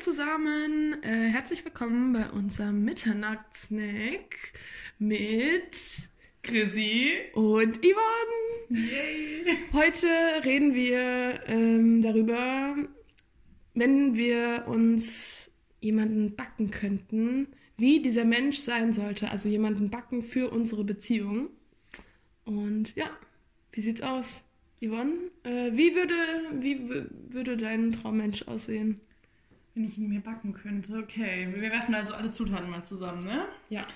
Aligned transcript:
zusammen, 0.00 1.02
äh, 1.02 1.28
herzlich 1.28 1.64
willkommen 1.64 2.12
bei 2.12 2.30
unserem 2.30 2.84
Mitternachtssnack 2.84 4.52
mit 5.00 5.76
Chrissy 6.44 7.14
und 7.34 7.78
Yvonne. 7.78 8.68
Yay. 8.70 9.58
Heute 9.72 10.06
reden 10.44 10.72
wir 10.74 11.40
ähm, 11.46 12.00
darüber, 12.00 12.76
wenn 13.74 14.14
wir 14.14 14.66
uns 14.68 15.50
jemanden 15.80 16.36
backen 16.36 16.70
könnten, 16.70 17.48
wie 17.76 18.00
dieser 18.00 18.24
Mensch 18.24 18.58
sein 18.58 18.92
sollte, 18.92 19.32
also 19.32 19.48
jemanden 19.48 19.90
backen 19.90 20.22
für 20.22 20.50
unsere 20.50 20.84
Beziehung. 20.84 21.48
Und 22.44 22.94
ja, 22.94 23.10
wie 23.72 23.80
sieht's 23.80 24.02
aus? 24.02 24.44
Yvonne, 24.80 25.14
äh, 25.42 25.72
wie, 25.72 25.96
würde, 25.96 26.14
wie 26.60 26.88
würde 27.34 27.56
dein 27.56 27.90
Traummensch 27.90 28.46
aussehen? 28.46 29.00
Wenn 29.78 29.84
ich 29.84 29.96
ihn 29.96 30.08
mir 30.08 30.20
backen 30.20 30.54
könnte. 30.54 30.98
Okay, 30.98 31.54
wir 31.54 31.70
werfen 31.70 31.94
also 31.94 32.12
alle 32.12 32.32
Zutaten 32.32 32.68
mal 32.68 32.84
zusammen, 32.84 33.22
ne? 33.22 33.44
Ja. 33.70 33.86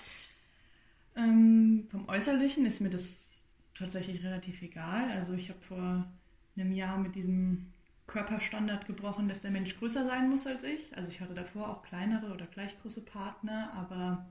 Ähm, 1.16 1.88
vom 1.90 2.08
Äußerlichen 2.08 2.64
ist 2.66 2.80
mir 2.80 2.88
das 2.88 3.28
tatsächlich 3.74 4.22
relativ 4.22 4.62
egal. 4.62 5.10
Also 5.10 5.32
ich 5.32 5.48
habe 5.48 5.58
vor 5.58 6.06
einem 6.54 6.70
Jahr 6.70 6.98
mit 6.98 7.16
diesem 7.16 7.66
Körperstandard 8.06 8.86
gebrochen, 8.86 9.26
dass 9.26 9.40
der 9.40 9.50
Mensch 9.50 9.76
größer 9.76 10.06
sein 10.06 10.30
muss 10.30 10.46
als 10.46 10.62
ich. 10.62 10.96
Also 10.96 11.10
ich 11.10 11.20
hatte 11.20 11.34
davor 11.34 11.68
auch 11.68 11.82
kleinere 11.82 12.32
oder 12.32 12.46
gleich 12.46 12.80
große 12.80 13.04
Partner, 13.04 13.72
aber 13.74 14.24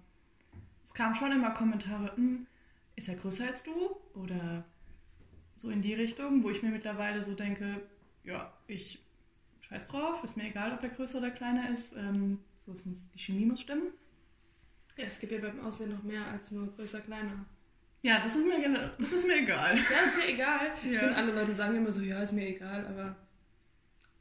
es 0.85 0.93
kamen 0.93 1.15
schon 1.15 1.33
immer 1.33 1.51
Kommentare, 1.51 2.15
hm, 2.15 2.47
ist 2.95 3.09
er 3.09 3.15
größer 3.15 3.47
als 3.47 3.63
du? 3.63 3.73
Oder 4.13 4.63
so 5.57 5.69
in 5.69 5.81
die 5.81 5.95
Richtung, 5.95 6.43
wo 6.43 6.49
ich 6.49 6.63
mir 6.63 6.71
mittlerweile 6.71 7.25
so 7.25 7.35
denke, 7.35 7.81
ja, 8.23 8.53
ich 8.67 9.03
scheiß 9.71 9.85
drauf, 9.87 10.23
ist 10.23 10.37
mir 10.37 10.45
egal, 10.49 10.73
ob 10.73 10.83
er 10.83 10.89
größer 10.89 11.17
oder 11.19 11.31
kleiner 11.31 11.69
ist. 11.69 11.93
Ähm, 11.95 12.39
so, 12.65 12.71
muss, 12.71 13.09
die 13.13 13.19
Chemie 13.19 13.45
muss 13.45 13.61
stimmen. 13.61 13.87
Ja, 14.97 15.05
es 15.05 15.19
gibt 15.19 15.31
ja 15.31 15.39
beim 15.39 15.59
Aussehen 15.61 15.91
noch 15.91 16.03
mehr 16.03 16.25
als 16.27 16.51
nur 16.51 16.67
größer, 16.75 17.01
kleiner. 17.01 17.45
Ja, 18.03 18.19
das 18.23 18.35
ist 18.35 18.45
mir, 18.45 18.91
das 18.99 19.11
ist 19.11 19.25
mir 19.27 19.37
egal. 19.37 19.75
Ja, 19.77 19.99
ist 20.07 20.17
dir 20.17 20.33
egal. 20.33 20.71
Ich 20.83 20.93
Ja. 20.93 20.99
finde, 21.01 21.15
alle 21.15 21.33
Leute 21.33 21.53
sagen 21.55 21.75
immer 21.75 21.91
so, 21.91 22.01
ja, 22.01 22.21
ist 22.21 22.33
mir 22.33 22.47
egal, 22.47 22.85
aber. 22.87 23.15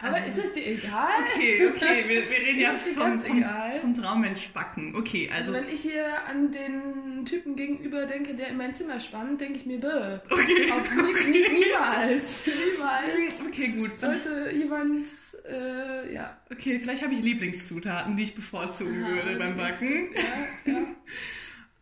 Also- 0.02 0.16
aber 0.16 0.26
ist 0.26 0.38
es 0.38 0.52
dir 0.54 0.66
egal? 0.66 1.08
Okay, 1.26 1.66
okay, 1.68 2.04
wir, 2.08 2.30
wir 2.30 2.38
reden 2.38 2.58
ja 2.60 2.72
dir 2.72 2.94
vom, 2.94 3.20
vom, 3.20 3.36
egal? 3.38 3.80
vom 3.80 3.94
Traummensch 3.94 4.48
backen. 4.48 4.94
Okay, 4.96 5.28
Also, 5.30 5.52
also, 5.52 5.66
wenn 5.66 5.72
ich 5.72 5.82
hier 5.82 6.24
an 6.26 6.50
den 6.50 7.26
Typen 7.26 7.54
gegenüber 7.54 8.06
denke, 8.06 8.34
der 8.34 8.48
in 8.48 8.56
mein 8.56 8.72
Zimmer 8.72 8.98
spannt, 8.98 9.40
denke 9.42 9.58
ich 9.58 9.66
mir, 9.66 9.78
bäh. 9.78 10.18
okay. 10.30 10.72
Auf 10.72 10.90
nie, 10.90 11.30
nie, 11.30 11.48
niemals. 11.64 12.46
Niemals 12.46 13.40
Okay, 13.46 13.68
gut. 13.68 14.00
sollte 14.00 14.50
jemand, 14.54 15.06
äh, 15.46 16.14
ja. 16.14 16.40
Okay, 16.50 16.78
vielleicht 16.78 17.02
habe 17.02 17.12
ich 17.12 17.22
Lieblingszutaten, 17.22 18.16
die 18.16 18.22
ich 18.22 18.34
bevorzugen 18.34 19.06
würde 19.06 19.36
beim 19.36 19.56
Backen. 19.56 20.08
Ja, 20.14 20.72
ja. 20.72 20.78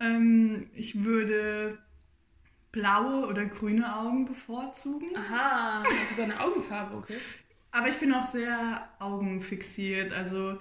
Ähm, 0.01 0.71
ich 0.75 1.03
würde 1.03 1.77
blaue 2.71 3.27
oder 3.27 3.47
grüne 3.47 3.97
Augen 3.97 4.27
bevorzugen. 4.27 5.09
Aha, 5.17 5.83
also 5.83 6.15
deine 6.17 6.39
Augenfarbe, 6.39 6.97
okay. 6.99 7.17
Aber 7.71 7.89
ich 7.89 7.97
bin 7.97 8.13
auch 8.13 8.31
sehr 8.31 8.89
augenfixiert. 8.99 10.13
Also 10.13 10.59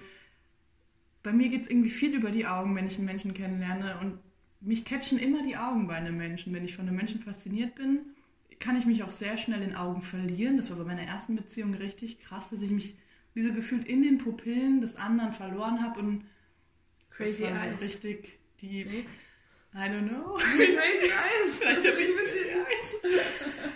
bei 1.23 1.31
mir 1.31 1.49
geht 1.49 1.63
es 1.63 1.69
irgendwie 1.69 1.89
viel 1.89 2.13
über 2.13 2.31
die 2.31 2.45
Augen, 2.45 2.75
wenn 2.75 2.87
ich 2.87 2.97
einen 2.97 3.05
Menschen 3.05 3.33
kennenlerne. 3.33 3.97
Und 4.01 4.19
mich 4.59 4.85
catchen 4.85 5.17
immer 5.17 5.43
die 5.43 5.57
Augen 5.57 5.87
bei 5.87 5.95
einem 5.95 6.17
Menschen. 6.17 6.53
Wenn 6.53 6.65
ich 6.65 6.75
von 6.75 6.87
einem 6.87 6.97
Menschen 6.97 7.21
fasziniert 7.21 7.75
bin, 7.75 7.99
kann 8.59 8.77
ich 8.77 8.85
mich 8.85 9.03
auch 9.03 9.11
sehr 9.11 9.37
schnell 9.37 9.61
in 9.61 9.75
Augen 9.75 10.01
verlieren. 10.01 10.57
Das 10.57 10.69
war 10.69 10.77
bei 10.77 10.83
meiner 10.83 11.03
ersten 11.03 11.35
Beziehung 11.35 11.73
richtig 11.73 12.19
krass, 12.19 12.49
dass 12.49 12.61
ich 12.61 12.71
mich 12.71 12.95
wie 13.33 13.41
so 13.41 13.53
gefühlt 13.53 13.85
in 13.85 14.01
den 14.01 14.17
Pupillen 14.17 14.81
des 14.81 14.95
anderen 14.95 15.31
verloren 15.31 15.83
habe. 15.83 15.99
Und 15.99 16.25
Crazy 17.11 17.43
das 17.43 17.51
war 17.51 17.59
so 17.59 17.69
Eyes. 17.69 17.81
richtig 17.81 18.39
die... 18.61 19.05
I 19.73 19.79
don't 19.89 20.07
know. 20.07 20.35
Crazy 20.37 21.11
Eyes. 21.11 21.57
Vielleicht 21.59 21.87
habe 21.87 22.01
ich 22.01 22.09
ein 22.09 22.15
bisschen 22.15 22.47
Eis. 22.65 23.73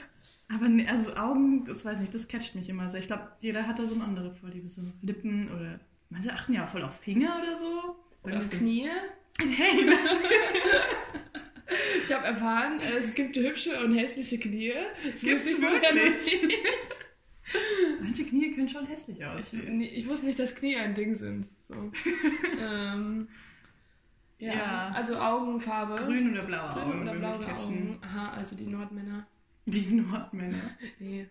Aber 0.53 0.67
ne, 0.69 0.88
also 0.89 1.16
Augen, 1.16 1.66
das 1.66 1.85
weiß 1.85 1.95
ich 2.00 2.01
nicht, 2.01 2.13
das 2.16 2.28
catcht 2.28 2.56
mich 2.56 2.67
immer 2.69 2.89
sehr. 2.89 3.00
Ich 3.00 3.07
glaube, 3.07 3.31
jeder 3.39 3.66
hat 3.67 3.79
da 3.79 3.85
so 3.85 3.95
eine 3.95 4.03
andere 4.03 4.34
Vorliebe, 4.34 4.67
so 4.69 4.81
Lippen 5.01 5.50
oder 5.56 5.79
manche 6.09 6.34
achten 6.34 6.53
ja 6.53 6.67
voll 6.67 6.84
auf 6.84 6.95
Finger 7.00 7.39
oder 7.41 7.56
so. 7.57 7.95
Oder 8.23 8.38
auf 8.39 8.50
Knie. 8.50 8.89
Hey? 9.39 9.89
Ich 12.06 12.13
habe 12.13 12.25
erfahren, 12.25 12.79
es 12.97 13.13
gibt 13.13 13.35
hübsche 13.38 13.81
und 13.84 13.94
hässliche 13.95 14.38
Knie. 14.39 14.73
Das 15.09 15.23
ich 15.23 15.56
vorher 15.56 15.94
noch 15.95 16.01
wirklich? 16.01 16.44
nicht. 16.44 16.63
manche 18.01 18.25
Knie 18.25 18.51
können 18.51 18.68
schon 18.68 18.85
hässlich 18.88 19.19
Ich, 19.19 19.25
aussehen. 19.25 19.78
nee, 19.78 19.88
ich 19.88 20.07
wusste 20.07 20.25
nicht, 20.25 20.38
dass 20.38 20.53
Knie 20.53 20.75
ein 20.75 20.94
Ding 20.94 21.16
sind. 21.16 21.47
So. 21.59 21.73
ähm, 22.62 23.28
ja, 24.38 24.53
Ja. 24.53 24.91
also 24.94 25.16
Augenfarbe. 25.18 25.95
Grün 26.03 26.31
oder 26.31 26.44
blaue 26.44 26.73
Grün 26.73 26.83
Augen 26.83 27.01
oder 27.03 27.13
würde 27.13 27.28
mich 27.28 27.38
blaue. 27.38 27.56
Augen. 27.57 28.00
Aha, 28.03 28.33
also 28.33 28.56
die 28.57 28.68
Nordmänner. 28.68 29.25
Die 29.66 29.94
Nordmänner. 29.94 30.57
Nee, 30.99 31.27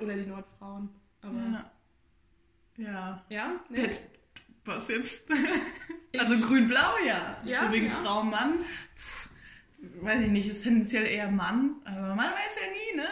oder 0.00 0.14
die 0.14 0.26
Nordfrauen. 0.26 0.88
Aber 1.20 1.38
Ja. 1.38 1.70
Ja. 2.76 3.24
ja, 3.28 3.60
nee. 3.68 3.90
Was 4.64 4.88
jetzt? 4.88 5.24
Also 6.18 6.46
grün-blau, 6.46 6.98
ja. 7.06 7.38
Ja, 7.42 7.60
so 7.64 7.72
wegen 7.72 7.86
ja. 7.86 7.92
Frau, 7.92 8.22
Mann. 8.22 8.58
Pff, 8.94 9.30
Weiß 10.02 10.20
ich 10.20 10.30
nicht, 10.30 10.46
ist 10.46 10.62
tendenziell 10.62 11.06
eher 11.06 11.30
Mann. 11.30 11.76
Aber 11.84 12.14
man 12.14 12.30
weiß 12.32 12.56
ja 12.60 12.70
nie, 12.70 12.96
ne? 12.98 13.08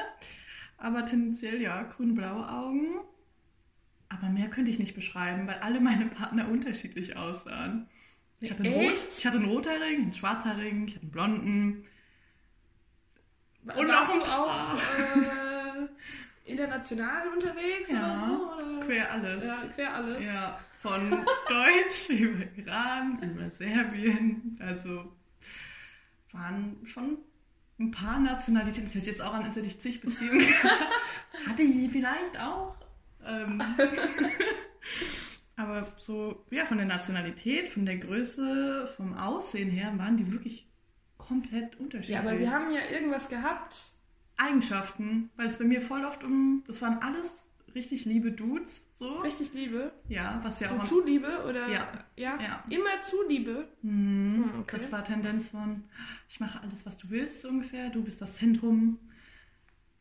Aber 0.77 1.05
tendenziell 1.07 1.61
ja, 1.63 1.83
grün-blaue 1.83 2.47
Augen. 2.47 3.01
Aber 4.11 4.29
mehr 4.29 4.49
könnte 4.49 4.71
ich 4.71 4.79
nicht 4.79 4.95
beschreiben, 4.95 5.47
weil 5.47 5.59
alle 5.61 5.81
meine 5.81 6.07
Partner 6.07 6.49
unterschiedlich 6.49 7.17
aussahen. 7.17 7.89
Ich 8.41 8.51
hatte 8.51 8.65
einen, 8.65 8.75
Rot, 8.75 8.93
Echt? 8.93 9.19
ich 9.19 9.27
hatte 9.27 9.39
einen 9.39 9.49
rothaarigen, 9.49 10.03
einen 10.03 10.15
schwarzhaarigen, 10.15 10.89
ich 10.89 10.95
hatte 10.95 11.05
einen 11.05 11.13
blonden. 11.13 11.87
Und 13.65 13.89
Warst 13.89 14.15
du 14.15 14.23
auch 14.23 14.75
äh, 14.75 16.51
international 16.51 17.29
unterwegs 17.29 17.91
Ja, 17.91 17.99
oder 17.99 18.17
so? 18.17 18.53
Oder? 18.55 18.87
Quer 18.87 19.11
alles. 19.13 19.45
Ja, 19.45 19.63
quer 19.75 19.95
alles. 19.95 20.27
Ja, 20.27 20.59
von 20.83 21.11
Deutsch 21.49 22.09
über 22.09 22.45
Iran, 22.57 23.23
über 23.23 23.51
Serbien. 23.51 24.59
Also 24.61 25.13
waren 26.33 26.79
schon 26.85 27.19
ein 27.79 27.91
paar 27.91 28.19
Nationalitäten. 28.19 28.87
Das 28.87 28.95
hört 28.95 29.07
jetzt 29.07 29.23
auch 29.23 29.35
an, 29.35 29.45
als 29.45 29.57
hätte 29.57 29.67
ich 29.67 29.81
zig 29.81 30.01
Beziehungen. 30.01 30.47
Hatte 31.47 31.63
ich 31.63 31.91
vielleicht 31.91 32.39
auch. 32.39 32.77
Ähm, 33.25 33.63
aber 35.57 35.93
so, 35.97 36.45
ja, 36.51 36.65
von 36.65 36.79
der 36.79 36.87
Nationalität, 36.87 37.69
von 37.69 37.85
der 37.85 37.99
Größe, 37.99 38.93
vom 38.97 39.17
Aussehen 39.17 39.71
her 39.71 39.93
waren 39.97 40.17
die 40.17 40.31
wirklich 40.33 40.70
komplett 41.31 41.79
unterschiedlich. 41.79 42.11
Ja, 42.11 42.21
aber 42.21 42.37
sie 42.37 42.51
haben 42.51 42.73
ja 42.73 42.81
irgendwas 42.93 43.29
gehabt. 43.29 43.87
Eigenschaften, 44.37 45.31
weil 45.37 45.47
es 45.47 45.59
bei 45.59 45.65
mir 45.65 45.81
voll 45.81 46.05
oft 46.05 46.25
um, 46.25 46.65
das 46.67 46.81
waren 46.83 46.99
alles 47.03 47.47
richtig 47.75 48.05
liebe 48.05 48.33
Dudes, 48.33 48.83
so. 48.99 49.21
Richtig 49.21 49.55
Liebe. 49.55 49.93
Ja, 50.09 50.41
was 50.43 50.61
ja 50.61 50.69
so 50.69 50.77
auch 50.77 50.85
zu 50.85 51.03
Liebe 51.03 51.45
oder? 51.49 51.69
Ja. 51.69 51.89
ja. 52.17 52.39
Ja. 52.41 52.65
Immer 52.69 53.01
zu 53.03 53.17
Liebe. 53.29 53.69
Mhm. 53.83 54.45
Hm, 54.45 54.61
okay. 54.61 54.77
Das 54.77 54.93
war 54.93 55.05
Tendenz 55.05 55.51
von, 55.51 55.85
ich 56.29 56.41
mache 56.41 56.61
alles, 56.61 56.85
was 56.85 56.97
du 56.97 57.09
willst, 57.11 57.43
so 57.43 57.49
ungefähr. 57.49 57.91
Du 57.91 58.03
bist 58.03 58.21
das 58.21 58.35
Zentrum. 58.35 58.99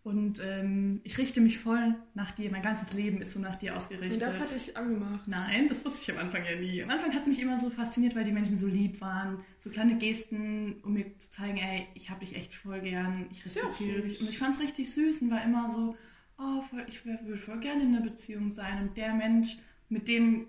Und 0.01 0.41
ähm, 0.41 1.01
ich 1.03 1.17
richte 1.17 1.41
mich 1.41 1.59
voll 1.59 1.93
nach 2.13 2.31
dir. 2.31 2.49
Mein 2.49 2.61
ganzes 2.61 2.93
Leben 2.93 3.21
ist 3.21 3.33
so 3.33 3.39
nach 3.39 3.57
dir 3.57 3.75
ausgerichtet. 3.75 4.13
Und 4.13 4.21
das 4.21 4.39
hatte 4.39 4.55
ich 4.55 4.75
angemacht. 4.77 5.27
Nein, 5.27 5.67
das 5.67 5.83
wusste 5.83 5.99
ich 6.01 6.17
am 6.17 6.25
Anfang 6.25 6.45
ja 6.45 6.55
nie. 6.55 6.81
Am 6.81 6.89
Anfang 6.89 7.13
hat 7.13 7.23
es 7.23 7.27
mich 7.27 7.41
immer 7.41 7.57
so 7.57 7.69
fasziniert, 7.69 8.15
weil 8.15 8.23
die 8.23 8.31
Menschen 8.31 8.55
so 8.55 8.67
lieb 8.67 9.01
waren. 9.01 9.43
So 9.57 9.69
kleine 9.69 9.97
Gesten, 9.97 10.77
um 10.83 10.93
mir 10.93 11.17
zu 11.19 11.29
zeigen, 11.29 11.57
ey, 11.57 11.87
ich 11.95 12.09
habe 12.09 12.21
dich 12.21 12.35
echt 12.35 12.55
voll 12.55 12.79
gern. 12.79 13.27
Ich 13.31 13.43
respektiere 13.43 14.01
dich. 14.01 14.21
Und 14.21 14.29
ich 14.29 14.37
fand 14.37 14.55
es 14.55 14.61
richtig 14.61 14.89
süß 14.93 15.21
und 15.21 15.31
war 15.31 15.43
immer 15.43 15.69
so, 15.69 15.97
oh, 16.37 16.61
voll, 16.61 16.85
ich 16.87 17.05
würde 17.05 17.37
voll 17.37 17.59
gerne 17.59 17.83
in 17.83 17.93
einer 17.93 18.03
Beziehung 18.03 18.51
sein. 18.51 18.81
Und 18.81 18.95
der 18.95 19.13
Mensch, 19.13 19.57
mit 19.89 20.07
dem 20.07 20.47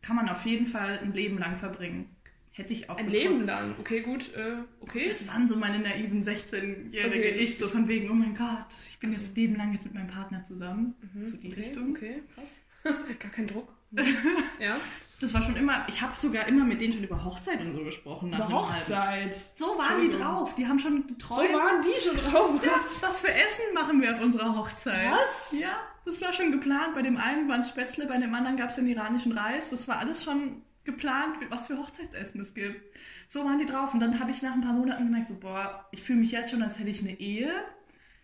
kann 0.00 0.16
man 0.16 0.28
auf 0.28 0.46
jeden 0.46 0.66
Fall 0.66 0.98
ein 1.00 1.12
Leben 1.12 1.38
lang 1.38 1.58
verbringen. 1.58 2.08
Hätte 2.58 2.72
ich 2.72 2.90
auch 2.90 2.96
Ein 2.98 3.06
bekommen. 3.06 3.22
Leben 3.22 3.46
lang. 3.46 3.74
Okay, 3.78 4.00
gut. 4.00 4.34
Äh, 4.34 4.56
okay. 4.80 5.06
Das 5.08 5.26
waren 5.28 5.46
so 5.46 5.56
meine 5.56 5.78
naiven 5.78 6.24
16-jährige 6.24 7.18
Okay. 7.28 7.36
Ich, 7.38 7.56
so 7.56 7.68
von 7.68 7.86
wegen, 7.86 8.10
oh 8.10 8.14
mein 8.14 8.34
Gott, 8.34 8.66
ich 8.90 8.98
bin 8.98 9.10
Also- 9.10 9.22
jetzt 9.22 9.36
Leben 9.36 9.54
lang 9.56 9.72
jetzt 9.72 9.84
mit 9.84 9.94
meinem 9.94 10.08
Partner 10.08 10.44
zusammen. 10.44 10.94
Mhm, 11.14 11.24
so 11.24 11.36
die 11.36 11.52
okay, 11.52 11.60
Richtung. 11.60 11.90
Okay, 11.90 12.22
krass. 12.34 12.50
Gar 13.20 13.30
kein 13.30 13.46
Druck. 13.46 13.72
ja. 14.58 14.76
Das 15.20 15.34
war 15.34 15.42
schon 15.42 15.56
immer, 15.56 15.84
ich 15.88 16.00
habe 16.02 16.16
sogar 16.16 16.46
immer 16.46 16.64
mit 16.64 16.80
denen 16.80 16.92
schon 16.92 17.02
über 17.04 17.24
Hochzeit 17.24 17.60
und 17.60 17.74
so 17.74 17.82
gesprochen. 17.84 18.28
Über 18.32 18.48
Hochzeit. 18.48 19.34
So 19.56 19.66
waren 19.78 20.00
die 20.00 20.10
drauf, 20.10 20.54
die 20.54 20.66
haben 20.66 20.78
schon 20.78 21.02
So 21.02 21.14
geträumt. 21.14 21.52
waren 21.52 21.82
die 21.82 22.00
schon 22.00 22.16
drauf. 22.16 22.64
ja, 22.64 22.80
was 23.00 23.20
für 23.20 23.32
Essen 23.32 23.64
machen 23.74 24.00
wir 24.00 24.14
auf 24.14 24.20
unserer 24.20 24.56
Hochzeit? 24.56 25.10
Was? 25.12 25.52
Ja, 25.58 25.76
das 26.04 26.20
war 26.22 26.32
schon 26.32 26.52
geplant. 26.52 26.94
Bei 26.94 27.02
dem 27.02 27.16
einen 27.16 27.48
waren 27.48 27.60
es 27.60 27.68
Spätzle, 27.68 28.06
bei 28.06 28.18
dem 28.18 28.32
anderen 28.34 28.56
gab 28.56 28.70
es 28.70 28.76
den 28.76 28.86
iranischen 28.86 29.32
Reis. 29.32 29.70
Das 29.70 29.88
war 29.88 29.98
alles 29.98 30.22
schon 30.24 30.62
geplant, 30.92 31.36
was 31.50 31.66
für 31.68 31.78
Hochzeitsessen 31.78 32.40
es 32.40 32.52
gibt. 32.54 32.80
So 33.28 33.44
waren 33.44 33.58
die 33.58 33.66
drauf. 33.66 33.94
Und 33.94 34.00
dann 34.00 34.18
habe 34.18 34.30
ich 34.30 34.42
nach 34.42 34.52
ein 34.54 34.62
paar 34.62 34.72
Monaten 34.72 35.04
gemerkt, 35.04 35.28
so, 35.28 35.34
boah, 35.36 35.86
ich 35.92 36.02
fühle 36.02 36.20
mich 36.20 36.32
jetzt 36.32 36.50
schon, 36.50 36.62
als 36.62 36.78
hätte 36.78 36.90
ich 36.90 37.00
eine 37.02 37.18
Ehe. 37.20 37.52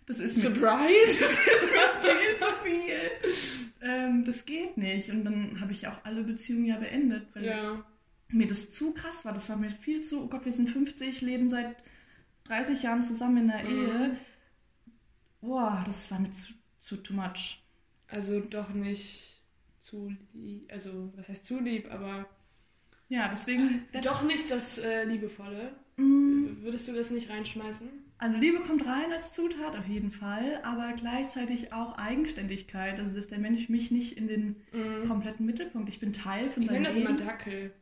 Das 0.06 0.18
ist 0.18 0.36
mir 0.36 0.42
Surprise! 0.42 1.24
viel 2.02 2.38
zu 2.38 2.46
viel. 2.64 3.10
Ähm, 3.80 4.24
das 4.24 4.44
geht 4.44 4.76
nicht. 4.76 5.10
Und 5.10 5.24
dann 5.24 5.60
habe 5.60 5.72
ich 5.72 5.86
auch 5.86 6.04
alle 6.04 6.24
Beziehungen 6.24 6.66
ja 6.66 6.76
beendet, 6.76 7.26
weil 7.34 7.44
Ja. 7.44 7.84
mir 8.28 8.46
das 8.46 8.70
zu 8.72 8.92
krass 8.92 9.24
war. 9.24 9.32
Das 9.32 9.48
war 9.48 9.56
mir 9.56 9.70
viel 9.70 10.02
zu, 10.02 10.22
oh 10.24 10.26
Gott, 10.28 10.44
wir 10.44 10.52
sind 10.52 10.68
50, 10.70 11.20
leben 11.22 11.48
seit 11.48 11.76
30 12.44 12.82
Jahren 12.82 13.02
zusammen 13.02 13.38
in 13.38 13.48
der 13.48 13.64
Mhm. 13.64 13.70
Ehe. 13.70 14.16
Boah, 15.40 15.82
das 15.86 16.10
war 16.10 16.18
mir 16.18 16.30
zu, 16.30 16.52
zu 16.80 16.96
too 16.96 17.14
much. 17.14 17.62
Also 18.08 18.40
doch 18.40 18.70
nicht 18.70 19.30
zu 19.80 20.12
lieb, 20.32 20.70
also 20.72 21.12
was 21.16 21.28
heißt 21.28 21.44
zu 21.44 21.60
lieb, 21.60 21.90
aber 21.92 22.26
Ja, 23.08 23.28
deswegen. 23.34 23.84
doch 24.02 24.22
nicht 24.22 24.50
das 24.50 24.78
äh, 24.78 25.04
Liebevolle. 25.04 25.72
Mm, 25.96 26.62
Würdest 26.62 26.88
du 26.88 26.92
das 26.92 27.10
nicht 27.10 27.30
reinschmeißen? 27.30 27.88
Also 28.18 28.38
Liebe 28.38 28.60
kommt 28.60 28.86
rein 28.86 29.12
als 29.12 29.32
Zutat 29.32 29.76
auf 29.76 29.86
jeden 29.86 30.10
Fall, 30.10 30.60
aber 30.62 30.92
gleichzeitig 30.96 31.72
auch 31.72 31.98
Eigenständigkeit. 31.98 32.98
Also 32.98 33.14
dass 33.14 33.26
der 33.28 33.38
Mensch 33.38 33.68
mich 33.68 33.90
nicht 33.90 34.16
in 34.16 34.26
den 34.28 34.56
kompletten 35.06 35.44
Mittelpunkt. 35.46 35.88
Ich 35.88 36.00
bin 36.00 36.12
Teil 36.12 36.48
von 36.50 36.62
Ich 36.62 36.68
seinem 36.68 36.82
nenne 36.82 36.88
das 36.88 36.96
immer 36.96 37.10
Leben. 37.10 37.24
Dackel. 37.26 37.72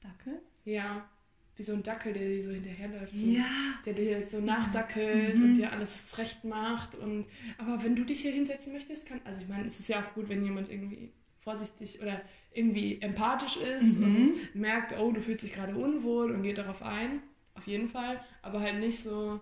Dackel? 0.00 0.40
Ja. 0.64 1.08
Wie 1.56 1.62
so 1.64 1.72
ein 1.72 1.82
Dackel, 1.82 2.12
der 2.12 2.28
dir 2.28 2.42
so 2.42 2.52
hinterherläuft. 2.52 3.16
So. 3.18 3.26
Ja. 3.26 3.44
Der 3.84 3.92
dir 3.94 4.26
so 4.26 4.40
nachdackelt 4.40 5.36
Mhm. 5.38 5.44
und 5.44 5.54
dir 5.56 5.72
alles 5.72 6.16
recht 6.18 6.44
macht. 6.44 6.94
Und, 6.94 7.26
aber 7.58 7.82
wenn 7.82 7.96
du 7.96 8.04
dich 8.04 8.20
hier 8.20 8.32
hinsetzen 8.32 8.72
möchtest, 8.72 9.06
kann. 9.06 9.20
Also 9.24 9.40
ich 9.40 9.48
meine, 9.48 9.66
es 9.66 9.80
ist 9.80 9.88
ja 9.88 10.00
auch 10.00 10.14
gut, 10.14 10.28
wenn 10.28 10.44
jemand 10.44 10.70
irgendwie 10.70 11.10
vorsichtig 11.40 12.00
oder 12.00 12.20
irgendwie 12.52 13.00
empathisch 13.00 13.56
ist 13.56 13.98
Mhm. 13.98 14.32
und 14.54 14.54
merkt, 14.54 14.98
oh, 14.98 15.10
du 15.12 15.20
fühlst 15.20 15.42
dich 15.44 15.52
gerade 15.54 15.74
unwohl 15.76 16.30
und 16.32 16.42
geht 16.42 16.58
darauf 16.58 16.82
ein. 16.82 17.22
Auf 17.54 17.66
jeden 17.66 17.88
Fall. 17.88 18.20
Aber 18.42 18.60
halt 18.60 18.78
nicht 18.80 19.02
so, 19.02 19.40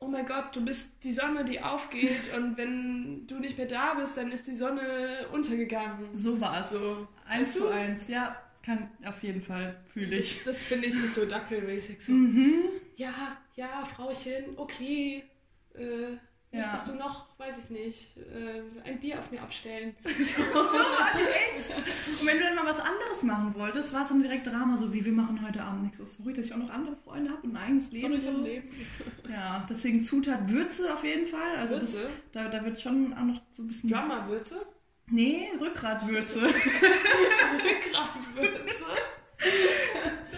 oh 0.00 0.08
mein 0.08 0.26
Gott, 0.26 0.54
du 0.54 0.64
bist 0.64 1.02
die 1.04 1.12
Sonne, 1.12 1.44
die 1.44 1.60
aufgeht 1.60 2.32
und 2.36 2.56
wenn 2.56 3.26
du 3.26 3.38
nicht 3.38 3.56
mehr 3.58 3.66
da 3.66 3.94
bist, 3.94 4.16
dann 4.16 4.30
ist 4.32 4.46
die 4.46 4.54
Sonne 4.54 5.26
untergegangen. 5.32 6.08
So 6.14 6.40
war 6.40 6.60
es. 6.60 6.70
So. 6.70 7.06
Eins 7.26 7.48
Weißt 7.48 7.58
zu 7.58 7.68
eins, 7.68 8.08
ja. 8.08 8.36
Kann 8.62 8.88
auf 9.04 9.22
jeden 9.22 9.42
Fall, 9.42 9.76
fühle 9.92 10.16
ich. 10.16 10.36
Das, 10.38 10.54
das 10.56 10.62
finde 10.62 10.86
ich 10.88 10.94
ist 10.94 11.14
so 11.16 11.26
dackelmäßig. 11.26 12.00
So, 12.02 12.12
Mhm. 12.12 12.62
ja, 12.96 13.36
ja, 13.56 13.84
Frauchen, 13.84 14.56
okay. 14.56 15.22
Äh, 15.74 16.16
Ja. 16.54 16.66
Möchtest 16.66 16.88
du 16.88 16.94
noch, 16.94 17.26
weiß 17.38 17.58
ich 17.64 17.70
nicht, 17.70 18.16
äh, 18.16 18.62
ein 18.88 19.00
Bier 19.00 19.18
auf 19.18 19.30
mir 19.30 19.42
abstellen? 19.42 19.96
So, 20.04 20.42
echt? 20.42 21.70
Und 22.20 22.26
wenn 22.26 22.38
du 22.38 22.44
dann 22.44 22.54
mal 22.54 22.66
was 22.66 22.78
anderes 22.78 23.22
machen 23.22 23.54
wolltest, 23.56 23.92
war 23.92 24.02
es 24.02 24.08
dann 24.08 24.22
direkt 24.22 24.46
Drama, 24.46 24.76
so 24.76 24.92
wie 24.92 25.04
wir 25.04 25.12
machen 25.12 25.44
heute 25.44 25.62
Abend 25.62 25.82
nichts. 25.82 25.98
So, 25.98 26.04
sorry, 26.04 26.32
dass 26.32 26.46
ich 26.46 26.52
auch 26.54 26.58
noch 26.58 26.70
andere 26.70 26.96
Freunde 26.96 27.30
habe 27.30 27.42
und 27.42 27.56
ein 27.56 27.56
eigenes 27.56 27.90
Leben. 27.90 28.08
Soll 28.08 28.18
ich 28.18 28.24
so. 28.24 28.30
am 28.30 28.44
Leben? 28.44 28.68
Ja, 29.28 29.66
deswegen 29.68 30.02
Zutat 30.02 30.48
Würze 30.50 30.94
auf 30.94 31.02
jeden 31.02 31.26
Fall. 31.26 31.56
Also 31.56 31.78
das, 31.78 31.94
Würze? 31.94 32.08
da, 32.32 32.48
da 32.48 32.64
wird 32.64 32.80
schon 32.80 33.12
auch 33.14 33.24
noch 33.24 33.40
so 33.50 33.64
ein 33.64 33.68
bisschen. 33.68 33.90
Drummerwürze? 33.90 34.64
Nee, 35.10 35.48
Rückgratwürze. 35.60 36.40
Rückgratwürze? 37.64 38.84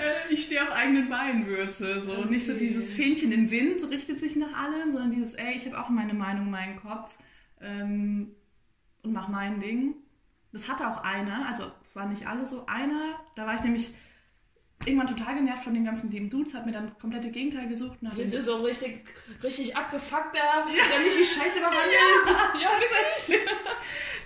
Äh, 0.06 0.32
ich 0.32 0.44
stehe 0.44 0.62
auf 0.62 0.72
eigenen 0.72 1.08
Beinen 1.08 1.46
Würze. 1.46 2.02
So. 2.02 2.12
Okay. 2.12 2.30
Nicht 2.30 2.46
so 2.46 2.54
dieses 2.54 2.92
Fähnchen 2.92 3.32
im 3.32 3.50
Wind 3.50 3.82
richtet 3.90 4.20
sich 4.20 4.36
nach 4.36 4.54
allem, 4.54 4.92
sondern 4.92 5.10
dieses, 5.10 5.34
ey, 5.34 5.54
ich 5.56 5.66
habe 5.66 5.78
auch 5.78 5.88
meine 5.88 6.14
Meinung, 6.14 6.50
meinen 6.50 6.76
Kopf 6.76 7.10
ähm, 7.60 8.34
und 9.02 9.12
mach 9.12 9.28
mein 9.28 9.60
Ding. 9.60 9.94
Das 10.52 10.68
hatte 10.68 10.88
auch 10.88 11.02
einer, 11.02 11.48
also 11.48 11.70
es 11.88 11.94
waren 11.94 12.10
nicht 12.10 12.26
alle 12.26 12.46
so, 12.46 12.64
einer, 12.66 13.20
da 13.34 13.46
war 13.46 13.54
ich 13.54 13.62
nämlich 13.62 13.92
irgendwann 14.84 15.06
total 15.06 15.34
genervt 15.37 15.64
von 15.64 15.75
den 15.75 15.84
ganzen 15.84 16.11
lieben 16.11 16.28
Dudes, 16.31 16.55
hat 16.55 16.67
mir 16.67 16.73
dann 16.73 16.88
das 16.88 16.99
komplette 16.99 17.31
Gegenteil 17.31 17.67
gesucht. 17.69 17.99
Und 18.02 18.17
den- 18.17 18.31
ist 18.32 18.44
so 18.46 18.56
richtig, 18.62 19.00
richtig 19.43 19.75
abgefuckter, 19.76 20.38
der 20.67 20.99
mich 21.00 21.19
wie 21.19 21.25
Scheiße 21.25 21.58
behandelt. 21.61 22.62
Ja, 22.62 22.70
wirklich. 22.78 23.40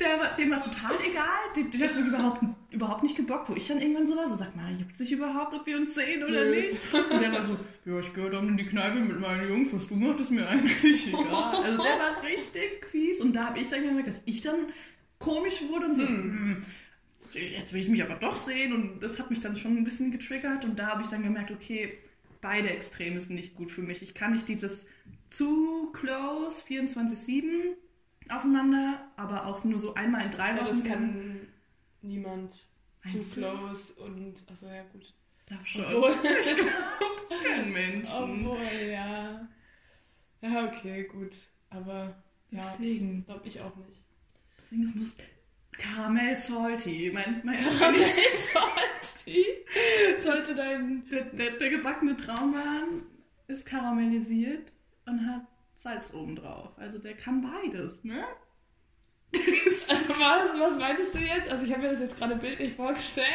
Der, 0.00 0.18
war- 0.18 0.34
dem 0.36 0.50
war 0.50 0.58
es 0.58 0.64
total 0.64 0.92
egal, 1.08 1.24
der, 1.54 1.64
der 1.64 1.88
hat 1.88 1.96
mich 1.96 2.06
überhaupt, 2.06 2.42
überhaupt 2.70 3.02
nicht 3.02 3.16
gebockt, 3.16 3.50
wo 3.50 3.54
ich 3.54 3.68
dann 3.68 3.80
irgendwann 3.80 4.06
so 4.06 4.16
war, 4.16 4.26
so 4.26 4.34
sag 4.34 4.56
mal, 4.56 4.72
juckt 4.74 4.96
sich 4.96 5.12
überhaupt, 5.12 5.52
ob 5.54 5.66
wir 5.66 5.76
uns 5.76 5.94
sehen 5.94 6.24
oder 6.24 6.44
Nö. 6.46 6.50
nicht? 6.62 6.78
Und 6.94 7.20
der 7.20 7.32
war 7.32 7.42
so, 7.42 7.56
ja, 7.84 7.98
ich 8.00 8.12
gehöre 8.14 8.30
dann 8.30 8.48
in 8.48 8.56
die 8.56 8.64
Kneipe 8.64 8.98
mit 8.98 9.20
meinen 9.20 9.46
Jungs, 9.48 9.68
was 9.72 9.86
du 9.88 9.96
machst, 9.96 10.20
ist 10.20 10.30
mir 10.30 10.48
eigentlich 10.48 11.08
egal. 11.08 11.54
Also 11.64 11.82
der 11.82 11.98
war 11.98 12.22
richtig 12.22 12.86
fies 12.90 13.20
und 13.20 13.34
da 13.34 13.46
habe 13.48 13.58
ich 13.60 13.68
dann 13.68 13.82
gemerkt, 13.82 14.08
dass 14.08 14.22
ich 14.24 14.40
dann 14.40 14.56
komisch 15.18 15.60
wurde 15.68 15.86
und 15.86 15.94
so, 15.94 16.06
hm. 16.06 16.64
Jetzt 17.34 17.72
will 17.72 17.80
ich 17.80 17.88
mich 17.88 18.02
aber 18.02 18.14
doch 18.14 18.36
sehen 18.36 18.72
und 18.72 19.00
das 19.00 19.18
hat 19.18 19.30
mich 19.30 19.40
dann 19.40 19.56
schon 19.56 19.76
ein 19.76 19.84
bisschen 19.84 20.10
getriggert 20.10 20.64
und 20.64 20.78
da 20.78 20.88
habe 20.88 21.02
ich 21.02 21.08
dann 21.08 21.22
gemerkt, 21.22 21.50
okay, 21.50 21.98
beide 22.40 22.70
Extreme 22.70 23.20
sind 23.20 23.34
nicht 23.34 23.54
gut 23.54 23.70
für 23.70 23.82
mich. 23.82 24.02
Ich 24.02 24.14
kann 24.14 24.32
nicht 24.32 24.48
dieses 24.48 24.78
zu 25.28 25.90
close 25.92 26.64
24-7 26.66 27.74
aufeinander, 28.28 29.08
aber 29.16 29.46
auch 29.46 29.62
nur 29.64 29.78
so 29.78 29.94
einmal 29.94 30.24
in 30.24 30.30
drei 30.30 30.50
Ja, 30.56 30.64
Wochen. 30.64 30.66
das 30.78 30.84
kann 30.84 31.40
niemand 32.02 32.66
zu 33.10 33.22
close 33.24 33.92
und, 33.94 34.44
achso, 34.50 34.66
ja 34.66 34.82
gut. 34.92 35.12
Darf 35.46 35.66
schon. 35.66 35.84
Obwohl, 35.84 36.10
Ich 36.40 36.56
glaube, 36.56 36.70
das 37.28 37.38
können 37.42 37.72
Menschen. 37.72 38.08
obwohl, 38.12 38.88
ja. 38.90 39.48
Ja, 40.42 40.66
okay, 40.68 41.04
gut. 41.04 41.32
Aber, 41.70 42.22
ja, 42.50 42.72
Deswegen. 42.78 43.24
glaube 43.24 43.46
ich 43.46 43.60
auch 43.60 43.74
nicht. 43.76 44.00
Deswegen, 44.58 44.82
es 44.84 44.94
muss 44.94 45.16
Karamell 45.80 46.36
salty. 46.36 47.10
Mein, 47.12 47.40
mein, 47.44 47.56
Karamell 47.78 48.02
salty 48.52 49.46
sollte 50.22 50.54
dein... 50.54 51.04
der, 51.10 51.24
der, 51.24 51.50
der 51.52 51.70
gebackene 51.70 52.16
Traumhahn 52.16 53.02
ist 53.48 53.66
karamellisiert 53.66 54.72
und 55.06 55.26
hat 55.26 55.42
Salz 55.82 56.12
oben 56.12 56.36
drauf. 56.36 56.70
Also 56.76 56.98
der 56.98 57.14
kann 57.14 57.42
beides, 57.42 58.04
ne? 58.04 58.24
Was, 60.18 60.60
was 60.60 60.78
meintest 60.78 61.14
du 61.14 61.18
jetzt? 61.20 61.48
Also 61.48 61.64
ich 61.64 61.72
habe 61.72 61.82
mir 61.82 61.90
das 61.90 62.00
jetzt 62.00 62.18
gerade 62.18 62.36
bildlich 62.36 62.74
vorgestellt. 62.74 63.26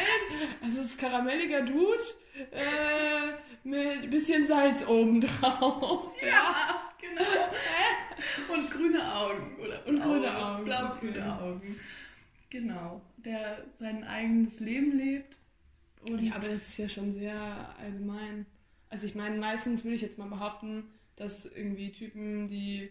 Also 0.62 0.82
es 0.82 0.90
ist 0.90 1.00
karamelliger 1.00 1.62
Dude 1.62 2.04
äh, 2.52 3.32
mit 3.64 4.04
ein 4.04 4.10
bisschen 4.10 4.46
Salz 4.46 4.86
oben 4.86 5.20
drauf. 5.20 6.12
Ja, 6.22 6.82
genau. 7.00 8.54
Und 8.54 8.70
grüne 8.70 9.14
Augen. 9.14 9.56
Oder 9.58 9.86
Und 9.86 10.00
grüne 10.00 10.36
Augen, 10.36 10.64
Blau-grüne 10.64 11.18
okay. 11.18 11.44
Augen. 11.44 11.80
Genau. 12.50 13.02
Der 13.16 13.64
sein 13.78 14.04
eigenes 14.04 14.60
Leben 14.60 14.96
lebt. 14.96 15.38
Ja, 16.04 16.36
aber 16.36 16.48
das 16.48 16.68
ist 16.68 16.78
ja 16.78 16.88
schon 16.88 17.12
sehr 17.12 17.74
allgemein. 17.78 18.46
Also 18.88 19.06
ich 19.06 19.14
meine, 19.14 19.36
meistens 19.38 19.82
würde 19.84 19.96
ich 19.96 20.02
jetzt 20.02 20.18
mal 20.18 20.28
behaupten, 20.28 20.84
dass 21.16 21.46
irgendwie 21.46 21.90
Typen, 21.90 22.48
die 22.48 22.90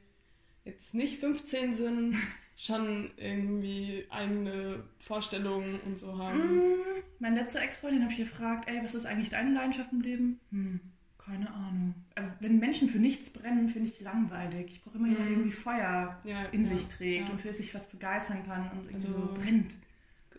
jetzt 0.66 0.94
nicht 0.94 1.20
15 1.20 1.76
sind, 1.76 2.16
schon 2.58 3.12
irgendwie 3.18 4.06
eigene 4.10 4.84
Vorstellungen 4.98 5.80
und 5.82 5.98
so 5.98 6.18
haben. 6.18 6.40
Mm, 6.58 6.80
Mein 7.20 7.36
letzter 7.36 7.62
Ex-Freundin 7.62 8.02
habe 8.04 8.12
ich 8.12 8.20
gefragt, 8.20 8.68
ey, 8.70 8.82
was 8.84 8.96
ist 8.96 9.06
eigentlich 9.06 9.30
deine 9.30 9.54
Leidenschaft 9.54 9.92
im 9.92 10.02
Leben? 10.02 10.40
Hm, 10.52 10.80
keine 11.26 11.52
Ahnung. 11.54 11.96
Also 12.14 12.30
wenn 12.40 12.60
Menschen 12.60 12.88
für 12.90 13.00
nichts 13.00 13.30
brennen, 13.32 13.68
finde 13.70 13.90
ich 13.90 13.98
die 13.98 14.04
langweilig. 14.04 14.68
Ich 14.68 14.84
brauche 14.84 14.98
immer 14.98 15.08
jemanden, 15.08 15.24
der 15.30 15.36
Mhm. 15.38 15.42
irgendwie 15.44 15.58
Feuer 15.58 16.20
Ja, 16.24 16.44
in 16.52 16.64
ja, 16.66 16.70
sich 16.70 16.86
trägt 16.88 17.26
ja. 17.28 17.32
und 17.32 17.42
für 17.42 17.54
sich 17.54 17.74
was 17.74 17.88
begeistern 17.88 18.46
kann 18.46 18.70
und 18.72 18.86
irgendwie 18.88 19.08
Also- 19.08 19.28
so 19.28 19.34
brennt. 19.34 19.76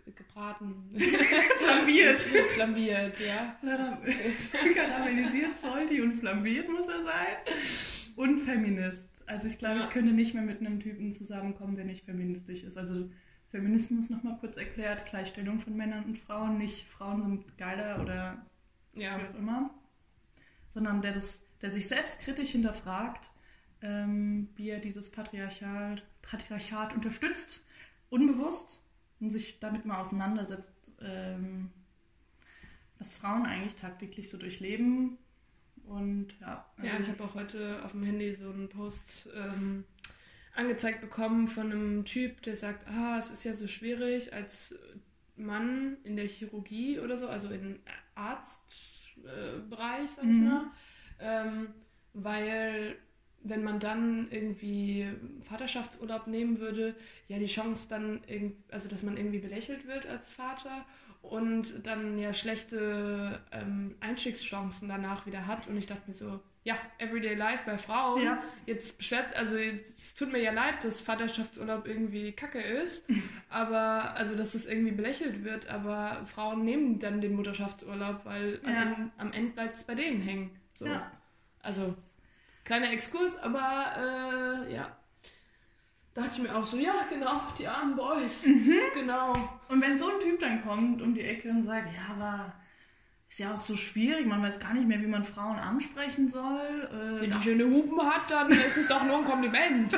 Ge- 0.04 0.12
Gebraten. 0.14 0.74
Flambiert. 1.58 2.20
Flambiert, 2.20 3.16
ja. 3.20 3.56
Karamellisiert, 4.74 5.58
salty 5.60 6.00
und 6.00 6.14
flambiert 6.20 6.68
muss 6.70 6.86
er 6.88 7.02
sein. 7.04 7.36
Und 8.16 8.38
Feminist. 8.40 9.04
Also 9.26 9.48
ich 9.48 9.58
glaube, 9.58 9.80
ich 9.80 9.90
könnte 9.90 10.12
nicht 10.12 10.34
mehr 10.34 10.42
mit 10.44 10.60
einem 10.60 10.78
Typen 10.80 11.12
zusammenkommen, 11.12 11.74
der 11.76 11.84
nicht 11.84 12.04
feministisch 12.04 12.62
ist. 12.62 12.78
Also 12.78 13.10
Feminismus 13.50 14.08
nochmal 14.10 14.36
kurz 14.38 14.56
erklärt, 14.56 15.06
Gleichstellung 15.06 15.60
von 15.60 15.76
Männern 15.76 16.04
und 16.04 16.18
Frauen, 16.18 16.58
nicht 16.58 16.86
Frauen 16.88 17.22
sind 17.22 17.58
geiler 17.58 18.00
oder 18.00 18.46
Ja. 18.94 19.18
wie 19.18 19.24
auch 19.34 19.38
immer, 19.38 19.70
sondern 20.76 21.00
der, 21.00 21.12
das, 21.12 21.40
der 21.62 21.70
sich 21.70 21.88
selbst 21.88 22.20
kritisch 22.20 22.50
hinterfragt, 22.50 23.30
ähm, 23.80 24.50
wie 24.56 24.68
er 24.68 24.78
dieses 24.78 25.10
Patriarchat, 25.10 26.02
Patriarchat 26.20 26.92
unterstützt, 26.92 27.64
unbewusst 28.10 28.82
und 29.18 29.30
sich 29.30 29.58
damit 29.58 29.86
mal 29.86 29.98
auseinandersetzt, 29.98 30.92
ähm, 31.00 31.70
was 32.98 33.14
Frauen 33.14 33.46
eigentlich 33.46 33.76
tagtäglich 33.76 34.28
so 34.28 34.36
durchleben. 34.36 35.16
Und 35.86 36.38
ja, 36.40 36.66
Ja, 36.82 37.00
ich 37.00 37.08
habe 37.08 37.24
auch 37.24 37.34
heute 37.34 37.82
auf 37.82 37.92
dem 37.92 38.02
Handy 38.02 38.34
so 38.34 38.50
einen 38.50 38.68
Post 38.68 39.30
ähm, 39.34 39.84
angezeigt 40.54 41.00
bekommen 41.00 41.48
von 41.48 41.72
einem 41.72 42.04
Typ, 42.04 42.42
der 42.42 42.54
sagt, 42.54 42.86
ah, 42.86 43.16
es 43.18 43.30
ist 43.30 43.44
ja 43.44 43.54
so 43.54 43.66
schwierig 43.66 44.34
als 44.34 44.74
Mann 45.36 45.98
in 46.04 46.16
der 46.16 46.28
Chirurgie 46.28 46.98
oder 47.00 47.18
so, 47.18 47.28
also 47.28 47.48
im 47.50 47.80
Arztbereich, 48.14 50.02
äh, 50.04 50.06
sag 50.14 50.30
ich 50.30 50.40
Mhm. 50.40 50.42
mal, 50.42 50.66
ähm, 51.18 51.68
weil 52.12 52.96
wenn 53.42 53.62
man 53.62 53.78
dann 53.78 54.28
irgendwie 54.30 55.06
Vaterschaftsurlaub 55.48 56.26
nehmen 56.26 56.58
würde, 56.58 56.94
ja 57.28 57.38
die 57.38 57.46
Chance 57.46 57.86
dann, 57.88 58.20
also 58.70 58.88
dass 58.88 59.02
man 59.02 59.16
irgendwie 59.16 59.38
belächelt 59.38 59.86
wird 59.86 60.06
als 60.06 60.32
Vater 60.32 60.84
und 61.22 61.86
dann 61.86 62.18
ja 62.18 62.34
schlechte 62.34 63.40
ähm, 63.52 63.94
Einstiegschancen 64.00 64.88
danach 64.88 65.26
wieder 65.26 65.46
hat. 65.46 65.68
Und 65.68 65.76
ich 65.76 65.86
dachte 65.86 66.02
mir 66.08 66.14
so, 66.14 66.40
ja, 66.66 66.76
Everyday 66.98 67.36
Life 67.36 67.62
bei 67.64 67.78
Frauen. 67.78 68.22
Ja. 68.22 68.42
Jetzt 68.66 68.98
beschwert, 68.98 69.36
also 69.36 69.56
jetzt, 69.56 69.98
es 69.98 70.14
tut 70.14 70.32
mir 70.32 70.42
ja 70.42 70.50
leid, 70.50 70.82
dass 70.82 71.00
Vaterschaftsurlaub 71.00 71.86
irgendwie 71.86 72.32
kacke 72.32 72.60
ist, 72.60 73.08
aber, 73.48 74.14
also 74.16 74.34
dass 74.34 74.52
es 74.56 74.66
irgendwie 74.66 74.90
belächelt 74.90 75.44
wird, 75.44 75.68
aber 75.68 76.26
Frauen 76.26 76.64
nehmen 76.64 76.98
dann 76.98 77.20
den 77.20 77.36
Mutterschaftsurlaub, 77.36 78.24
weil 78.24 78.60
Ja. 78.64 78.68
am, 78.68 78.76
Ende, 78.82 79.10
am 79.18 79.32
Ende 79.32 79.52
bleibt 79.52 79.76
es 79.76 79.84
bei 79.84 79.94
denen 79.94 80.20
hängen. 80.20 80.60
So. 80.72 80.86
Ja. 80.86 81.08
Also, 81.62 81.94
kleiner 82.64 82.90
Exkurs, 82.90 83.38
aber 83.38 84.66
äh, 84.66 84.74
ja. 84.74 84.96
Da 86.14 86.22
dachte 86.22 86.42
ich 86.42 86.48
mir 86.48 86.56
auch 86.56 86.66
so, 86.66 86.78
ja, 86.78 86.94
genau, 87.08 87.42
die 87.56 87.68
armen 87.68 87.94
Boys. 87.94 88.44
Mhm. 88.44 88.72
Genau. 88.92 89.32
Und 89.68 89.80
wenn 89.80 89.96
so 89.96 90.08
ein 90.08 90.18
Typ 90.20 90.40
dann 90.40 90.62
kommt 90.64 91.00
um 91.00 91.14
die 91.14 91.20
Ecke 91.22 91.48
und 91.50 91.64
sagt, 91.64 91.86
ja, 91.94 92.12
aber 92.12 92.52
ist 93.28 93.40
ja 93.40 93.54
auch 93.54 93.60
so 93.60 93.76
schwierig, 93.76 94.26
man 94.26 94.42
weiß 94.42 94.60
gar 94.60 94.72
nicht 94.74 94.86
mehr, 94.86 95.00
wie 95.00 95.06
man 95.06 95.24
Frauen 95.24 95.56
ansprechen 95.58 96.28
soll. 96.28 96.88
Äh, 96.92 97.20
Wenn 97.22 97.30
die 97.32 97.42
schöne 97.42 97.64
Hupen 97.64 98.00
hat, 98.02 98.30
dann 98.30 98.50
ist 98.66 98.76
es 98.76 98.88
doch 98.88 99.04
nur 99.04 99.18
ein 99.18 99.24
Kompliment. 99.24 99.92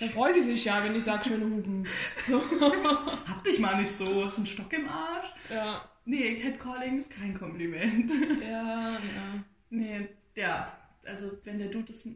Dann 0.00 0.08
freut 0.10 0.36
die 0.36 0.40
sich 0.40 0.64
ja, 0.64 0.82
wenn 0.84 0.94
ich 0.96 1.04
sage 1.04 1.24
schöne 1.28 1.44
Hupen. 1.44 1.86
So. 2.24 2.42
hab 3.26 3.44
dich 3.44 3.58
mal 3.58 3.80
nicht 3.80 3.96
so, 3.96 4.24
hast 4.26 4.38
einen 4.38 4.46
Stock 4.46 4.72
im 4.72 4.88
Arsch. 4.88 5.28
Ja. 5.52 5.88
Nee, 6.06 6.36
Catcalling 6.36 6.98
ist 7.00 7.10
kein 7.10 7.38
Kompliment. 7.38 8.10
Ja, 8.42 8.92
ja. 8.92 8.98
nee, 9.70 10.08
ja, 10.34 10.76
also 11.04 11.30
wenn 11.44 11.58
der 11.58 11.68
Dude 11.68 11.92
das... 11.92 12.06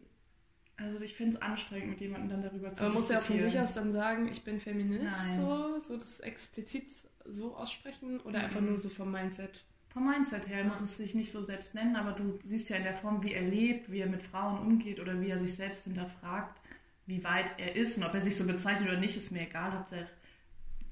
Also 0.76 1.04
ich 1.04 1.14
finde 1.14 1.36
es 1.36 1.42
anstrengend, 1.42 1.88
mit 1.90 2.00
jemandem 2.00 2.28
dann 2.30 2.42
darüber 2.42 2.72
zu 2.72 2.84
Aber 2.84 2.94
muss 2.94 3.08
ja 3.08 3.20
von 3.20 3.40
sich 3.40 3.58
aus 3.58 3.74
dann 3.74 3.90
sagen, 3.90 4.28
ich 4.28 4.44
bin 4.44 4.60
Feminist, 4.60 5.26
Nein. 5.26 5.36
so, 5.36 5.78
so 5.78 5.96
das 5.96 6.20
explizit 6.20 6.86
so 7.24 7.56
aussprechen 7.56 8.20
oder 8.20 8.40
einfach 8.40 8.60
Mhm. 8.60 8.68
nur 8.68 8.78
so 8.78 8.88
vom 8.88 9.10
Mindset. 9.10 9.64
Vom 9.88 10.06
Mindset 10.10 10.48
her 10.48 10.58
Ja. 10.58 10.64
muss 10.64 10.80
es 10.80 10.96
sich 10.96 11.14
nicht 11.14 11.32
so 11.32 11.42
selbst 11.42 11.74
nennen, 11.74 11.96
aber 11.96 12.12
du 12.12 12.38
siehst 12.44 12.68
ja 12.68 12.76
in 12.76 12.84
der 12.84 12.96
Form, 12.96 13.22
wie 13.22 13.32
er 13.32 13.42
lebt, 13.42 13.90
wie 13.90 14.00
er 14.00 14.06
mit 14.08 14.22
Frauen 14.22 14.58
umgeht 14.58 15.00
oder 15.00 15.20
wie 15.20 15.30
er 15.30 15.38
sich 15.38 15.54
selbst 15.54 15.84
hinterfragt, 15.84 16.60
wie 17.06 17.24
weit 17.24 17.52
er 17.58 17.74
ist 17.74 17.96
und 17.96 18.04
ob 18.04 18.14
er 18.14 18.20
sich 18.20 18.36
so 18.36 18.46
bezeichnet 18.46 18.88
oder 18.88 19.00
nicht, 19.00 19.16
ist 19.16 19.32
mir 19.32 19.42
egal. 19.42 19.72
Hauptsache, 19.72 20.06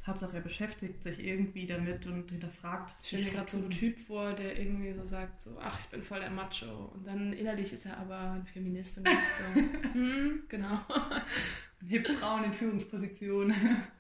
Hauptsache 0.07 0.37
er 0.37 0.41
beschäftigt 0.43 1.03
sich 1.03 1.19
irgendwie 1.23 1.67
damit 1.67 2.07
und 2.07 2.31
hinterfragt. 2.31 2.95
Ich 3.03 3.09
stelle 3.09 3.25
mir 3.25 3.31
gerade 3.33 3.51
so 3.51 3.57
einen. 3.59 3.71
Typ 3.71 3.99
vor, 3.99 4.33
der 4.33 4.59
irgendwie 4.59 4.93
so 4.95 5.05
sagt, 5.05 5.41
so, 5.43 5.59
ach, 5.61 5.79
ich 5.81 5.87
bin 5.87 6.03
voll 6.03 6.21
der 6.21 6.31
Macho. 6.31 6.93
Und 6.95 7.07
dann 7.07 7.33
innerlich 7.33 7.73
ist 7.73 7.85
er 7.87 7.99
aber 7.99 8.33
ein 8.33 8.47
Feminist 8.47 8.99
und 8.99 9.09
so, 9.09 9.61
hm, 9.93 10.43
genau. 10.49 10.81
Und 11.83 11.89
hebt 11.89 12.09
Frauen 12.09 12.45
in 12.45 12.53
Führungspositionen. 12.55 13.55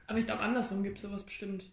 Aber 0.06 0.18
ich 0.18 0.24
glaube, 0.24 0.40
andersrum 0.40 0.82
gibt 0.82 0.96
es 0.96 1.02
sowas 1.02 1.24
bestimmt. 1.24 1.70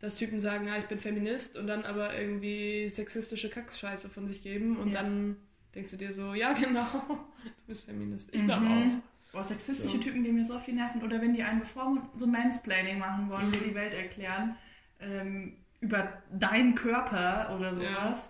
Dass 0.00 0.16
Typen 0.16 0.40
sagen, 0.40 0.66
ja, 0.66 0.78
ich 0.78 0.86
bin 0.86 0.98
Feminist 0.98 1.58
und 1.58 1.66
dann 1.66 1.84
aber 1.84 2.18
irgendwie 2.18 2.88
sexistische 2.88 3.50
Kackscheiße 3.50 4.08
von 4.08 4.26
sich 4.26 4.42
geben 4.42 4.78
und 4.78 4.88
Ja. 4.94 5.02
dann 5.02 5.36
denkst 5.74 5.90
du 5.90 5.96
dir 5.98 6.12
so, 6.12 6.34
ja, 6.34 6.52
genau, 6.74 6.84
du 7.04 7.66
bist 7.66 7.84
Feminist. 7.84 8.34
Ich 8.34 8.44
glaube 8.44 8.64
Mhm. 8.64 8.70
auch. 9.02 9.32
Boah, 9.32 9.44
sexistische 9.44 9.96
So. 9.96 10.02
Typen 10.02 10.24
gehen 10.24 10.34
mir 10.34 10.44
so 10.44 10.54
auf 10.56 10.64
die 10.64 10.72
Nerven. 10.72 11.02
Oder 11.02 11.20
wenn 11.20 11.34
die 11.34 11.42
einen 11.44 11.60
bevor 11.60 12.10
so 12.16 12.26
Mansplaining 12.26 12.98
machen 12.98 13.28
wollen, 13.30 13.48
Mhm. 13.48 13.52
dir 13.52 13.60
die 13.60 13.74
Welt 13.74 13.94
erklären, 13.94 14.56
ähm, 15.00 15.56
über 15.80 16.12
deinen 16.32 16.74
Körper 16.74 17.54
oder 17.56 17.74
sowas. 17.74 18.28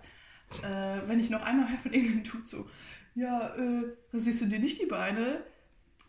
Äh, 0.63 1.07
wenn 1.07 1.19
ich 1.19 1.29
noch 1.29 1.41
einmal 1.41 1.69
höre 1.69 1.79
von 1.79 1.93
irgendeinem 1.93 2.23
tut 2.25 2.45
so, 2.45 2.69
ja, 3.15 3.55
äh, 3.55 3.83
siehst 4.11 4.41
du 4.41 4.45
dir 4.45 4.59
nicht 4.59 4.79
die 4.81 4.85
Beine? 4.85 5.43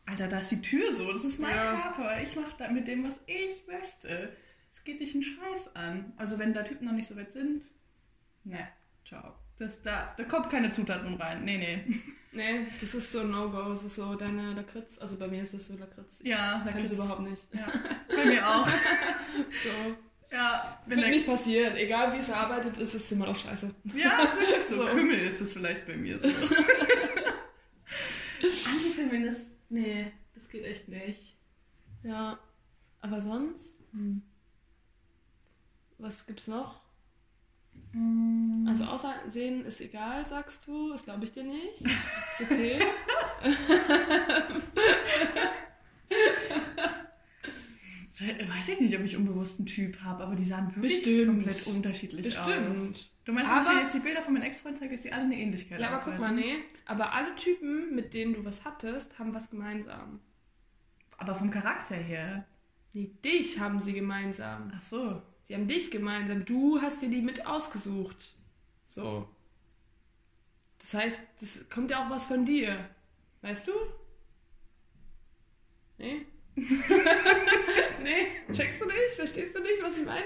Alter, 0.07 0.27
da 0.29 0.41
ist 0.41 0.51
die 0.51 0.61
Tür 0.61 0.93
so, 0.93 1.11
das 1.13 1.23
ist 1.25 1.41
mein 1.41 1.55
Ja. 1.55 1.81
Körper. 1.95 2.21
Ich 2.23 2.35
mache 2.37 2.55
da 2.59 2.69
mit 2.69 2.87
dem, 2.89 3.05
was 3.05 3.15
ich 3.27 3.65
möchte. 3.69 4.33
Es 4.83 4.87
geht 4.87 4.99
dich 4.99 5.15
einen 5.15 5.23
Scheiß 5.23 5.77
an. 5.77 6.13
Also 6.17 6.41
wenn 6.41 6.53
da 6.53 6.65
Typen 6.65 6.87
noch 6.87 6.93
nicht 6.93 7.07
so 7.07 7.15
weit 7.15 7.33
sind, 7.33 7.63
ne, 8.43 8.67
ciao. 9.07 9.35
Das, 9.57 9.81
da, 9.83 10.13
da 10.17 10.25
kommt 10.25 10.51
keine 10.51 10.73
Zutaten 10.73 11.15
rein. 11.15 11.45
Nee, 11.45 11.59
nee. 11.59 11.85
Nee, 12.35 12.67
das 12.81 12.95
ist 12.95 13.13
so 13.13 13.23
No-Go. 13.25 13.73
Es 13.73 13.83
ist 13.83 13.97
so 13.97 14.15
deine 14.15 14.55
Lakritz. 14.55 14.99
Also 14.99 15.19
bei 15.19 15.29
mir 15.29 15.43
ist 15.43 15.53
es 15.53 15.67
so 15.67 15.77
Lakritz. 15.77 16.19
Ich 16.21 16.29
Ja, 16.31 16.61
kann 16.61 16.69
es 16.69 16.75
Lakritz. 16.75 16.93
überhaupt 16.93 17.21
nicht. 17.21 17.43
Ja, 17.55 17.71
bei 18.09 18.25
mir 18.25 18.49
auch. 18.49 18.67
So. 19.63 19.97
Ja, 20.35 20.81
wenn 20.87 20.99
Wird 20.99 21.11
nicht 21.11 21.27
passieren. 21.27 21.77
Egal 21.77 22.11
wie 22.15 22.17
es 22.17 22.25
verarbeitet 22.27 22.79
ist, 22.79 22.95
ist 22.95 23.05
es 23.05 23.13
immer 23.13 23.27
noch 23.27 23.37
scheiße. 23.37 23.73
ja, 23.95 24.23
ist 24.59 24.71
so. 24.71 24.77
So. 24.77 24.87
Kümmel 24.87 25.19
ist 25.21 25.43
es 25.43 25.53
vielleicht 25.53 25.87
bei 25.87 25.95
mir 25.97 26.19
so. 26.19 26.29
Antifeminist, 28.71 29.47
nee, 29.69 30.11
das 30.35 30.49
geht 30.49 30.65
echt 30.65 30.89
nicht. 30.89 31.37
Ja. 32.03 32.39
Aber 33.01 33.21
sonst? 33.21 33.75
Hm. 33.93 34.23
Was 36.03 36.27
gibt's 36.27 36.49
noch? 36.49 36.81
Mm. 37.93 38.67
Also 38.69 38.83
Aussehen 38.85 39.65
ist 39.65 39.81
egal, 39.81 40.27
sagst 40.27 40.67
du. 40.67 40.91
Das 40.91 41.05
glaube 41.05 41.23
ich 41.25 41.31
dir 41.33 41.45
nicht. 41.45 41.81
Ist 41.81 42.41
okay. 42.41 42.81
Weiß 48.19 48.69
ich 48.69 48.81
nicht, 48.81 48.97
ob 48.97 49.05
ich 49.05 49.17
unbewusst 49.17 49.59
einen 49.59 49.67
Typ 49.67 50.01
habe, 50.03 50.23
aber 50.25 50.35
die 50.37 50.45
sahen 50.45 50.75
wirklich 50.77 51.03
Bestimmt. 51.03 51.27
komplett 51.45 51.67
unterschiedlich 51.67 52.39
aus. 52.39 52.47
Bestimmt. 52.47 53.11
Du 53.25 53.33
meinst, 53.33 53.51
wenn 53.51 53.61
ich 53.63 53.69
Aber- 53.69 53.81
jetzt 53.83 53.95
die 53.95 54.01
Bilder 54.01 54.23
von 54.23 54.35
meinen 54.35 54.43
Ex-Freunden 54.43 54.79
zeige, 54.81 54.95
dass 54.97 55.03
die 55.05 55.13
alle 55.13 55.23
eine 55.25 55.37
Ähnlichkeit 55.39 55.81
Ja, 55.81 55.91
aber 55.91 56.05
guck 56.05 56.21
mal, 56.21 56.33
nee. 56.33 56.57
Aber 56.87 57.13
alle 57.13 57.35
Typen, 57.37 57.95
mit 57.95 58.13
denen 58.13 58.35
du 58.35 58.45
was 58.45 58.65
hattest, 58.65 59.19
haben 59.19 59.35
was 59.35 59.51
gemeinsam. 59.51 60.21
Aber 61.19 61.35
vom 61.37 61.51
Charakter 61.51 61.95
her. 61.97 62.45
Nee, 62.93 63.13
dich 63.25 63.59
haben 63.61 63.81
sie 63.81 63.93
gemeinsam. 63.93 64.73
Ach 64.77 64.83
so. 64.83 65.23
Sie 65.53 65.59
haben 65.59 65.69
dich 65.69 65.91
gemeinsam. 65.91 66.47
Du 66.47 66.81
hast 66.81 67.03
dir 67.03 67.11
die 67.11 67.21
mit 67.21 67.47
ausgesucht. 67.47 68.17
So. 68.87 69.29
Das 70.79 70.95
heißt, 70.95 71.21
das 71.43 71.69
kommt 71.69 71.91
ja 71.91 72.03
auch 72.03 72.09
was 72.09 72.25
von 72.25 72.47
dir. 72.47 72.89
Weißt 73.43 73.69
du? 73.69 73.73
Nee? 75.99 76.25
nee? 76.57 78.55
Checkst 78.55 78.81
du 78.81 78.87
nicht? 78.87 79.15
Verstehst 79.15 79.55
du 79.55 79.61
nicht, 79.61 79.83
was 79.83 79.99
ich 79.99 80.07
meine? 80.07 80.25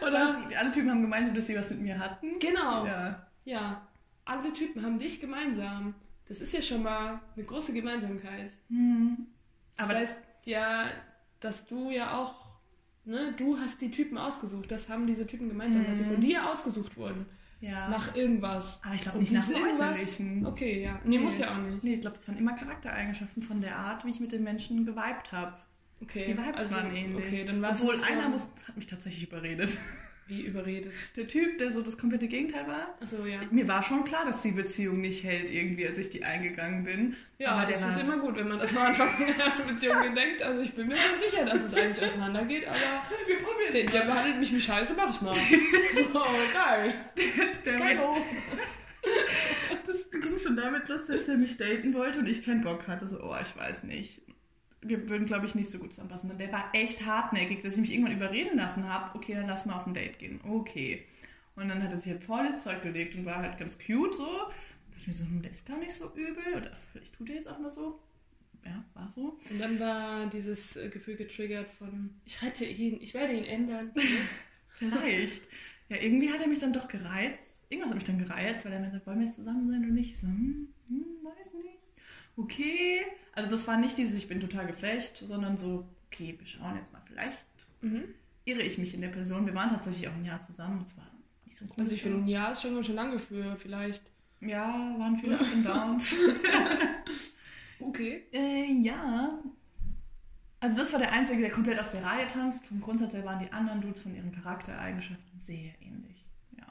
Oder? 0.00 0.46
Die 0.48 0.56
alle 0.56 0.70
Typen 0.70 0.92
haben 0.92 1.02
gemeinsam, 1.02 1.34
dass 1.34 1.48
sie 1.48 1.56
was 1.56 1.70
mit 1.70 1.80
mir 1.80 1.98
hatten. 1.98 2.38
Genau. 2.38 2.86
Ja. 2.86 3.26
Ja. 3.44 3.88
Alle 4.24 4.52
Typen 4.52 4.84
haben 4.84 5.00
dich 5.00 5.20
gemeinsam. 5.20 5.96
Das 6.28 6.40
ist 6.40 6.52
ja 6.52 6.62
schon 6.62 6.84
mal 6.84 7.20
eine 7.34 7.44
große 7.44 7.72
Gemeinsamkeit. 7.72 8.52
Hm. 8.68 9.26
Das 9.76 9.90
Aber 9.90 9.98
heißt 9.98 10.18
ja, 10.44 10.88
dass 11.40 11.66
du 11.66 11.90
ja 11.90 12.16
auch, 12.16 12.41
ne, 13.04 13.32
du 13.36 13.58
hast 13.58 13.80
die 13.80 13.90
Typen 13.90 14.18
ausgesucht. 14.18 14.70
Das 14.70 14.88
haben 14.88 15.06
diese 15.06 15.26
Typen 15.26 15.48
gemeinsam, 15.48 15.84
dass 15.86 15.98
sie 15.98 16.04
Mhm. 16.04 16.12
von 16.12 16.20
dir 16.20 16.48
ausgesucht 16.50 16.96
wurden. 16.96 17.26
ja. 17.60 17.88
Nach 17.88 18.14
irgendwas. 18.16 18.80
aber 18.84 18.94
ich 18.96 19.02
glaube 19.02 19.18
nicht 19.18 19.32
nach 19.32 19.48
Äußerlichen. 19.48 20.44
Okay, 20.46 20.82
ja. 20.82 21.00
Nee, 21.04 21.18
Nee. 21.18 21.24
muss 21.24 21.38
ja 21.38 21.52
auch 21.52 21.58
nicht. 21.58 21.84
Nee, 21.84 21.94
ich 21.94 22.00
glaube, 22.00 22.16
das 22.16 22.26
waren 22.28 22.36
immer 22.38 22.54
Charaktereigenschaften 22.54 23.42
von 23.42 23.60
der 23.60 23.76
Art, 23.76 24.04
wie 24.04 24.10
ich 24.10 24.18
mit 24.20 24.32
den 24.32 24.42
Menschen 24.42 24.84
geweibt 24.84 25.30
habe. 25.32 25.54
Okay. 26.00 26.24
Die 26.26 26.36
Vibes 26.36 26.56
also, 26.58 26.74
waren 26.74 26.92
ähnlich. 26.94 27.24
Okay, 27.24 27.44
dann 27.46 27.62
war 27.62 27.70
es 27.72 27.80
Obwohl 27.80 28.02
einer 28.02 28.28
muss, 28.28 28.48
hat 28.66 28.76
mich 28.76 28.86
tatsächlich 28.88 29.28
überredet. 29.28 29.70
Wie 30.32 30.42
überredet. 30.46 30.92
Der 31.16 31.26
Typ, 31.28 31.58
der 31.58 31.70
so 31.70 31.82
das 31.82 31.98
komplette 31.98 32.26
Gegenteil 32.28 32.66
war. 32.66 32.94
Achso, 33.00 33.24
ja. 33.26 33.40
Mir 33.50 33.68
war 33.68 33.82
schon 33.82 34.04
klar, 34.04 34.24
dass 34.24 34.40
die 34.42 34.52
Beziehung 34.52 35.00
nicht 35.00 35.22
hält, 35.24 35.50
irgendwie, 35.50 35.86
als 35.86 35.98
ich 35.98 36.10
die 36.10 36.24
eingegangen 36.24 36.84
bin. 36.84 37.16
Ja, 37.38 37.50
Aber 37.52 37.66
der 37.66 37.76
das 37.76 37.88
ist 37.96 38.00
immer 38.02 38.18
gut, 38.18 38.36
wenn 38.36 38.48
man 38.48 38.58
das 38.58 38.76
am 38.76 38.84
Anfang 38.84 39.08
einer 39.08 39.64
Beziehung 39.72 40.02
gedenkt. 40.02 40.42
Also 40.42 40.62
ich 40.62 40.72
bin 40.72 40.88
mir 40.88 40.96
schon 40.96 41.18
sicher, 41.18 41.44
dass 41.44 41.62
es 41.64 41.74
eigentlich 41.74 42.04
auseinandergeht, 42.08 42.66
aber 42.66 42.76
Wir 43.26 43.36
probieren 43.38 43.72
der, 43.72 43.84
der 43.86 44.00
behandelt 44.06 44.38
mich 44.38 44.52
wie 44.54 44.60
Scheiße, 44.60 44.94
mach 44.96 45.10
ich 45.14 45.20
mal. 45.20 45.34
So, 45.94 46.08
geil. 46.54 46.94
Der 47.64 47.76
Geil. 47.76 47.98
weiß- 47.98 48.22
Das 49.86 50.10
ging 50.10 50.38
schon 50.38 50.56
damit 50.56 50.88
los, 50.88 51.00
dass 51.06 51.28
er 51.28 51.36
mich 51.36 51.56
daten 51.56 51.92
wollte 51.94 52.18
und 52.20 52.26
ich 52.28 52.44
keinen 52.44 52.62
Bock 52.62 52.86
hatte. 52.88 53.06
So, 53.06 53.20
oh, 53.22 53.36
ich 53.40 53.56
weiß 53.56 53.82
nicht. 53.84 54.20
Wir 54.82 55.08
würden, 55.08 55.26
glaube 55.26 55.46
ich, 55.46 55.54
nicht 55.54 55.70
so 55.70 55.78
gut 55.78 55.92
zusammenpassen. 55.92 56.30
Und 56.30 56.38
der 56.38 56.52
war 56.52 56.70
echt 56.72 57.06
hartnäckig, 57.06 57.62
dass 57.62 57.74
ich 57.74 57.80
mich 57.80 57.92
irgendwann 57.92 58.16
überreden 58.16 58.56
lassen 58.56 58.88
habe. 58.88 59.16
Okay, 59.16 59.34
dann 59.34 59.46
lass 59.46 59.64
mal 59.64 59.78
auf 59.78 59.86
ein 59.86 59.94
Date 59.94 60.18
gehen. 60.18 60.40
Okay. 60.42 61.04
Und 61.54 61.68
dann 61.68 61.82
hat 61.82 61.92
er 61.92 62.00
sich 62.00 62.12
halt 62.12 62.24
voll 62.24 62.46
ins 62.46 62.64
Zeug 62.64 62.82
gelegt 62.82 63.14
und 63.14 63.24
war 63.24 63.36
halt 63.36 63.58
ganz 63.58 63.78
cute 63.78 64.14
so. 64.14 64.24
Da 64.24 64.48
dachte 64.48 65.00
ich 65.00 65.06
mir 65.06 65.14
so, 65.14 65.24
hm, 65.24 65.42
der 65.42 65.50
ist 65.50 65.66
gar 65.66 65.78
nicht 65.78 65.92
so 65.92 66.10
übel. 66.14 66.54
Oder 66.56 66.70
vielleicht 66.90 67.14
tut 67.14 67.28
er 67.28 67.36
jetzt 67.36 67.48
auch 67.48 67.58
nur 67.58 67.70
so. 67.70 68.00
Ja, 68.64 68.84
war 68.94 69.10
so. 69.10 69.38
Und 69.50 69.58
dann 69.58 69.78
war 69.80 70.26
dieses 70.26 70.76
äh, 70.76 70.88
Gefühl 70.88 71.16
getriggert 71.16 71.70
von, 71.72 72.10
ich 72.24 72.40
rette 72.42 72.64
ihn, 72.64 73.00
ich 73.00 73.12
werde 73.14 73.32
ihn 73.32 73.44
ändern. 73.44 73.90
Vielleicht. 74.68 75.42
Ja, 75.88 75.96
irgendwie 75.96 76.30
hat 76.30 76.40
er 76.40 76.46
mich 76.46 76.58
dann 76.58 76.72
doch 76.72 76.88
gereizt. 76.88 77.62
Irgendwas 77.68 77.90
hat 77.90 77.96
mich 77.96 78.06
dann 78.06 78.18
gereizt, 78.18 78.64
weil 78.64 78.72
er 78.72 78.80
mir 78.80 78.90
sagt, 78.90 79.06
wollen 79.06 79.20
wir 79.20 79.26
jetzt 79.26 79.36
zusammen 79.36 79.68
sein 79.68 79.84
oder 79.84 79.92
nicht? 79.92 80.10
Ich 80.10 80.20
so, 80.20 80.26
hm, 80.26 80.68
hm, 80.88 81.04
weiß 81.22 81.54
nicht. 81.54 81.81
Okay. 82.36 83.00
Also 83.34 83.50
das 83.50 83.66
war 83.66 83.76
nicht 83.78 83.96
dieses, 83.98 84.16
ich 84.16 84.28
bin 84.28 84.40
total 84.40 84.66
geflasht, 84.66 85.18
sondern 85.18 85.56
so, 85.56 85.86
okay, 86.06 86.34
wir 86.38 86.46
schauen 86.46 86.76
jetzt 86.76 86.92
mal. 86.92 87.02
Vielleicht 87.06 87.46
Mhm. 87.80 88.04
irre 88.44 88.62
ich 88.62 88.78
mich 88.78 88.94
in 88.94 89.00
der 89.00 89.08
Person. 89.08 89.46
Wir 89.46 89.54
waren 89.54 89.68
tatsächlich 89.70 90.08
auch 90.08 90.14
ein 90.14 90.24
Jahr 90.24 90.40
zusammen. 90.40 90.80
Und 90.80 90.88
zwar 90.88 91.06
nicht 91.46 91.56
so 91.58 91.64
ein 91.64 91.70
Also 91.76 91.92
ich 91.92 92.02
finde, 92.02 92.18
ein 92.18 92.28
Jahr 92.28 92.52
ist 92.52 92.62
schon 92.62 92.74
ganz 92.74 92.86
schön 92.86 92.94
lange 92.96 93.18
für 93.18 93.56
vielleicht. 93.56 94.02
Ja, 94.40 94.68
waren 94.98 95.16
viele 95.18 95.38
Up 95.38 95.46
und 95.54 95.64
Downs. 95.64 96.14
Okay. 97.80 98.22
äh, 98.32 98.72
ja. 98.82 99.38
Also 100.60 100.78
das 100.78 100.92
war 100.92 101.00
der 101.00 101.10
Einzige, 101.12 101.40
der 101.40 101.50
komplett 101.50 101.80
aus 101.80 101.90
der 101.90 102.04
Reihe 102.04 102.26
tanzt. 102.28 102.64
Vom 102.66 102.80
Grundsatz 102.80 103.12
her 103.12 103.24
waren 103.24 103.40
die 103.40 103.52
anderen 103.52 103.80
Dudes 103.80 104.02
von 104.02 104.14
ihren 104.14 104.30
Charaktereigenschaften 104.30 105.40
sehr 105.40 105.72
ähnlich. 105.80 106.24
Ja. 106.56 106.66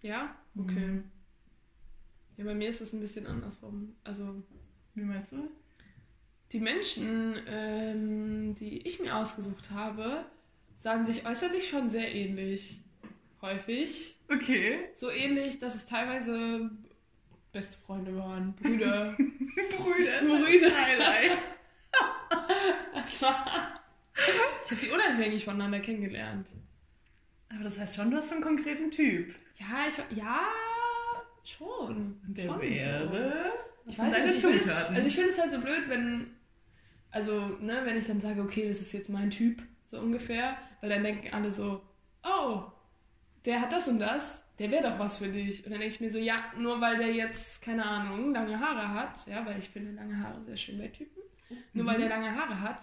Ja? 0.00 0.34
Okay. 0.56 0.86
Mhm. 0.86 1.04
Ja, 2.38 2.44
bei 2.44 2.54
mir 2.54 2.68
ist 2.70 2.80
es 2.80 2.92
ein 2.94 3.00
bisschen 3.00 3.26
andersrum. 3.26 3.94
Also, 4.04 4.42
Wie 4.96 5.02
meinst 5.02 5.30
du? 5.30 5.48
die 6.52 6.60
Menschen, 6.60 7.36
ähm, 7.48 8.54
die 8.56 8.86
ich 8.86 9.00
mir 9.00 9.16
ausgesucht 9.16 9.70
habe, 9.70 10.24
sahen 10.78 11.04
sich 11.06 11.26
äußerlich 11.26 11.68
schon 11.68 11.90
sehr 11.90 12.14
ähnlich. 12.14 12.80
Häufig. 13.42 14.16
Okay. 14.28 14.78
So 14.94 15.10
ähnlich, 15.10 15.58
dass 15.58 15.74
es 15.74 15.86
teilweise 15.86 16.70
beste 17.52 17.76
Freunde 17.78 18.16
waren, 18.16 18.54
Brüder. 18.54 19.14
Brüder. 19.16 20.20
Brüder. 20.20 20.76
Highlight. 20.76 21.38
Das 22.92 23.22
war. 23.22 23.80
Ich 24.64 24.70
habe 24.70 24.80
die 24.82 24.90
unabhängig 24.90 25.44
voneinander 25.44 25.78
kennengelernt. 25.80 26.48
Aber 27.48 27.62
das 27.62 27.78
heißt 27.78 27.94
schon, 27.94 28.10
du 28.10 28.16
hast 28.16 28.28
so 28.30 28.34
einen 28.34 28.42
konkreten 28.42 28.90
Typ. 28.90 29.34
Ja, 29.58 29.86
ich. 29.86 30.16
Ja, 30.16 30.40
schon. 31.44 32.20
Der 32.26 32.46
schon 32.46 32.60
wäre. 32.60 33.52
So. 33.52 33.65
Ich 33.86 33.98
weiß 33.98 34.12
nicht, 34.12 34.44
ich 34.44 34.44
es, 34.44 34.68
also 34.68 35.06
ich 35.08 35.14
finde 35.14 35.30
es 35.30 35.40
halt 35.40 35.52
so 35.52 35.60
blöd, 35.60 35.84
wenn. 35.88 36.32
Also, 37.10 37.40
ne, 37.60 37.80
wenn 37.84 37.96
ich 37.96 38.06
dann 38.06 38.20
sage, 38.20 38.42
okay, 38.42 38.68
das 38.68 38.80
ist 38.80 38.92
jetzt 38.92 39.08
mein 39.08 39.30
Typ, 39.30 39.62
so 39.86 39.98
ungefähr, 40.00 40.56
weil 40.80 40.90
dann 40.90 41.02
denken 41.04 41.32
alle 41.32 41.50
so, 41.50 41.80
oh, 42.24 42.62
der 43.46 43.60
hat 43.60 43.72
das 43.72 43.88
und 43.88 44.00
das, 44.00 44.44
der 44.58 44.70
wäre 44.70 44.82
doch 44.90 44.98
was 44.98 45.18
für 45.18 45.28
dich. 45.28 45.64
Und 45.64 45.70
dann 45.70 45.80
denke 45.80 45.94
ich 45.94 46.00
mir 46.00 46.10
so, 46.10 46.18
ja, 46.18 46.36
nur 46.58 46.80
weil 46.80 46.98
der 46.98 47.12
jetzt, 47.12 47.62
keine 47.62 47.86
Ahnung, 47.86 48.34
lange 48.34 48.58
Haare 48.60 48.88
hat, 48.92 49.26
ja, 49.28 49.46
weil 49.46 49.58
ich 49.58 49.68
finde 49.70 49.92
lange 49.92 50.18
Haare 50.18 50.42
sehr 50.44 50.56
schön 50.56 50.78
bei 50.78 50.88
Typen, 50.88 51.22
nur 51.72 51.86
weil 51.86 51.98
der 51.98 52.08
lange 52.08 52.34
Haare 52.34 52.60
hat, 52.60 52.80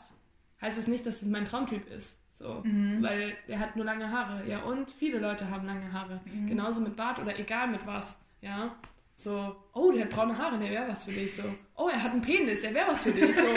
heißt 0.61 0.77
es 0.79 0.87
nicht, 0.87 1.05
dass 1.05 1.19
das 1.19 1.29
mein 1.29 1.45
Traumtyp 1.45 1.87
ist. 1.91 2.17
So, 2.31 2.61
Mhm. 2.63 3.03
weil 3.03 3.35
der 3.47 3.59
hat 3.59 3.75
nur 3.75 3.85
lange 3.85 4.09
Haare, 4.09 4.47
ja, 4.49 4.63
und 4.63 4.89
viele 4.89 5.19
Leute 5.19 5.49
haben 5.49 5.65
lange 5.67 5.91
Haare. 5.93 6.21
Mhm. 6.25 6.47
Genauso 6.47 6.81
mit 6.81 6.95
Bart 6.95 7.19
oder 7.19 7.37
egal 7.37 7.67
mit 7.67 7.85
was, 7.85 8.19
ja. 8.41 8.75
So, 9.15 9.55
oh, 9.73 9.91
der 9.91 10.05
hat 10.05 10.11
braune 10.11 10.37
Haare, 10.37 10.59
der 10.59 10.69
wäre 10.69 10.87
was 10.87 11.05
für 11.05 11.11
dich. 11.11 11.35
So, 11.35 11.43
oh, 11.75 11.87
er 11.87 12.01
hat 12.01 12.11
einen 12.11 12.21
Penis, 12.21 12.61
der 12.61 12.73
wäre 12.73 12.89
was 12.89 13.03
für 13.03 13.11
dich. 13.11 13.35
So, 13.35 13.47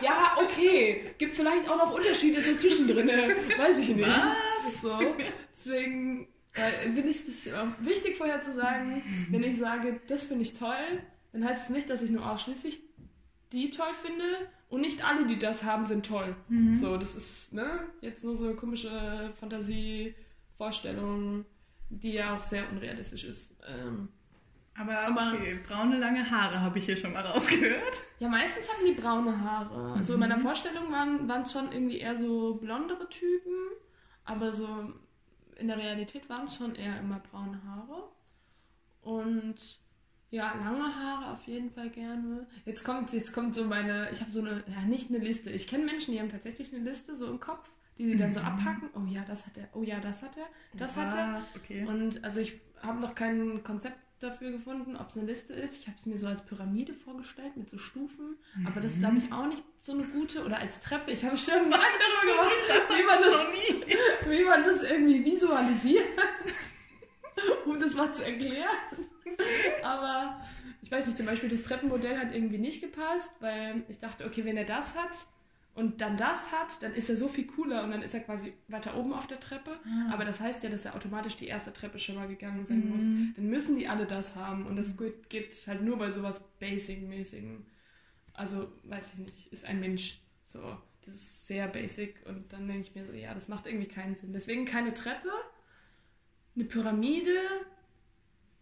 ja, 0.00 0.36
okay. 0.42 1.14
Gibt 1.18 1.36
vielleicht 1.36 1.68
auch 1.68 1.76
noch 1.76 1.92
Unterschiede 1.92 2.40
so 2.40 2.54
zwischendrin, 2.54 3.08
weiß 3.58 3.78
ich 3.78 3.88
nicht. 3.88 4.08
Was? 4.08 4.80
So, 4.80 4.98
deswegen 5.56 6.28
äh, 6.54 6.70
finde 6.82 7.08
ich 7.08 7.26
das 7.26 7.48
wichtig 7.80 8.16
vorher 8.16 8.40
zu 8.40 8.52
sagen, 8.52 9.02
wenn 9.30 9.42
ich 9.42 9.58
sage, 9.58 10.00
das 10.06 10.24
finde 10.24 10.42
ich 10.42 10.54
toll, 10.54 11.02
dann 11.32 11.44
heißt 11.44 11.64
es 11.64 11.70
nicht, 11.70 11.90
dass 11.90 12.02
ich 12.02 12.10
nur 12.10 12.30
ausschließlich 12.30 12.80
die 13.52 13.70
toll 13.70 13.92
finde 14.02 14.24
und 14.68 14.80
nicht 14.80 15.04
alle, 15.04 15.26
die 15.26 15.38
das 15.38 15.64
haben, 15.64 15.86
sind 15.86 16.06
toll. 16.06 16.34
Mhm. 16.48 16.76
So, 16.76 16.96
das 16.96 17.14
ist 17.14 17.52
ne, 17.52 17.80
jetzt 18.00 18.24
nur 18.24 18.36
so 18.36 18.44
eine 18.44 18.54
komische 18.54 19.32
Fantasievorstellung, 19.38 21.44
die 21.90 22.12
ja 22.12 22.34
auch 22.34 22.42
sehr 22.42 22.70
unrealistisch 22.70 23.24
ist. 23.24 23.54
Ähm, 23.66 24.08
Aber 24.76 24.98
Aber- 24.98 25.32
okay, 25.34 25.58
braune 25.68 25.98
lange 25.98 26.28
Haare 26.28 26.60
habe 26.60 26.78
ich 26.78 26.86
hier 26.86 26.96
schon 26.96 27.12
mal 27.12 27.24
rausgehört. 27.24 27.94
ja, 28.18 28.28
meistens 28.28 28.68
haben 28.68 28.84
die 28.86 29.00
braune 29.00 29.40
Haare. 29.40 29.94
Also 29.94 30.14
in 30.14 30.20
meiner 30.20 30.36
Mhm. 30.36 30.42
Vorstellung 30.42 30.90
waren 30.90 31.42
es 31.42 31.52
schon 31.52 31.70
irgendwie 31.72 31.98
eher 31.98 32.16
so 32.16 32.54
blondere 32.56 33.08
Typen, 33.08 33.52
aber 34.24 34.52
so 34.52 34.92
in 35.56 35.68
der 35.68 35.76
Realität 35.78 36.28
waren 36.28 36.46
es 36.46 36.56
schon 36.56 36.74
eher 36.74 36.98
immer 36.98 37.20
braune 37.30 37.60
Haare. 37.64 38.08
Und 39.02 39.54
ja, 40.30 40.52
lange 40.54 40.94
Haare 40.94 41.32
auf 41.32 41.42
jeden 41.46 41.70
Fall 41.70 41.90
gerne. 41.90 42.46
Jetzt 42.64 42.84
kommt, 42.84 43.12
jetzt 43.12 43.32
kommt 43.32 43.54
so 43.54 43.64
meine, 43.64 44.08
ich 44.10 44.20
habe 44.20 44.32
so 44.32 44.40
eine, 44.40 44.64
ja 44.66 44.80
nicht 44.82 45.10
eine 45.10 45.18
Liste. 45.18 45.50
Ich 45.50 45.68
kenne 45.68 45.84
Menschen, 45.84 46.12
die 46.12 46.20
haben 46.20 46.28
tatsächlich 46.30 46.74
eine 46.74 46.82
Liste 46.82 47.14
so 47.14 47.30
im 47.30 47.38
Kopf, 47.38 47.70
die 47.98 48.06
sie 48.06 48.16
dann 48.16 48.32
so 48.32 48.40
Mhm. 48.40 48.46
abhaken. 48.46 48.90
Oh 48.94 49.04
ja, 49.06 49.22
das 49.24 49.46
hat 49.46 49.56
er, 49.58 49.68
oh 49.74 49.82
ja, 49.84 50.00
das 50.00 50.22
hat 50.22 50.36
er, 50.36 50.46
das 50.76 50.96
hat 50.96 51.14
er. 51.14 51.34
Was? 51.34 51.54
Okay. 51.56 51.86
Und 51.86 52.24
also 52.24 52.40
ich 52.40 52.60
habe 52.82 52.98
noch 53.00 53.14
kein 53.14 53.62
Konzept 53.62 53.96
dafür 54.24 54.50
gefunden, 54.50 54.96
ob 54.96 55.08
es 55.08 55.16
eine 55.16 55.26
Liste 55.26 55.52
ist. 55.52 55.78
Ich 55.78 55.86
habe 55.86 55.96
es 55.98 56.06
mir 56.06 56.18
so 56.18 56.26
als 56.26 56.44
Pyramide 56.44 56.94
vorgestellt 56.94 57.56
mit 57.56 57.68
so 57.68 57.78
Stufen, 57.78 58.36
aber 58.66 58.80
das 58.80 58.94
ist 58.94 59.00
glaube 59.00 59.18
ich 59.18 59.32
auch 59.32 59.46
nicht 59.46 59.62
so 59.80 59.92
eine 59.92 60.04
gute 60.04 60.44
oder 60.44 60.58
als 60.58 60.80
Treppe. 60.80 61.12
Ich 61.12 61.24
habe 61.24 61.36
schon 61.36 61.64
Gedanken 61.64 61.72
darüber 62.24 62.42
gemacht, 62.42 62.88
wie 62.90 63.02
man, 63.02 63.22
das, 63.22 64.30
wie 64.30 64.44
man 64.44 64.64
das 64.64 64.90
irgendwie 64.90 65.24
visualisiert, 65.24 66.04
um 67.66 67.78
das 67.78 67.94
mal 67.94 68.12
zu 68.12 68.24
erklären. 68.24 68.68
Aber 69.82 70.40
ich 70.82 70.90
weiß 70.90 71.06
nicht, 71.06 71.16
zum 71.16 71.26
Beispiel 71.26 71.48
das 71.48 71.62
Treppenmodell 71.62 72.18
hat 72.18 72.34
irgendwie 72.34 72.58
nicht 72.58 72.80
gepasst, 72.80 73.32
weil 73.40 73.84
ich 73.88 73.98
dachte, 73.98 74.26
okay, 74.26 74.44
wenn 74.44 74.56
er 74.56 74.64
das 74.64 74.94
hat 74.96 75.16
und 75.74 76.00
dann 76.00 76.16
das 76.16 76.52
hat, 76.52 76.80
dann 76.82 76.94
ist 76.94 77.10
er 77.10 77.16
so 77.16 77.28
viel 77.28 77.48
cooler 77.48 77.82
und 77.82 77.90
dann 77.90 78.02
ist 78.02 78.14
er 78.14 78.20
quasi 78.20 78.52
weiter 78.68 78.96
oben 78.96 79.12
auf 79.12 79.26
der 79.26 79.40
Treppe. 79.40 79.80
Aber 80.12 80.24
das 80.24 80.40
heißt 80.40 80.62
ja, 80.62 80.70
dass 80.70 80.84
er 80.84 80.94
automatisch 80.94 81.36
die 81.36 81.48
erste 81.48 81.72
Treppe 81.72 81.98
schon 81.98 82.14
mal 82.14 82.28
gegangen 82.28 82.64
sein 82.64 82.88
muss. 82.88 83.02
Mhm. 83.02 83.32
Dann 83.34 83.50
müssen 83.50 83.76
die 83.76 83.88
alle 83.88 84.06
das 84.06 84.36
haben. 84.36 84.66
Und 84.66 84.76
das 84.76 84.96
geht, 84.96 85.28
geht 85.28 85.52
halt 85.66 85.82
nur 85.82 85.98
bei 85.98 86.12
sowas 86.12 86.40
Basic-mäßigen. 86.60 87.66
Also, 88.34 88.70
weiß 88.84 89.14
ich 89.14 89.18
nicht, 89.18 89.52
ist 89.52 89.64
ein 89.64 89.80
Mensch. 89.80 90.20
So, 90.44 90.60
das 91.04 91.14
ist 91.16 91.48
sehr 91.48 91.66
basic. 91.66 92.24
Und 92.26 92.52
dann 92.52 92.68
denke 92.68 92.82
ich 92.82 92.94
mir 92.94 93.04
so, 93.04 93.12
ja, 93.12 93.34
das 93.34 93.48
macht 93.48 93.66
irgendwie 93.66 93.88
keinen 93.88 94.14
Sinn. 94.14 94.32
Deswegen 94.32 94.66
keine 94.66 94.94
Treppe, 94.94 95.30
eine 96.54 96.64
Pyramide. 96.66 97.34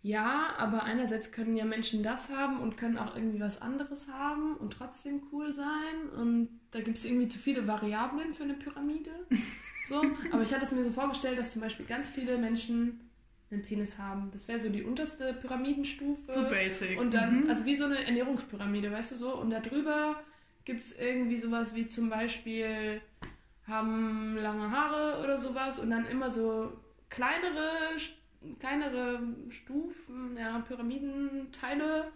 Ja, 0.02 0.54
aber 0.58 0.82
einerseits 0.82 1.30
können 1.30 1.56
ja 1.56 1.64
Menschen 1.64 2.02
das 2.02 2.28
haben 2.28 2.60
und 2.60 2.76
können 2.76 2.98
auch 2.98 3.14
irgendwie 3.14 3.40
was 3.40 3.62
anderes 3.62 4.08
haben 4.08 4.56
und 4.56 4.72
trotzdem 4.72 5.22
cool 5.32 5.52
sein. 5.54 6.08
Und 6.16 6.48
da 6.72 6.80
gibt 6.80 6.98
es 6.98 7.04
irgendwie 7.04 7.28
zu 7.28 7.38
viele 7.38 7.66
Variablen 7.68 8.34
für 8.34 8.42
eine 8.44 8.54
Pyramide. 8.54 9.10
So, 9.88 10.00
aber 10.30 10.42
ich 10.42 10.54
hatte 10.54 10.64
es 10.64 10.70
mir 10.70 10.84
so 10.84 10.90
vorgestellt, 10.90 11.36
dass 11.40 11.50
zum 11.52 11.60
Beispiel 11.60 11.84
ganz 11.84 12.08
viele 12.08 12.38
Menschen 12.38 13.00
einen 13.50 13.62
Penis 13.62 13.98
haben. 13.98 14.30
Das 14.30 14.46
wäre 14.46 14.60
so 14.60 14.68
die 14.68 14.84
unterste 14.84 15.34
Pyramidenstufe. 15.34 16.32
So 16.32 16.44
basic. 16.48 17.00
Und 17.00 17.12
dann, 17.12 17.42
Mhm. 17.42 17.50
also 17.50 17.64
wie 17.64 17.74
so 17.74 17.86
eine 17.86 18.02
Ernährungspyramide, 18.04 18.92
weißt 18.92 19.10
du 19.12 19.16
so? 19.16 19.34
Und 19.36 19.50
da 19.50 19.58
drüber 19.58 20.22
gibt 20.64 20.84
es 20.84 20.96
irgendwie 20.96 21.36
sowas 21.40 21.74
wie 21.74 21.88
zum 21.88 22.08
Beispiel 22.10 23.00
haben 23.66 24.36
lange 24.36 24.70
Haare 24.70 25.20
oder 25.22 25.36
sowas 25.38 25.80
und 25.80 25.90
dann 25.90 26.06
immer 26.06 26.30
so 26.30 26.72
kleinere, 27.10 27.68
kleinere 28.58 29.22
Stufen, 29.50 30.36
ja, 30.36 30.58
Pyramidenteile, 30.60 32.10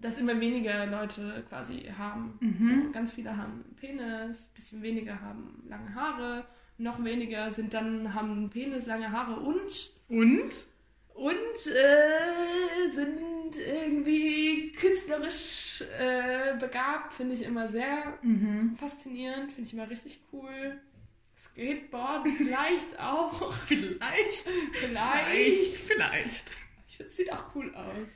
dass 0.00 0.18
immer 0.18 0.38
weniger 0.40 0.86
Leute 0.86 1.44
quasi 1.48 1.90
haben. 1.96 2.36
Mhm. 2.40 2.56
So, 2.86 2.90
ganz 2.92 3.12
viele 3.12 3.36
haben 3.36 3.64
Penis, 3.76 4.46
bisschen 4.54 4.82
weniger 4.82 5.20
haben 5.20 5.62
lange 5.68 5.94
Haare, 5.94 6.44
noch 6.78 7.02
weniger 7.04 7.50
sind 7.50 7.72
dann 7.74 8.12
haben 8.14 8.50
Penis, 8.50 8.86
lange 8.86 9.10
Haare 9.12 9.36
und 9.40 9.90
Und? 10.08 10.66
und 11.14 11.66
äh, 11.66 12.90
sind 12.90 13.56
irgendwie 13.56 14.72
künstlerisch 14.72 15.84
äh, 15.98 16.56
begabt, 16.58 17.14
finde 17.14 17.34
ich 17.34 17.44
immer 17.44 17.68
sehr 17.68 18.18
Mhm. 18.22 18.74
faszinierend, 18.76 19.52
finde 19.52 19.62
ich 19.68 19.72
immer 19.74 19.88
richtig 19.88 20.20
cool. 20.32 20.80
Skateboard 21.44 22.26
vielleicht 22.36 22.98
auch. 22.98 23.52
Vielleicht. 23.66 24.44
Vielleicht. 24.72 25.74
Vielleicht. 25.76 26.44
Ich 26.88 26.96
finde, 26.96 27.10
es 27.10 27.16
sieht 27.16 27.32
auch 27.32 27.54
cool 27.54 27.74
aus. 27.74 28.10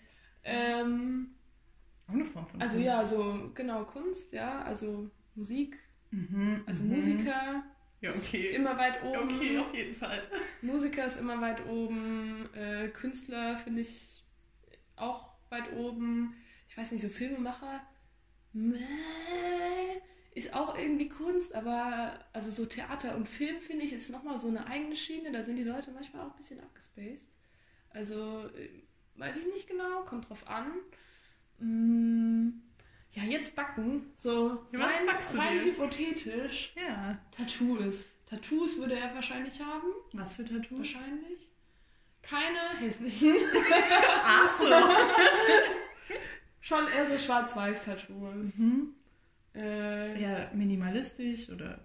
Ähm, 0.45 1.31
Auch 2.09 2.15
eine 2.15 2.25
Form 2.25 2.47
von 2.47 2.61
also 2.63 2.75
Kunst. 2.77 2.87
ja, 2.87 3.05
so 3.05 3.51
genau 3.55 3.85
Kunst, 3.85 4.33
ja, 4.33 4.63
also 4.63 5.11
Musik, 5.35 5.77
Mhm. 6.11 6.63
also 6.67 6.85
mhm. 6.85 6.91
Musiker 6.95 7.63
Ja, 8.01 8.11
ist 8.11 8.19
okay. 8.29 8.49
immer 8.55 8.79
weit 8.79 9.03
oben. 9.03 9.25
Okay, 9.35 9.59
auf 9.59 9.75
jeden 9.75 9.95
Fall. 9.95 10.23
Musiker 10.63 11.05
ist 11.07 11.19
immer 11.21 11.41
weit 11.41 11.67
oben. 11.67 12.49
Äh, 12.55 12.89
Künstler 12.89 13.59
finde 13.59 13.83
ich 13.83 14.23
auch 14.97 15.29
weit 15.51 15.71
oben. 15.75 16.35
Ich 16.71 16.77
weiß 16.79 16.93
nicht, 16.93 17.03
so 17.03 17.09
Filmemacher 17.09 17.83
meh, 18.55 18.79
ist 20.35 20.55
auch 20.55 20.77
irgendwie 20.79 21.09
Kunst, 21.09 21.55
aber 21.55 22.19
also 22.33 22.51
so 22.51 22.67
Theater 22.67 23.17
und 23.17 23.29
Film 23.29 23.61
finde 23.61 23.85
ich 23.85 23.93
ist 23.93 24.11
nochmal 24.11 24.39
so 24.39 24.49
eine 24.49 24.67
eigene 24.67 24.97
Schiene. 24.97 25.33
Da 25.33 25.43
sind 25.43 25.57
die 25.57 25.65
Leute 25.65 25.91
manchmal 25.91 26.27
auch 26.27 26.31
ein 26.31 26.37
bisschen 26.37 26.61
abgespaced. 26.61 27.29
Also 27.91 28.47
äh, 28.57 28.69
weiß 29.17 29.39
ich 29.39 29.47
nicht 29.47 29.67
genau, 29.69 30.03
kommt 30.03 30.29
drauf 30.29 30.47
an. 30.47 30.73
Mm, 31.59 32.61
ja, 33.13 33.25
jetzt 33.25 33.57
backen. 33.57 34.13
So 34.17 34.67
Ja, 34.73 34.81
was 34.81 34.93
rein, 34.93 35.07
backst 35.07 35.35
du 35.35 35.39
rein 35.39 35.65
hypothetisch. 35.65 36.73
Ja. 36.77 37.19
Tattoos. 37.33 38.15
Tattoos 38.27 38.79
würde 38.79 38.99
er 38.99 39.15
wahrscheinlich 39.15 39.61
haben. 39.61 39.89
Was 40.13 40.37
für 40.37 40.45
Tattoos? 40.45 40.79
Wahrscheinlich. 40.95 41.49
Keine 42.23 42.79
hässlichen. 42.79 43.37
Ach 44.23 44.59
so. 44.59 44.67
Schon 46.61 46.87
eher 46.89 47.07
so 47.07 47.17
Schwarz-Weiß-Tattoos. 47.17 48.59
Mhm. 48.59 48.95
Äh, 49.59 50.21
Ja, 50.23 50.51
minimalistisch 50.55 51.49
oder. 51.51 51.81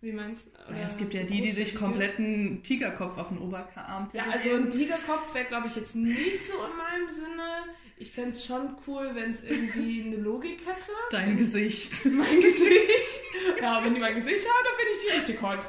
Wie 0.00 0.12
meinst 0.12 0.48
du? 0.48 0.50
Ja, 0.74 0.84
es 0.86 0.96
gibt 0.96 1.14
ja 1.14 1.22
die, 1.22 1.40
die 1.40 1.52
sich 1.52 1.76
komplett 1.76 2.18
einen 2.18 2.62
Tigerkopf 2.64 3.16
auf 3.18 3.28
den 3.28 3.38
Oberarm 3.38 4.08
Ja, 4.12 4.24
also 4.30 4.50
ein 4.50 4.68
Tigerkopf 4.68 5.32
wäre, 5.32 5.44
glaube 5.44 5.68
ich, 5.68 5.76
jetzt 5.76 5.94
nicht 5.94 6.44
so 6.48 6.54
in 6.54 6.76
meinem 6.76 7.08
Sinne. 7.08 7.66
Ich 7.98 8.10
fände 8.10 8.32
es 8.32 8.44
schon 8.44 8.74
cool, 8.88 9.10
wenn 9.14 9.30
es 9.30 9.44
irgendwie 9.44 10.02
eine 10.02 10.16
Logik 10.16 10.66
hätte. 10.66 10.90
Dein 11.12 11.36
Gesicht. 11.36 12.04
Mein 12.06 12.40
Gesicht. 12.40 13.22
Ja, 13.60 13.84
wenn 13.84 13.94
die 13.94 14.00
mein 14.00 14.14
Gesicht 14.16 14.44
haben, 14.44 14.64
dann 14.64 14.76
finde 14.76 14.92
ich 14.92 15.00
die 15.04 15.12
richtig 15.16 15.42
hot. 15.42 15.60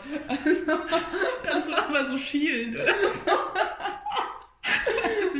Dann 1.43 1.63
so 1.63 1.73
aber 1.73 2.05
so 2.05 2.17
schielend 2.17 2.75
oder 2.75 2.95
so. 3.13 3.31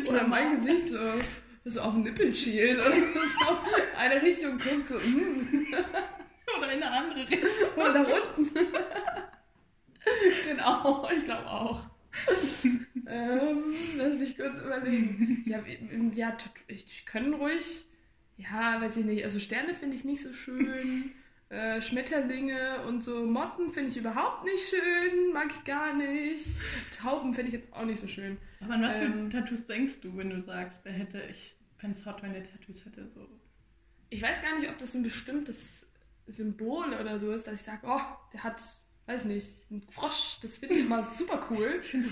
Oder 0.10 0.28
mein 0.28 0.56
Gesicht 0.58 0.90
so 0.90 0.98
so 1.66 1.82
auf 1.82 1.94
den 1.94 2.04
Nippel 2.04 2.34
schielt 2.34 2.78
oder 2.80 2.96
so 2.96 3.58
eine 3.98 4.22
Richtung 4.22 4.60
guckt, 4.60 4.90
so, 4.90 4.98
mm. 4.98 5.76
Oder 6.58 6.74
in 6.74 6.84
eine 6.84 6.92
andere 6.92 7.28
Richtung. 7.28 7.50
oder 7.76 7.94
nach 7.94 8.08
unten. 8.38 8.54
genau, 10.46 11.10
ich 11.10 11.24
glaube 11.24 11.48
auch. 11.48 11.84
ähm, 13.08 13.74
lass 13.98 14.18
mich 14.20 14.38
kurz 14.38 14.62
überlegen. 14.62 15.44
Ja, 15.46 15.64
ja 16.14 16.30
Tattoo- 16.32 16.64
ich 16.68 17.06
können 17.06 17.34
ruhig, 17.34 17.86
ja, 18.38 18.80
weiß 18.82 18.98
ich 18.98 19.06
nicht, 19.06 19.24
also 19.24 19.40
Sterne 19.40 19.74
finde 19.74 19.96
ich 19.96 20.04
nicht 20.04 20.22
so 20.22 20.32
schön. 20.34 21.12
Äh, 21.54 21.82
Schmetterlinge 21.84 22.82
und 22.88 23.04
so 23.04 23.26
Motten 23.28 23.72
finde 23.72 23.92
ich 23.92 23.98
überhaupt 23.98 24.44
nicht 24.44 24.64
schön, 24.70 25.32
mag 25.34 25.52
ich 25.52 25.64
gar 25.64 25.94
nicht. 25.96 26.48
Tauben 27.00 27.34
finde 27.36 27.50
ich 27.50 27.54
jetzt 27.54 27.72
auch 27.72 27.86
nicht 27.86 28.00
so 28.02 28.08
schön. 28.08 28.38
Aber 28.60 28.74
an 28.74 28.82
was 28.82 29.00
Ähm. 29.00 29.30
für 29.30 29.38
Tattoos 29.38 29.66
denkst 29.66 30.00
du, 30.02 30.18
wenn 30.18 30.32
du 30.32 30.42
sagst, 30.42 30.84
der 30.84 30.94
hätte, 30.94 31.22
ich 31.30 31.56
fände 31.78 31.96
es 31.96 32.06
hot, 32.08 32.24
wenn 32.24 32.34
der 32.34 32.44
Tattoos 32.44 32.84
hätte, 32.86 33.08
so. 33.14 33.28
Ich 34.10 34.20
weiß 34.22 34.42
gar 34.42 34.58
nicht, 34.60 34.68
ob 34.72 34.80
das 34.80 34.96
ein 34.96 35.04
bestimmtes 35.04 35.86
Symbol 36.26 36.92
oder 37.00 37.20
so 37.20 37.32
ist, 37.32 37.46
dass 37.46 37.54
ich 37.54 37.62
sage, 37.62 37.82
oh, 37.86 38.02
der 38.34 38.44
hat, 38.44 38.60
weiß 39.06 39.26
nicht, 39.26 39.48
einen 39.70 39.84
Frosch, 39.92 40.40
das 40.42 40.58
finde 40.58 40.74
ich 40.74 40.82
immer 40.82 41.04
super 41.04 41.46
cool. 41.52 41.80
Ich 41.82 41.90
finde 41.90 42.10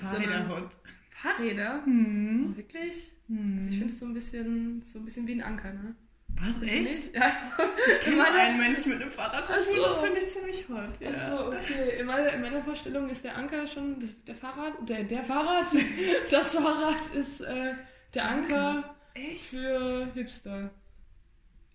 Fahrräder? 1.09 1.83
Hm. 1.85 2.51
Oh, 2.53 2.57
wirklich? 2.57 3.11
Also 3.27 3.69
ich 3.69 3.77
finde 3.79 3.93
es 3.93 3.99
so 3.99 4.05
ein 4.05 4.13
bisschen, 4.13 4.81
so 4.83 4.99
ein 4.99 5.05
bisschen 5.05 5.25
wie 5.25 5.33
ein 5.33 5.41
Anker, 5.41 5.73
ne? 5.73 5.95
Was, 6.43 6.61
echt? 6.67 7.15
Ja. 7.15 7.31
Ich 7.87 7.99
kenne 8.01 8.15
In 8.15 8.21
meiner- 8.21 8.39
einen 8.39 8.57
Menschen 8.57 8.91
mit 8.93 9.01
einem 9.01 9.11
Fahrradtattoo, 9.11 9.75
so. 9.75 9.81
das 9.83 10.01
finde 10.01 10.19
ich 10.21 10.29
ziemlich 10.29 10.65
hot. 10.69 10.99
Ja. 10.99 11.09
Achso, 11.11 11.47
okay. 11.49 11.99
In 11.99 12.05
meiner, 12.07 12.33
in 12.33 12.41
meiner 12.41 12.63
Vorstellung 12.63 13.09
ist 13.09 13.23
der 13.23 13.37
Anker 13.37 13.67
schon 13.67 13.99
das, 13.99 14.09
der 14.25 14.35
Fahrrad, 14.35 14.73
der, 14.89 15.03
der 15.03 15.23
Fahrrad, 15.23 15.67
das 16.31 16.53
Fahrrad 16.55 17.13
ist 17.15 17.41
äh, 17.41 17.73
der 18.13 18.25
Anker 18.27 18.95
Echt? 19.13 19.45
für 19.51 20.07
Hipster. 20.15 20.71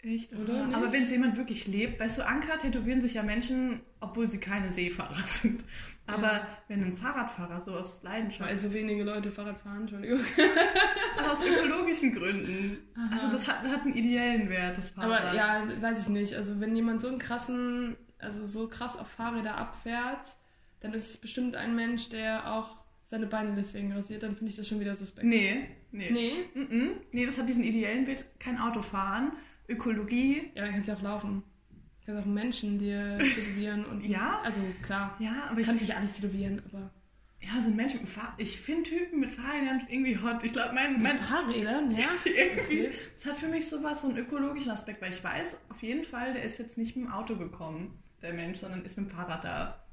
Echt, 0.02 0.32
Oder 0.34 0.66
oder? 0.66 0.76
Aber 0.76 0.92
wenn 0.92 1.02
es 1.04 1.10
jemand 1.10 1.36
wirklich 1.36 1.66
lebt, 1.66 1.98
weißt 1.98 2.18
du, 2.18 2.26
Anker 2.26 2.58
tätowieren 2.58 3.00
sich 3.02 3.14
ja 3.14 3.22
Menschen, 3.22 3.80
obwohl 4.00 4.28
sie 4.28 4.38
keine 4.38 4.72
Seefahrer 4.72 5.16
sind. 5.26 5.64
Aber 6.08 6.32
Ja. 6.32 6.46
wenn 6.68 6.84
ein 6.84 6.96
Fahrradfahrer 6.96 7.60
so 7.60 7.72
aus 7.72 8.02
Leidenschaft, 8.02 8.48
Weil 8.48 8.58
so 8.58 8.72
wenige 8.72 9.02
Leute 9.02 9.30
Fahrrad 9.30 9.58
fahren, 9.58 9.80
Entschuldigung. 9.82 10.20
aber 11.18 11.32
aus 11.32 11.38
ökologischen 11.44 12.14
Gründen. 12.14 12.78
Aha. 12.96 13.16
Also 13.16 13.32
das 13.32 13.48
hat, 13.48 13.62
hat 13.64 13.82
einen 13.82 13.94
ideellen 13.94 14.48
Wert, 14.48 14.78
das 14.78 14.90
Fahrrad. 14.90 15.22
Aber 15.24 15.34
ja, 15.36 15.62
weiß 15.80 16.02
ich 16.02 16.08
nicht. 16.08 16.34
Also 16.34 16.60
wenn 16.60 16.76
jemand 16.76 17.00
so 17.00 17.08
einen 17.08 17.18
krassen, 17.18 17.96
also 18.18 18.44
so 18.46 18.68
krass 18.68 18.96
auf 18.96 19.08
Fahrräder 19.08 19.56
abfährt, 19.56 20.36
dann 20.80 20.94
ist 20.94 21.10
es 21.10 21.16
bestimmt 21.16 21.56
ein 21.56 21.74
Mensch, 21.74 22.08
der 22.10 22.52
auch 22.52 22.76
seine 23.06 23.26
Beine 23.26 23.54
deswegen 23.56 23.92
rasiert. 23.92 24.22
Dann 24.22 24.36
finde 24.36 24.50
ich 24.50 24.56
das 24.56 24.68
schon 24.68 24.78
wieder 24.80 24.94
suspekt. 24.94 25.26
Nee, 25.26 25.66
nee. 25.90 26.10
Nee? 26.10 26.32
Nee. 26.54 26.90
nee, 27.12 27.26
das 27.26 27.38
hat 27.38 27.48
diesen 27.48 27.64
ideellen 27.64 28.06
Wert, 28.06 28.24
kein 28.38 28.58
Auto 28.58 28.82
fahren, 28.82 29.32
Ökologie. 29.68 30.50
Ja, 30.54 30.64
dann 30.64 30.72
kannst 30.74 30.88
du 30.88 30.92
ja 30.92 30.98
auch 30.98 31.02
laufen. 31.02 31.42
Kannst 32.06 32.22
auch 32.22 32.26
Menschen 32.26 32.78
dir 32.78 33.18
tätowieren 33.18 33.84
und. 33.84 34.04
Ja? 34.04 34.40
Also 34.44 34.60
klar. 34.82 35.16
Ja, 35.18 35.48
aber 35.50 35.60
ich 35.60 35.66
kannst 35.66 35.82
nicht 35.82 35.96
alles 35.96 36.12
tätowieren, 36.12 36.62
aber. 36.70 36.90
Ja, 37.40 37.60
so 37.60 37.68
ein 37.68 37.76
Mensch 37.76 37.92
mit 37.92 38.02
einem 38.02 38.08
Fahrrad. 38.10 38.34
Ich 38.38 38.60
finde 38.60 38.84
Typen 38.84 39.20
mit 39.20 39.34
Fahrrädern 39.34 39.82
irgendwie 39.88 40.18
hot. 40.18 40.42
Ich 40.42 40.52
glaube, 40.52 40.74
mein, 40.74 40.94
Mit 40.94 41.02
mein 41.02 41.18
Fahrrädern, 41.18 41.90
ja? 41.90 42.08
irgendwie. 42.24 42.86
Okay. 42.86 42.92
Das 43.14 43.26
hat 43.26 43.38
für 43.38 43.48
mich 43.48 43.68
sowas, 43.68 44.02
so 44.02 44.08
einen 44.08 44.18
ökologischen 44.18 44.70
Aspekt, 44.72 45.02
weil 45.02 45.12
ich 45.12 45.22
weiß 45.22 45.56
auf 45.68 45.82
jeden 45.82 46.04
Fall, 46.04 46.32
der 46.32 46.44
ist 46.44 46.58
jetzt 46.58 46.78
nicht 46.78 46.96
mit 46.96 47.06
dem 47.06 47.12
Auto 47.12 47.36
gekommen, 47.36 47.98
der 48.22 48.32
Mensch, 48.32 48.60
sondern 48.60 48.84
ist 48.84 48.96
mit 48.96 49.10
dem 49.10 49.14
Fahrrad 49.14 49.44
da. 49.44 49.84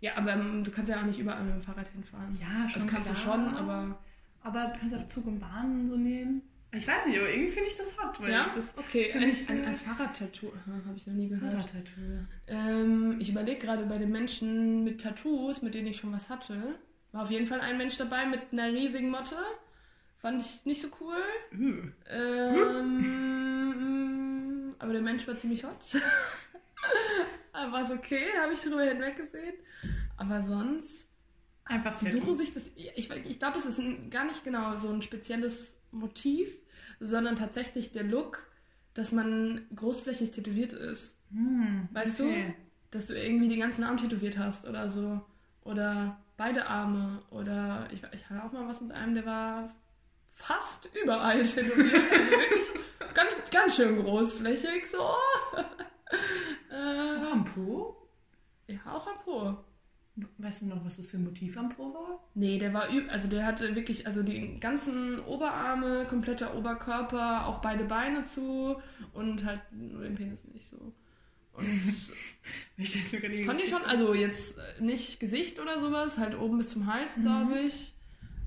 Ja, 0.00 0.16
aber 0.16 0.34
ähm, 0.34 0.62
du 0.62 0.70
kannst 0.70 0.90
ja 0.90 1.00
auch 1.00 1.06
nicht 1.06 1.18
überall 1.18 1.42
mit 1.44 1.54
dem 1.54 1.62
Fahrrad 1.62 1.88
hinfahren. 1.88 2.36
Ja, 2.40 2.66
Das 2.72 2.86
kannst 2.86 3.10
du 3.10 3.14
schon, 3.14 3.48
aber. 3.56 3.98
Aber 4.42 4.66
du 4.66 4.78
kannst 4.78 4.96
auch 4.96 5.06
Zug 5.06 5.26
und 5.26 5.40
Bahn 5.40 5.88
so 5.88 5.96
nehmen. 5.96 6.42
Ich 6.76 6.86
weiß 6.86 7.06
nicht, 7.06 7.18
aber 7.18 7.28
irgendwie 7.30 7.50
finde 7.50 7.68
ich 7.68 7.74
das 7.76 7.96
hot, 7.98 8.20
weil 8.20 8.30
Ja? 8.32 8.52
das 8.54 8.66
Okay, 8.76 9.12
ein, 9.12 9.28
ich 9.28 9.48
ein, 9.48 9.64
ein 9.64 9.74
Fahrradtattoo. 9.76 10.52
Habe 10.66 10.96
ich 10.96 11.06
noch 11.06 11.14
nie 11.14 11.28
gehört. 11.28 11.70
Fahrradtattoo. 11.70 12.26
Ähm, 12.46 13.16
ich 13.18 13.30
überlege 13.30 13.58
gerade 13.58 13.86
bei 13.86 13.96
den 13.98 14.10
Menschen 14.10 14.84
mit 14.84 15.00
Tattoos, 15.00 15.62
mit 15.62 15.74
denen 15.74 15.86
ich 15.88 15.96
schon 15.96 16.12
was 16.12 16.28
hatte. 16.28 16.78
War 17.12 17.22
auf 17.22 17.30
jeden 17.30 17.46
Fall 17.46 17.60
ein 17.60 17.78
Mensch 17.78 17.96
dabei 17.96 18.26
mit 18.26 18.40
einer 18.52 18.72
riesigen 18.72 19.10
Motte. 19.10 19.36
Fand 20.18 20.42
ich 20.42 20.64
nicht 20.66 20.82
so 20.82 20.88
cool. 21.00 21.16
Uh. 21.52 21.88
Ähm, 22.10 23.04
aber 24.78 24.92
der 24.92 25.02
Mensch 25.02 25.26
war 25.26 25.36
ziemlich 25.36 25.64
hot. 25.64 26.00
war 27.52 27.82
es 27.82 27.90
okay, 27.90 28.24
habe 28.40 28.52
ich 28.52 28.60
drüber 28.60 28.82
hinweggesehen. 28.82 29.54
Aber 30.18 30.42
sonst, 30.42 31.10
Einfach 31.68 31.96
die 31.96 32.06
suchen 32.06 32.36
sich 32.36 32.54
das. 32.54 32.62
Ich, 32.76 33.10
ich 33.10 33.38
glaube, 33.38 33.58
es 33.58 33.66
ist 33.66 33.78
ein, 33.78 34.08
gar 34.08 34.24
nicht 34.24 34.44
genau 34.44 34.76
so 34.76 34.88
ein 34.88 35.02
spezielles 35.02 35.76
Motiv, 35.90 36.56
sondern 37.00 37.36
tatsächlich 37.36 37.92
der 37.92 38.04
Look, 38.04 38.46
dass 38.94 39.12
man 39.12 39.66
großflächig 39.74 40.32
tätowiert 40.32 40.72
ist. 40.72 41.18
Hm, 41.30 41.88
Weißt 41.92 42.20
okay. 42.20 42.54
dass 42.90 43.06
du 43.06 43.14
irgendwie 43.14 43.48
den 43.48 43.60
ganzen 43.60 43.84
Arm 43.84 43.96
tätowiert 43.96 44.38
hast 44.38 44.66
oder 44.66 44.90
so. 44.90 45.20
Oder 45.64 46.18
beide 46.36 46.66
Arme. 46.66 47.22
Oder 47.30 47.88
ich, 47.92 48.02
ich 48.12 48.30
hatte 48.30 48.44
auch 48.44 48.52
mal 48.52 48.68
was 48.68 48.80
mit 48.80 48.92
einem, 48.92 49.14
der 49.14 49.26
war 49.26 49.68
fast 50.26 50.88
überall 51.02 51.42
tätowiert. 51.42 51.94
Also 52.10 52.30
wirklich 52.30 52.64
ganz, 53.14 53.50
ganz 53.50 53.76
schön 53.76 54.02
großflächig 54.02 54.90
so. 54.90 54.98
Auch 56.70 56.72
äh, 56.72 57.30
am 57.32 57.44
Po? 57.44 57.96
ja, 58.68 58.78
auch 58.86 59.06
am 59.06 59.18
Po. 59.24 59.56
Weißt 60.38 60.62
du 60.62 60.66
noch, 60.66 60.82
was 60.84 60.96
das 60.96 61.08
für 61.08 61.18
ein 61.18 61.24
Motiv 61.24 61.58
am 61.58 61.68
Po 61.68 61.92
war? 61.92 62.20
Nee, 62.34 62.58
der 62.58 62.72
war 62.72 62.90
üb 62.90 63.10
also 63.10 63.28
der 63.28 63.44
hatte 63.44 63.74
wirklich, 63.76 64.06
also 64.06 64.22
die 64.22 64.58
ganzen 64.60 65.20
Oberarme, 65.20 66.06
kompletter 66.08 66.54
Oberkörper, 66.56 67.46
auch 67.46 67.60
beide 67.60 67.84
Beine 67.84 68.24
zu 68.24 68.76
und 69.12 69.44
halt 69.44 69.60
nur 69.72 70.02
den 70.02 70.14
Penis 70.14 70.42
nicht 70.54 70.66
so. 70.66 70.94
Und 71.52 71.66
Ich 72.78 73.44
fand 73.44 73.60
die 73.62 73.66
schon, 73.66 73.82
also 73.84 74.14
jetzt 74.14 74.58
äh, 74.58 74.82
nicht 74.82 75.20
Gesicht 75.20 75.58
oder 75.60 75.78
sowas, 75.80 76.18
halt 76.18 76.38
oben 76.38 76.58
bis 76.58 76.70
zum 76.70 76.86
Hals, 76.86 77.16
Mhm. 77.18 77.22
glaube 77.22 77.58
ich. 77.60 77.94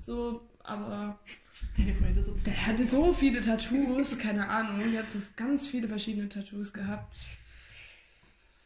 So, 0.00 0.48
aber 0.62 1.18
der 2.46 2.66
hatte 2.66 2.84
so 2.84 3.12
viele 3.12 3.40
Tattoos, 3.40 4.18
keine 4.18 4.48
Ahnung. 4.48 4.90
Der 4.92 5.02
hat 5.02 5.12
so 5.12 5.20
ganz 5.36 5.66
viele 5.68 5.88
verschiedene 5.88 6.28
Tattoos 6.28 6.72
gehabt. 6.72 7.16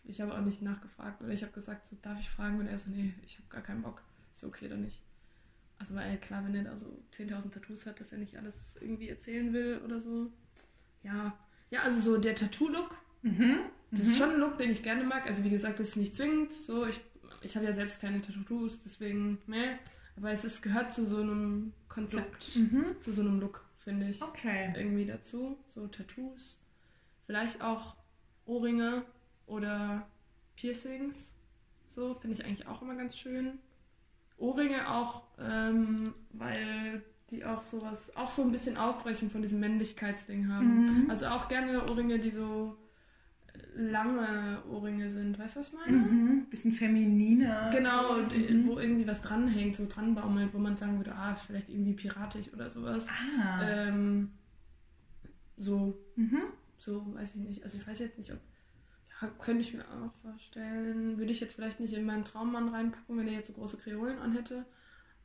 Ich 0.06 0.20
habe 0.20 0.34
auch 0.34 0.40
nicht 0.42 0.60
nachgefragt 0.62 1.22
oder 1.22 1.30
ich 1.32 1.42
habe 1.42 1.52
gesagt, 1.52 1.86
so 1.86 1.96
darf 2.02 2.20
ich 2.20 2.28
fragen 2.28 2.58
und 2.60 2.66
er 2.66 2.76
so, 2.78 2.90
nee, 2.90 3.14
ich 3.24 3.36
habe 3.38 3.48
gar 3.48 3.62
keinen 3.62 3.82
Bock. 3.82 4.02
Ist 4.34 4.44
okay 4.44 4.66
oder 4.66 4.76
nicht. 4.76 5.02
Also 5.78 5.94
weil 5.94 6.18
klar, 6.18 6.44
wenn 6.44 6.54
er 6.54 6.64
da 6.64 6.76
so 6.76 7.02
10.000 7.16 7.50
Tattoos 7.52 7.86
hat, 7.86 8.00
dass 8.00 8.12
er 8.12 8.18
nicht 8.18 8.36
alles 8.36 8.76
irgendwie 8.80 9.08
erzählen 9.08 9.52
will 9.52 9.80
oder 9.84 10.00
so. 10.00 10.30
Ja, 11.02 11.36
ja, 11.70 11.82
also 11.82 12.00
so 12.00 12.16
der 12.18 12.34
Tattoo-Look, 12.34 12.94
Mhm. 13.22 13.58
das 13.90 14.00
ist 14.06 14.18
schon 14.18 14.30
ein 14.34 14.40
Look, 14.40 14.58
den 14.58 14.70
ich 14.70 14.82
gerne 14.82 15.02
mag. 15.04 15.26
Also 15.26 15.42
wie 15.44 15.50
gesagt, 15.50 15.80
das 15.80 15.88
ist 15.88 15.96
nicht 15.96 16.14
zwingend. 16.14 16.52
So, 16.52 16.86
ich, 16.86 17.00
ich 17.40 17.56
habe 17.56 17.64
ja 17.66 17.72
selbst 17.72 18.00
keine 18.00 18.20
Tattoos, 18.20 18.82
deswegen, 18.82 19.38
ne. 19.46 19.78
Aber 20.16 20.30
es 20.30 20.44
ist, 20.44 20.60
gehört 20.62 20.92
zu 20.92 21.06
so 21.06 21.20
einem 21.20 21.72
Konzept, 21.88 22.54
Mhm. 22.56 22.96
zu 23.00 23.12
so 23.12 23.22
einem 23.22 23.40
Look, 23.40 23.64
finde 23.78 24.08
ich. 24.10 24.20
Okay. 24.22 24.72
Irgendwie 24.76 25.06
dazu. 25.06 25.56
So 25.66 25.86
Tattoos. 25.88 26.60
Vielleicht 27.26 27.62
auch 27.62 27.96
Ohrringe 28.46 29.04
oder 29.46 30.06
Piercings. 30.56 31.34
So, 31.88 32.14
finde 32.14 32.36
ich 32.36 32.44
eigentlich 32.44 32.66
auch 32.66 32.82
immer 32.82 32.94
ganz 32.96 33.16
schön. 33.16 33.58
Ohrringe 34.36 34.90
auch, 34.90 35.22
ähm, 35.38 36.12
weil 36.32 37.02
die 37.30 37.44
auch 37.44 37.62
sowas, 37.62 38.14
auch 38.16 38.30
so 38.30 38.42
ein 38.42 38.52
bisschen 38.52 38.76
aufbrechen 38.76 39.30
von 39.30 39.42
diesem 39.42 39.60
Männlichkeitsding 39.60 40.48
haben. 40.52 41.04
Mhm. 41.04 41.10
Also 41.10 41.26
auch 41.26 41.48
gerne 41.48 41.82
Ohrringe, 41.88 42.18
die 42.18 42.30
so 42.30 42.76
lange 43.76 44.62
Ohrringe 44.70 45.10
sind. 45.10 45.38
Weißt 45.38 45.56
du, 45.56 45.60
was 45.60 45.68
ich 45.68 45.72
meine? 45.74 45.96
Mhm. 45.96 46.46
Bisschen 46.50 46.72
femininer. 46.72 47.70
Genau, 47.72 48.16
so. 48.16 48.22
die, 48.26 48.52
Mhm. 48.52 48.66
wo 48.66 48.78
irgendwie 48.78 49.06
was 49.06 49.22
dranhängt, 49.22 49.76
so 49.76 49.86
dranbaumelt, 49.88 50.52
wo 50.52 50.58
man 50.58 50.76
sagen 50.76 50.96
würde, 50.98 51.14
ah, 51.14 51.34
vielleicht 51.36 51.70
irgendwie 51.70 51.92
piratisch 51.94 52.52
oder 52.52 52.68
sowas. 52.70 53.08
Ah. 53.40 53.62
Ähm, 53.62 54.32
so, 55.56 55.96
Mhm. 56.16 56.42
so, 56.78 57.04
weiß 57.14 57.30
ich 57.36 57.40
nicht. 57.48 57.62
Also 57.62 57.78
ich 57.78 57.86
weiß 57.86 57.98
jetzt 58.00 58.18
nicht, 58.18 58.32
ob. 58.32 58.38
Könnte 59.38 59.62
ich 59.62 59.74
mir 59.74 59.84
auch 59.84 60.12
vorstellen. 60.22 61.18
Würde 61.18 61.32
ich 61.32 61.40
jetzt 61.40 61.54
vielleicht 61.54 61.80
nicht 61.80 61.94
in 61.94 62.06
meinen 62.06 62.24
Traummann 62.24 62.68
reinpacken, 62.68 63.16
wenn 63.18 63.28
er 63.28 63.34
jetzt 63.34 63.48
so 63.48 63.52
große 63.54 63.78
Kreolen 63.78 64.18
anhätte. 64.18 64.64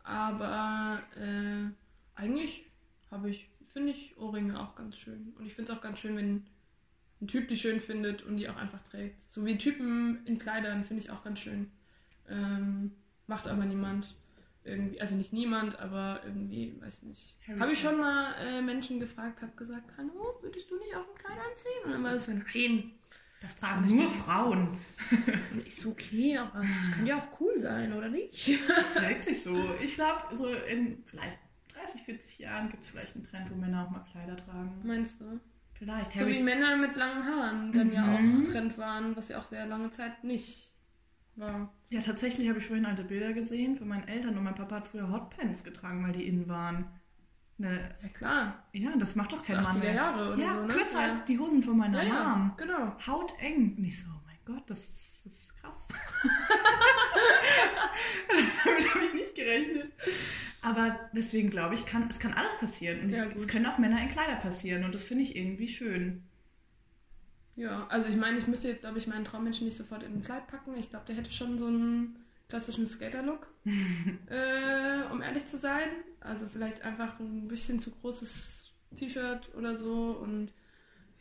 Aber 0.04 1.02
äh, 1.18 1.70
eigentlich 2.16 2.66
habe 3.12 3.30
ich, 3.30 3.50
finde 3.74 3.92
ich 3.92 4.18
Ohrringe 4.18 4.60
auch 4.60 4.76
ganz 4.76 4.98
schön. 4.98 5.34
Und 5.38 5.46
ich 5.46 5.54
finde 5.54 5.72
es 5.72 5.78
auch 5.78 5.82
ganz 5.82 6.00
schön, 6.00 6.16
wenn 6.16 6.46
ein 7.22 7.28
Typ 7.28 7.48
die 7.48 7.58
schön 7.58 7.80
findet 7.80 8.24
und 8.24 8.38
die 8.38 8.50
auch 8.50 8.56
einfach 8.56 8.82
trägt. 8.84 9.22
So 9.30 9.46
wie 9.46 9.58
Typen 9.58 10.26
in 10.26 10.40
Kleidern 10.40 10.84
finde 10.84 11.04
ich 11.04 11.12
auch 11.12 11.24
ganz 11.24 11.40
schön. 11.40 11.72
Ähm, 12.30 12.92
macht 13.28 13.48
aber 13.48 13.66
niemand. 13.66 14.16
Irgendwie, 14.64 15.00
also 15.02 15.16
nicht 15.16 15.34
niemand, 15.34 15.80
aber 15.80 16.22
irgendwie, 16.26 16.76
weiß 16.82 17.04
nicht. 17.04 17.36
Habe 17.60 17.72
ich 17.72 17.80
schon 17.80 17.98
mal 17.98 18.34
äh, 18.34 18.62
Menschen 18.62 19.00
gefragt, 19.00 19.42
habe 19.42 19.54
gesagt, 19.56 19.90
hallo, 19.98 20.38
würdest 20.42 20.70
du 20.70 20.78
nicht 20.78 20.96
auch 20.96 21.08
ein 21.08 21.16
Kleid 21.18 21.38
anziehen? 21.38 21.86
Und 21.86 21.92
dann 21.92 22.04
war 22.04 22.14
es 22.14 22.26
so, 22.26 22.32
nein. 22.32 22.92
Das 23.42 23.56
tragen 23.56 23.86
nur 23.96 24.10
Frauen. 24.10 24.78
Und 25.54 25.66
ich 25.66 25.76
so, 25.76 25.90
okay, 25.92 26.38
aber 26.38 26.62
es 26.62 26.92
könnte 26.94 27.10
ja 27.10 27.18
auch 27.20 27.40
cool 27.40 27.58
sein, 27.58 27.94
oder 27.94 28.10
nicht? 28.10 28.50
Das 28.68 28.96
ist 28.96 29.02
wirklich 29.02 29.42
so. 29.42 29.74
Ich 29.82 29.96
glaube, 29.96 30.36
so 30.36 30.50
in 30.54 31.04
vielleicht 31.06 31.40
30, 31.74 32.02
40 32.04 32.40
Jahren 32.40 32.70
gibt 32.70 32.84
es 32.84 32.90
vielleicht 32.90 33.16
einen 33.16 33.24
Trend, 33.24 33.50
wo 33.50 33.56
Männer 33.56 33.86
auch 33.86 33.90
mal 33.92 34.04
Kleider 34.12 34.36
tragen. 34.36 34.82
Meinst 34.84 35.22
du? 35.22 35.40
Vielleicht. 35.74 36.12
So 36.20 36.28
wie 36.28 36.44
Männer 36.44 36.76
mit 36.76 36.98
langen 36.98 37.24
Haaren 37.26 37.72
dann 37.72 37.94
ja 37.94 38.04
Mhm. 38.04 38.44
auch 38.46 38.52
Trend 38.52 38.78
waren, 38.78 39.16
was 39.16 39.30
ja 39.30 39.40
auch 39.40 39.46
sehr 39.46 39.66
lange 39.66 39.90
Zeit 39.92 40.22
nicht 40.26 40.70
war. 41.38 41.72
Ja, 41.90 42.02
tatsächlich 42.02 42.50
habe 42.50 42.60
ich 42.60 42.66
vorhin 42.66 42.86
alte 42.86 43.06
Bilder 43.06 43.32
gesehen 43.32 43.78
von 43.78 43.88
meinen 43.88 44.06
Eltern 44.10 44.38
und 44.38 44.44
mein 44.44 44.56
Papa 44.56 44.76
hat 44.76 44.90
früher 44.90 45.10
Hotpants 45.10 45.64
getragen, 45.64 46.04
weil 46.04 46.12
die 46.12 46.28
innen 46.28 46.50
waren. 46.50 46.88
Ne, 47.60 47.94
Ja 48.02 48.08
klar. 48.10 48.64
ja, 48.72 48.96
das 48.98 49.16
macht 49.16 49.34
doch 49.34 49.44
kein 49.44 49.62
Mann 49.62 49.66
80er 49.76 49.80
mehr. 49.80 49.94
Jahre 49.94 50.34
oder 50.34 50.42
ja, 50.44 50.54
so, 50.56 50.62
ne? 50.66 50.74
kürzer 50.74 51.02
ja. 51.06 51.12
als 51.12 51.26
die 51.26 51.38
Hosen 51.38 51.62
von 51.62 51.78
meiner 51.78 52.02
ja, 52.02 52.08
ja, 52.16 52.36
Mom. 52.36 52.54
genau. 52.58 52.96
Hauteng. 53.06 53.76
Und 53.78 53.84
ich 53.84 54.00
so, 54.02 54.08
oh 54.10 54.22
mein 54.26 54.38
Gott, 54.46 54.64
das, 54.70 54.80
ist- 54.80 55.12
das 55.26 55.34
ist 55.34 55.56
krass. 55.62 55.88
Damit 58.28 58.96
habe 58.96 59.04
ich 59.06 59.14
nicht 59.14 59.36
gerechnet. 59.36 59.92
Aber 60.62 61.00
deswegen 61.14 61.50
glaube 61.50 61.76
ich, 61.76 61.86
kann, 61.86 62.08
es 62.10 62.20
kann 62.20 62.34
alles 62.34 62.58
passieren. 62.60 63.02
Und 63.02 63.10
Ja, 63.10 63.26
es 63.36 63.48
können 63.48 63.66
auch 63.66 63.78
Männer 63.78 64.02
in 64.02 64.10
Kleider 64.10 64.36
passieren. 64.36 64.84
Und 64.84 64.94
das 64.94 65.04
finde 65.04 65.24
ich 65.24 65.36
irgendwie 65.36 65.68
schön. 65.68 66.24
Ja, 67.56 67.88
also 67.88 68.08
ich 68.10 68.16
meine, 68.16 68.38
ich 68.38 68.48
müsste 68.48 68.70
jetzt, 68.70 68.82
glaube 68.82 68.98
ich, 69.00 69.08
meinen 69.08 69.26
Traummenschen 69.26 69.68
nicht 69.68 69.78
sofort 69.78 70.04
in 70.04 70.14
ein 70.14 70.22
Kleid 70.24 70.48
packen. 70.48 70.78
Ich 70.78 70.90
glaube, 70.90 71.06
der 71.08 71.16
hätte 71.16 71.32
schon 71.32 71.58
so 71.60 71.68
einen 71.68 72.16
klassischen 72.50 72.88
Skater-Look, 72.88 73.48
äh, 73.66 75.12
um 75.12 75.22
ehrlich 75.22 75.46
zu 75.46 75.58
sein. 75.58 75.90
Also 76.20 76.48
vielleicht 76.48 76.82
einfach 76.84 77.20
ein 77.20 77.48
bisschen 77.48 77.80
zu 77.80 77.92
großes 77.92 78.74
T-Shirt 78.96 79.56
oder 79.56 79.76
so 79.76 80.20
und 80.22 80.52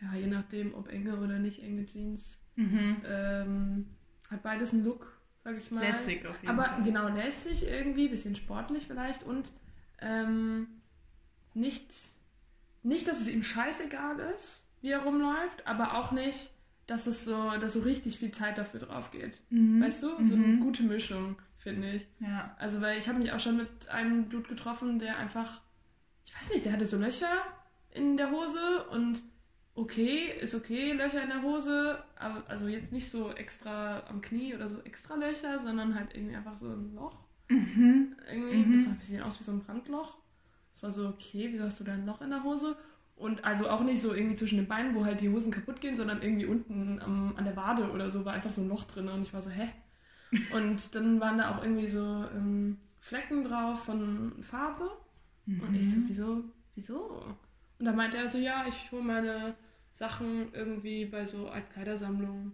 ja, 0.00 0.14
je 0.14 0.26
nachdem, 0.26 0.74
ob 0.74 0.88
enge 0.88 1.16
oder 1.18 1.38
nicht 1.38 1.62
enge 1.62 1.84
Jeans. 1.86 2.40
Mhm. 2.56 2.96
Ähm, 3.06 3.86
hat 4.30 4.42
beides 4.42 4.72
einen 4.72 4.84
Look, 4.84 5.20
sag 5.44 5.56
ich 5.58 5.70
mal. 5.70 5.80
Lässig 5.80 6.26
auf 6.26 6.40
jeden 6.42 6.58
Aber 6.58 6.68
Fall. 6.68 6.82
genau, 6.82 7.08
lässig 7.08 7.66
irgendwie, 7.66 8.08
bisschen 8.08 8.36
sportlich 8.36 8.86
vielleicht 8.86 9.22
und 9.22 9.52
ähm, 10.00 10.68
nicht, 11.54 11.92
nicht, 12.82 13.06
dass 13.08 13.20
es 13.20 13.28
ihm 13.28 13.42
scheißegal 13.42 14.18
ist, 14.34 14.64
wie 14.80 14.90
er 14.90 15.00
rumläuft, 15.00 15.66
aber 15.66 15.98
auch 15.98 16.12
nicht, 16.12 16.50
dass 16.88 17.06
es 17.06 17.24
so, 17.24 17.50
dass 17.60 17.74
so 17.74 17.80
richtig 17.80 18.18
viel 18.18 18.32
Zeit 18.32 18.58
dafür 18.58 18.80
drauf 18.80 19.12
geht. 19.12 19.40
Mhm. 19.50 19.80
Weißt 19.80 20.02
du? 20.02 20.24
So 20.24 20.34
eine 20.34 20.46
Mhm. 20.48 20.60
gute 20.60 20.82
Mischung, 20.82 21.36
finde 21.58 21.92
ich. 21.92 22.08
Ja. 22.18 22.56
Also, 22.58 22.80
weil 22.80 22.98
ich 22.98 23.08
habe 23.08 23.18
mich 23.20 23.30
auch 23.32 23.38
schon 23.38 23.58
mit 23.58 23.88
einem 23.88 24.28
Dude 24.28 24.48
getroffen, 24.48 24.98
der 24.98 25.16
einfach, 25.18 25.60
ich 26.24 26.34
weiß 26.34 26.50
nicht, 26.52 26.64
der 26.64 26.72
hatte 26.72 26.86
so 26.86 26.96
Löcher 26.98 27.30
in 27.92 28.16
der 28.16 28.30
Hose 28.32 28.84
und 28.90 29.22
okay, 29.74 30.32
ist 30.40 30.54
okay, 30.56 30.92
Löcher 30.92 31.22
in 31.22 31.28
der 31.28 31.42
Hose, 31.42 32.02
aber 32.18 32.42
also 32.48 32.66
jetzt 32.66 32.90
nicht 32.90 33.08
so 33.10 33.30
extra 33.32 34.00
am 34.08 34.20
Knie 34.20 34.54
oder 34.54 34.68
so 34.68 34.80
extra 34.82 35.14
Löcher, 35.14 35.58
sondern 35.60 35.94
halt 35.94 36.14
irgendwie 36.14 36.34
einfach 36.36 36.56
so 36.56 36.66
ein 36.68 36.94
Loch. 36.94 37.16
Mhm. 37.48 38.16
Irgendwie, 38.30 38.56
Mhm. 38.56 38.72
das 38.72 38.84
sah 38.84 38.90
ein 38.90 38.98
bisschen 38.98 39.22
aus 39.22 39.38
wie 39.38 39.44
so 39.44 39.52
ein 39.52 39.60
Brandloch. 39.60 40.16
Es 40.74 40.82
war 40.82 40.90
so, 40.92 41.08
okay, 41.08 41.48
wieso 41.50 41.64
hast 41.64 41.78
du 41.80 41.84
da 41.84 41.92
ein 41.92 42.06
Loch 42.06 42.20
in 42.22 42.30
der 42.30 42.42
Hose? 42.44 42.76
Und 43.18 43.44
also 43.44 43.68
auch 43.68 43.82
nicht 43.82 44.00
so 44.00 44.14
irgendwie 44.14 44.36
zwischen 44.36 44.58
den 44.58 44.68
Beinen, 44.68 44.94
wo 44.94 45.04
halt 45.04 45.20
die 45.20 45.28
Hosen 45.28 45.50
kaputt 45.50 45.80
gehen, 45.80 45.96
sondern 45.96 46.22
irgendwie 46.22 46.46
unten 46.46 47.00
am, 47.02 47.34
an 47.36 47.44
der 47.44 47.56
Wade 47.56 47.90
oder 47.90 48.10
so 48.10 48.24
war 48.24 48.32
einfach 48.32 48.52
so 48.52 48.60
ein 48.62 48.68
Loch 48.68 48.84
drin 48.84 49.08
und 49.08 49.22
ich 49.22 49.34
war 49.34 49.42
so, 49.42 49.50
hä? 49.50 49.68
Und 50.52 50.94
dann 50.94 51.20
waren 51.20 51.38
da 51.38 51.50
auch 51.50 51.62
irgendwie 51.62 51.86
so 51.86 52.26
ähm, 52.34 52.76
Flecken 53.00 53.44
drauf 53.44 53.84
von 53.84 54.42
Farbe. 54.42 54.90
Und 55.46 55.74
ich 55.74 55.90
so, 55.90 56.00
wieso, 56.06 56.44
wieso? 56.74 57.24
Und 57.78 57.86
da 57.86 57.92
meinte 57.92 58.18
er 58.18 58.28
so, 58.28 58.36
ja, 58.36 58.66
ich 58.68 58.92
hole 58.92 59.02
meine 59.02 59.54
Sachen 59.94 60.52
irgendwie 60.52 61.06
bei 61.06 61.24
so 61.24 61.48
Altkleidersammlungen. 61.48 62.52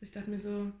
Ich 0.00 0.10
dachte 0.10 0.30
mir 0.30 0.38
so, 0.38 0.72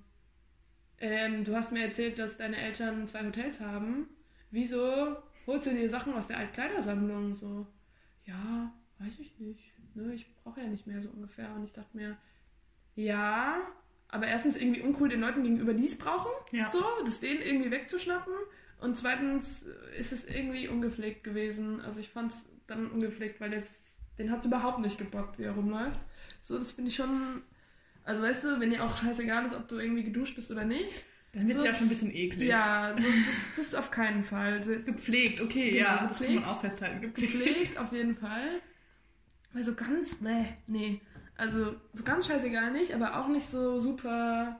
ähm, 0.98 1.44
du 1.44 1.54
hast 1.54 1.72
mir 1.72 1.84
erzählt, 1.84 2.18
dass 2.18 2.38
deine 2.38 2.56
Eltern 2.56 3.06
zwei 3.06 3.26
Hotels 3.26 3.60
haben. 3.60 4.08
Wieso 4.50 5.16
holst 5.46 5.66
du 5.66 5.72
dir 5.72 5.90
Sachen 5.90 6.14
aus 6.14 6.26
der 6.26 6.38
Altkleidersammlung? 6.38 7.34
So, 7.34 7.66
ja, 8.24 8.72
weiß 8.98 9.18
ich 9.20 9.38
nicht. 9.38 9.72
Ne, 9.94 10.12
ich 10.14 10.26
brauche 10.42 10.60
ja 10.60 10.66
nicht 10.66 10.86
mehr 10.86 11.00
so 11.02 11.08
ungefähr. 11.10 11.52
Und 11.54 11.64
ich 11.64 11.72
dachte 11.72 11.96
mir, 11.96 12.16
ja, 12.94 13.60
aber 14.08 14.26
erstens 14.26 14.56
irgendwie 14.56 14.80
uncool 14.80 15.08
den 15.08 15.20
Leuten 15.20 15.42
gegenüber, 15.42 15.74
die 15.74 15.84
es 15.84 15.98
brauchen. 15.98 16.30
Ja. 16.52 16.68
So, 16.70 16.84
das 17.04 17.20
denen 17.20 17.42
irgendwie 17.42 17.70
wegzuschnappen. 17.70 18.32
Und 18.80 18.96
zweitens 18.96 19.62
ist 19.98 20.12
es 20.12 20.24
irgendwie 20.24 20.68
ungepflegt 20.68 21.24
gewesen. 21.24 21.80
Also 21.80 22.00
ich 22.00 22.08
fand 22.08 22.32
es 22.32 22.44
dann 22.66 22.90
ungepflegt, 22.90 23.40
weil 23.40 23.50
das, 23.50 23.80
den 24.18 24.30
hat 24.30 24.40
es 24.40 24.46
überhaupt 24.46 24.78
nicht 24.80 24.98
gebockt, 24.98 25.38
wie 25.38 25.44
er 25.44 25.52
rumläuft. 25.52 26.00
So, 26.42 26.58
das 26.58 26.72
finde 26.72 26.90
ich 26.90 26.96
schon. 26.96 27.42
Also 28.04 28.22
weißt 28.22 28.44
du, 28.44 28.60
wenn 28.60 28.70
dir 28.70 28.84
auch 28.84 28.96
scheißegal 28.96 29.44
ist, 29.44 29.54
ob 29.54 29.68
du 29.68 29.78
irgendwie 29.78 30.04
geduscht 30.04 30.36
bist 30.36 30.50
oder 30.50 30.64
nicht. 30.64 31.04
Dann 31.32 31.42
wird 31.46 31.56
es 31.56 31.62
So, 31.62 31.66
ja 31.66 31.74
schon 31.74 31.86
ein 31.86 31.90
bisschen 31.90 32.14
eklig. 32.14 32.48
Ja, 32.48 32.94
so, 32.96 33.06
das, 33.06 33.46
das 33.56 33.66
ist 33.66 33.74
auf 33.74 33.90
keinen 33.90 34.22
Fall. 34.22 34.60
Das, 34.60 34.84
Gepflegt, 34.84 35.40
okay, 35.42 35.70
Genau, 35.72 35.80
ja. 35.82 36.06
Das 36.06 36.18
kann 36.18 36.26
man 36.26 36.36
gepflegt. 36.36 36.46
auch 36.48 36.60
festhalten. 36.60 37.00
Gepflegt. 37.02 37.32
gepflegt 37.32 37.78
auf 37.78 37.92
jeden 37.92 38.16
Fall. 38.16 38.62
Weil 39.52 39.64
so 39.64 39.74
ganz, 39.74 40.20
nee, 40.20 40.56
nee. 40.66 41.00
Also 41.36 41.76
so 41.92 42.02
ganz 42.02 42.26
scheißegal 42.26 42.72
nicht, 42.72 42.94
aber 42.94 43.18
auch 43.18 43.28
nicht 43.28 43.48
so 43.48 43.78
super. 43.78 44.58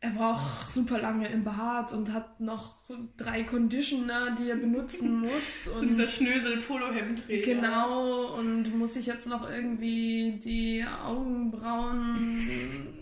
Er 0.00 0.10
braucht 0.10 0.68
super 0.68 1.00
lange 1.00 1.26
im 1.28 1.42
Bad 1.42 1.92
und 1.92 2.12
hat 2.12 2.38
noch 2.38 2.76
drei 3.16 3.42
Conditioner, 3.42 4.34
die 4.36 4.50
er 4.50 4.56
benutzen 4.56 5.20
muss. 5.20 5.68
Und 5.68 5.88
dieser 5.88 6.06
Schnösel-Polo-Hemdträger. 6.06 7.54
Genau, 7.54 8.34
und 8.38 8.76
muss 8.76 8.94
ich 8.96 9.06
jetzt 9.06 9.26
noch 9.26 9.48
irgendwie 9.48 10.38
die 10.44 10.84
Augenbrauen 10.84 12.46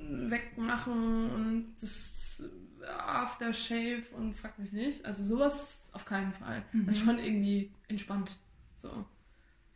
wegmachen 0.31 1.31
und 1.31 1.74
das 1.81 2.44
Aftershave 2.87 4.05
und 4.16 4.35
frag 4.35 4.59
mich 4.59 4.72
nicht. 4.72 5.05
Also 5.05 5.24
sowas 5.24 5.81
auf 5.92 6.05
keinen 6.05 6.33
Fall. 6.33 6.64
Das 6.87 6.96
ist 6.96 7.05
schon 7.05 7.18
irgendwie 7.18 7.72
entspannt. 7.88 8.37
So. 8.77 9.05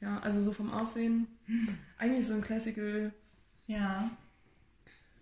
Ja, 0.00 0.20
also 0.20 0.42
so 0.42 0.52
vom 0.52 0.70
Aussehen. 0.70 1.26
Eigentlich 1.98 2.26
so 2.26 2.34
ein 2.34 2.40
Classical, 2.42 3.12
Ja. 3.66 4.10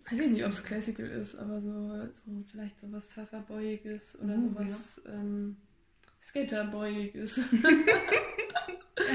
weiß 0.09 0.19
ich 0.19 0.29
nicht, 0.31 0.45
ob 0.45 0.51
es 0.51 0.63
Classical 0.63 1.05
ist, 1.05 1.35
aber 1.35 1.61
so, 1.61 2.05
so 2.13 2.43
vielleicht 2.51 2.79
sowas 2.79 3.11
Surferboyiges 3.13 4.17
oder 4.19 4.37
Uh, 4.37 4.41
sowas 4.41 5.01
ähm, 5.07 5.57
Skaterboyiges. 6.21 7.37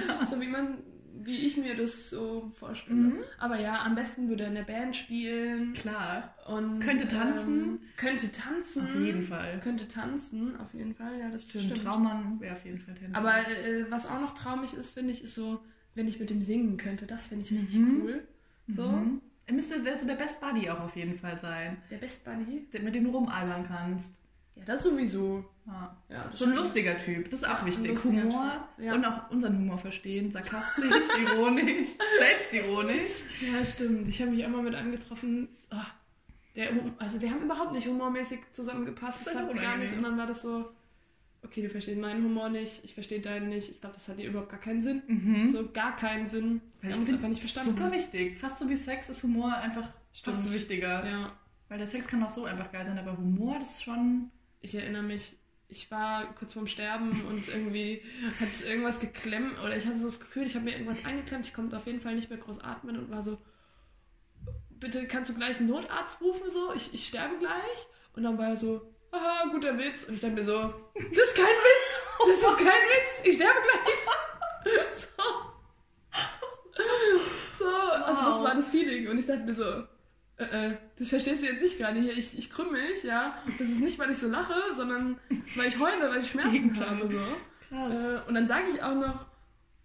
ja. 0.08 0.26
So 0.26 0.40
wie 0.40 0.48
man, 0.48 0.78
wie 1.22 1.36
ich 1.46 1.56
mir 1.56 1.74
das 1.76 2.10
so 2.10 2.50
vorstelle. 2.58 2.96
Mhm. 2.96 3.18
Aber 3.38 3.60
ja, 3.60 3.82
am 3.82 3.94
besten 3.94 4.28
würde 4.28 4.44
er 4.44 4.48
in 4.48 4.54
der 4.54 4.62
Band 4.62 4.96
spielen 4.96 5.72
Klar. 5.74 6.34
und 6.46 6.80
Könnte 6.80 7.06
tanzen. 7.08 7.62
Ähm, 7.64 7.78
könnte 7.96 8.30
tanzen. 8.32 8.82
Auf 8.84 8.94
jeden 9.04 9.22
Fall. 9.22 9.60
Könnte 9.60 9.88
tanzen, 9.88 10.56
auf 10.56 10.72
jeden 10.74 10.94
Fall. 10.94 11.18
Ja, 11.18 11.28
das 11.30 11.42
Stimmt, 11.48 11.64
stimmt. 11.64 11.84
Traummann 11.84 12.40
wäre 12.40 12.56
auf 12.56 12.64
jeden 12.64 12.78
Fall 12.78 12.94
Tänzer. 12.94 13.16
Aber 13.18 13.34
äh, 13.38 13.84
was 13.90 14.06
auch 14.06 14.20
noch 14.20 14.34
traumig 14.34 14.74
ist, 14.74 14.90
finde 14.90 15.12
ich, 15.12 15.22
ist 15.24 15.34
so, 15.34 15.60
wenn 15.94 16.08
ich 16.08 16.18
mit 16.20 16.30
dem 16.30 16.40
singen 16.42 16.76
könnte. 16.76 17.06
Das 17.06 17.26
finde 17.26 17.44
ich 17.44 17.52
richtig 17.52 17.78
Mhm. 17.78 18.00
cool. 18.02 18.26
So, 18.68 18.88
Mhm. 18.88 19.20
Er 19.44 19.54
müsste 19.54 19.82
der, 19.82 19.98
so 19.98 20.06
der 20.06 20.14
Best 20.14 20.40
Buddy 20.40 20.70
auch 20.70 20.80
auf 20.80 20.94
jeden 20.96 21.18
Fall 21.18 21.36
sein, 21.38 21.76
der 21.90 21.96
Best 21.98 22.24
Buddy. 22.24 22.68
der, 22.72 22.80
mit 22.80 22.94
dem 22.94 23.04
du 23.04 23.10
rumalbern 23.10 23.66
kannst. 23.66 24.18
Ja, 24.54 24.64
das 24.64 24.84
sowieso. 24.84 25.44
Ja. 25.66 25.96
Ja, 26.08 26.28
das 26.30 26.38
So 26.38 26.44
ein 26.46 26.54
lustiger 26.54 26.98
Typ, 26.98 27.30
das 27.30 27.42
ist 27.42 27.48
auch 27.48 27.64
wichtig. 27.64 28.04
Humor 28.04 28.68
ja. 28.78 28.94
und 28.94 29.04
auch 29.04 29.30
unseren 29.30 29.58
Humor 29.58 29.78
verstehen. 29.78 30.30
Sarkastisch, 30.30 31.06
ironisch, 31.20 31.88
selbstironisch. 32.18 33.12
Ja, 33.40 33.64
stimmt. 33.64 34.08
Ich 34.08 34.20
habe 34.20 34.32
mich 34.32 34.46
mal 34.46 34.62
mit 34.62 34.74
angetroffen. 34.74 35.48
Ah, 35.70 35.86
der, 36.56 36.70
also 36.98 37.20
wir 37.20 37.30
haben 37.30 37.42
überhaupt 37.42 37.72
nicht 37.72 37.86
humormäßig 37.86 38.40
zusammengepasst. 38.52 39.26
Das 39.26 39.34
Das 39.34 39.42
hat 39.42 39.54
gar 39.60 39.76
nicht. 39.78 39.96
Und 39.96 40.02
dann 40.02 40.18
war 40.18 40.26
das 40.26 40.42
so, 40.42 40.70
okay, 41.42 41.62
du 41.62 41.70
verstehst 41.70 42.00
meinen 42.00 42.24
Humor 42.24 42.48
nicht, 42.48 42.84
ich 42.84 42.94
verstehe 42.94 43.20
deinen 43.20 43.48
nicht. 43.48 43.70
Ich 43.70 43.80
glaube, 43.80 43.94
das 43.94 44.08
hat 44.08 44.18
dir 44.18 44.28
überhaupt 44.28 44.50
gar 44.50 44.60
keinen 44.60 44.82
Sinn. 44.82 45.02
Mhm. 45.06 45.52
So 45.52 45.70
gar 45.72 45.96
keinen 45.96 46.28
Sinn. 46.28 46.60
Weil 46.80 46.90
ich 46.90 46.94
haben 46.94 47.00
uns 47.02 47.10
find, 47.10 47.18
einfach 47.18 47.28
nicht 47.28 47.40
verstanden. 47.40 47.76
Super 47.76 47.92
wichtig. 47.92 48.38
Fast 48.38 48.58
so 48.58 48.68
wie 48.68 48.76
Sex 48.76 49.08
ist 49.08 49.22
Humor 49.22 49.54
einfach 49.54 49.88
fast 50.12 50.40
Stimmt. 50.40 50.52
wichtiger. 50.52 51.06
Ja, 51.06 51.32
Weil 51.68 51.78
der 51.78 51.86
Sex 51.86 52.06
kann 52.06 52.22
auch 52.22 52.30
so 52.30 52.44
einfach 52.44 52.70
geil 52.70 52.84
sein, 52.86 52.98
aber 52.98 53.16
Humor, 53.16 53.58
das 53.58 53.70
ist 53.70 53.84
schon. 53.84 54.30
Ich 54.62 54.74
erinnere 54.74 55.02
mich, 55.02 55.36
ich 55.68 55.90
war 55.90 56.34
kurz 56.34 56.52
vorm 56.54 56.66
Sterben 56.66 57.10
und 57.28 57.48
irgendwie 57.48 58.02
hat 58.40 58.62
irgendwas 58.66 59.00
geklemmt 59.00 59.58
oder 59.60 59.76
ich 59.76 59.86
hatte 59.86 59.98
so 59.98 60.06
das 60.06 60.20
Gefühl, 60.20 60.46
ich 60.46 60.54
habe 60.54 60.64
mir 60.64 60.72
irgendwas 60.72 61.04
eingeklemmt, 61.04 61.46
ich 61.46 61.54
konnte 61.54 61.76
auf 61.76 61.86
jeden 61.86 62.00
Fall 62.00 62.14
nicht 62.14 62.30
mehr 62.30 62.38
groß 62.38 62.60
atmen 62.60 62.96
und 62.98 63.10
war 63.10 63.22
so, 63.22 63.38
bitte 64.70 65.06
kannst 65.06 65.30
du 65.30 65.34
gleich 65.34 65.58
einen 65.58 65.68
Notarzt 65.68 66.20
rufen, 66.20 66.50
so, 66.50 66.72
ich, 66.74 66.92
ich 66.94 67.06
sterbe 67.08 67.38
gleich. 67.38 67.86
Und 68.14 68.24
dann 68.24 68.36
war 68.36 68.48
er 68.48 68.56
so, 68.56 68.92
haha, 69.12 69.48
guter 69.50 69.78
Witz. 69.78 70.04
Und 70.04 70.14
ich 70.14 70.20
dachte 70.20 70.34
mir 70.34 70.44
so, 70.44 70.74
das 70.94 71.28
ist 71.28 71.34
kein 71.36 71.44
Witz, 71.46 72.06
das 72.18 72.36
ist 72.50 72.58
kein 72.58 72.66
Witz, 72.66 73.24
ich 73.24 73.34
sterbe 73.36 73.60
gleich. 73.62 73.98
So. 75.18 75.24
So, 77.58 77.68
also 77.68 78.22
das 78.22 78.38
Wow. 78.38 78.44
war 78.44 78.54
das 78.54 78.70
Feeling. 78.70 79.08
Und 79.08 79.18
ich 79.18 79.26
dachte 79.26 79.42
mir 79.42 79.54
so, 79.54 79.84
äh, 80.42 80.66
äh, 80.70 80.76
das 80.98 81.08
verstehst 81.08 81.42
du 81.42 81.46
jetzt 81.46 81.62
nicht 81.62 81.78
gerade 81.78 82.00
hier. 82.00 82.16
Ich, 82.16 82.36
ich 82.38 82.50
krümme 82.50 82.72
mich, 82.72 83.02
ja. 83.02 83.36
Das 83.58 83.68
ist 83.68 83.80
nicht, 83.80 83.98
weil 83.98 84.10
ich 84.10 84.18
so 84.18 84.28
lache, 84.28 84.54
sondern 84.74 85.18
weil 85.56 85.68
ich 85.68 85.78
heule, 85.78 86.10
weil 86.10 86.20
ich 86.20 86.30
Schmerzen 86.30 86.78
habe. 86.88 87.08
So. 87.70 87.76
Äh, 87.76 88.20
und 88.28 88.34
dann 88.34 88.46
sage 88.48 88.66
ich 88.74 88.82
auch 88.82 88.94
noch, 88.94 89.26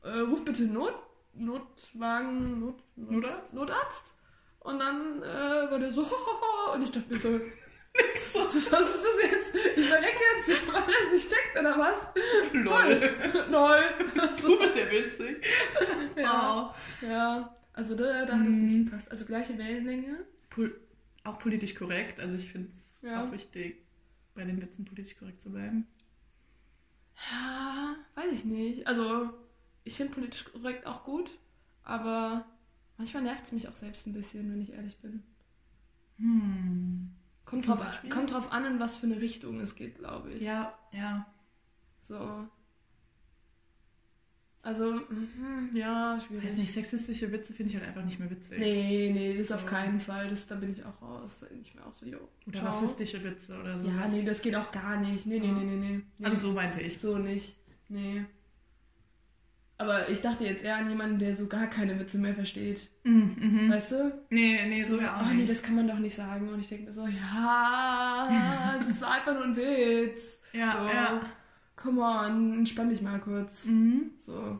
äh, 0.03 0.19
ruf 0.19 0.43
bitte 0.43 0.63
Not, 0.63 0.93
Notwagen, 1.33 2.59
Not, 2.59 2.83
Not, 2.95 3.11
Notarzt? 3.11 3.53
Notarzt. 3.53 4.13
Und 4.59 4.79
dann 4.79 5.21
äh, 5.23 5.71
war 5.71 5.79
der 5.79 5.91
so, 5.91 6.01
und 6.73 6.81
ich 6.81 6.91
dachte 6.91 7.11
mir 7.13 7.19
so, 7.19 7.29
Nix 7.29 8.35
was 8.35 8.53
ist 8.55 8.71
das 8.71 8.87
jetzt? 9.23 9.55
Ich 9.75 9.87
verrecke 9.87 10.19
jetzt, 10.37 10.67
weil 10.67 10.83
er 10.83 11.05
es 11.07 11.11
nicht 11.13 11.29
checkt 11.29 11.59
oder 11.59 11.77
was? 11.79 11.95
Lol. 12.53 13.15
Lol. 13.49 13.77
Du 14.41 14.59
bist 14.59 14.75
ja 14.75 14.91
witzig. 14.91 15.43
Ja. 16.15 16.73
Wow. 17.01 17.09
Ja, 17.09 17.55
also 17.73 17.95
da, 17.95 18.25
da 18.25 18.33
hat 18.33 18.47
es 18.47 18.55
Mhm. 18.55 18.65
nicht 18.65 18.85
gepasst. 18.85 19.09
Also 19.09 19.25
gleiche 19.25 19.57
Wellenlänge. 19.57 20.25
Pol 20.57 20.81
auch 21.23 21.37
politisch 21.39 21.75
korrekt. 21.75 22.19
Also 22.19 22.35
ich 22.35 22.51
finde 22.51 22.69
es 22.75 23.01
Ja. 23.03 23.23
auch 23.23 23.31
wichtig, 23.31 23.83
bei 24.33 24.43
den 24.43 24.59
Witzen 24.61 24.85
politisch 24.85 25.15
korrekt 25.17 25.39
zu 25.41 25.51
bleiben. 25.51 25.85
Ja, 27.31 27.95
weiß 28.15 28.31
ich 28.33 28.45
nicht. 28.45 28.87
Also, 28.87 29.33
ich 29.83 29.95
finde 29.95 30.13
politisch 30.13 30.45
korrekt 30.45 30.85
auch 30.85 31.03
gut, 31.03 31.29
aber 31.83 32.45
manchmal 32.97 33.23
nervt 33.23 33.45
es 33.45 33.51
mich 33.51 33.67
auch 33.67 33.75
selbst 33.75 34.07
ein 34.07 34.13
bisschen, 34.13 34.51
wenn 34.51 34.61
ich 34.61 34.73
ehrlich 34.73 34.97
bin. 34.97 35.23
Hm. 36.17 37.11
Kommt 37.45 37.67
drauf, 37.67 37.79
kommt 38.09 38.31
drauf 38.31 38.51
an, 38.51 38.65
in 38.65 38.79
was 38.79 38.97
für 38.97 39.05
eine 39.05 39.21
Richtung 39.21 39.59
es 39.59 39.75
geht, 39.75 39.97
glaube 39.99 40.33
ich. 40.33 40.41
Ja, 40.41 40.77
ja. 40.91 41.25
So. 42.01 42.47
Also, 44.67 44.91
mhm, 44.91 45.69
ja, 45.73 46.19
schwierig. 46.19 46.43
weiß 46.43 46.57
nicht, 46.57 46.73
sexistische 46.73 47.31
Witze 47.31 47.53
finde 47.53 47.69
ich 47.71 47.77
halt 47.77 47.87
einfach 47.87 48.03
nicht 48.03 48.19
mehr 48.19 48.29
witzig. 48.29 48.59
Nee, 48.59 49.11
nee, 49.13 49.37
das 49.37 49.53
auf 49.53 49.61
So. 49.61 49.67
keinen 49.67 50.01
Fall. 50.01 50.27
Das, 50.27 50.45
da 50.45 50.55
bin 50.55 50.73
ich 50.73 50.83
auch 50.83 51.01
raus. 51.01 51.45
Bin 51.49 51.61
ich 51.61 51.73
mir 51.73 51.85
auch 51.85 51.93
so, 51.93 52.05
jo. 52.05 52.17
Oder 52.45 52.59
ciao. 52.59 52.67
rassistische 52.67 53.23
Witze 53.23 53.57
oder 53.57 53.79
so. 53.79 53.87
Ja, 53.87 54.05
nee, 54.09 54.25
das 54.25 54.41
geht 54.41 54.57
auch 54.57 54.69
gar 54.73 54.99
nicht. 54.99 55.25
Nee, 55.25 55.39
nee, 55.39 55.53
nee, 55.53 55.63
nee, 55.63 55.75
nee. 55.77 56.01
nee. 56.17 56.25
Also 56.25 56.49
so 56.49 56.51
meinte 56.51 56.81
ich. 56.81 56.99
So 56.99 57.17
nicht. 57.17 57.55
Nee. 57.87 58.25
Aber 59.77 60.09
ich 60.09 60.19
dachte 60.19 60.43
jetzt 60.43 60.65
eher 60.65 60.75
an 60.75 60.89
jemanden, 60.89 61.17
der 61.17 61.33
so 61.33 61.47
gar 61.47 61.67
keine 61.67 61.97
Witze 61.97 62.17
mehr 62.17 62.33
versteht. 62.35 62.89
Mhm, 63.05 63.37
mhm. 63.39 63.71
Weißt 63.71 63.91
du? 63.93 64.21
Nee, 64.29 64.67
nee, 64.67 64.83
so 64.83 64.99
ja 64.99 65.15
auch 65.15 65.21
oh, 65.21 65.29
nee, 65.29 65.35
nicht. 65.35 65.49
das 65.49 65.63
kann 65.63 65.75
man 65.77 65.87
doch 65.87 65.99
nicht 65.99 66.15
sagen. 66.17 66.49
Und 66.49 66.59
ich 66.59 66.67
denke 66.67 66.87
mir 66.87 66.93
so, 66.93 67.07
ja, 67.07 68.75
es 68.89 68.99
war 69.01 69.11
einfach 69.11 69.33
nur 69.33 69.45
ein 69.45 69.55
Witz. 69.55 70.41
ja, 70.51 70.73
so, 70.77 70.87
ja. 70.93 71.21
Come 71.77 72.01
on, 72.01 72.53
entspann 72.53 72.89
dich 72.89 73.01
mal 73.01 73.19
kurz. 73.19 73.65
Mhm. 73.65 74.11
So, 74.19 74.59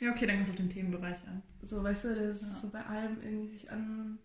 Ja, 0.00 0.12
okay, 0.12 0.26
dann 0.26 0.36
kannst 0.36 0.48
du 0.48 0.52
auf 0.54 0.56
den 0.60 0.70
Themenbereich 0.70 1.18
an. 1.28 1.42
so, 1.62 1.82
weißt 1.82 2.04
du, 2.04 2.14
dass 2.14 2.40
Ja. 2.40 2.48
so 2.62 2.70
bei 2.70 2.82
allem 2.86 3.20
irgendwie 3.22 3.48
sich 3.48 3.70
an, 3.70 4.18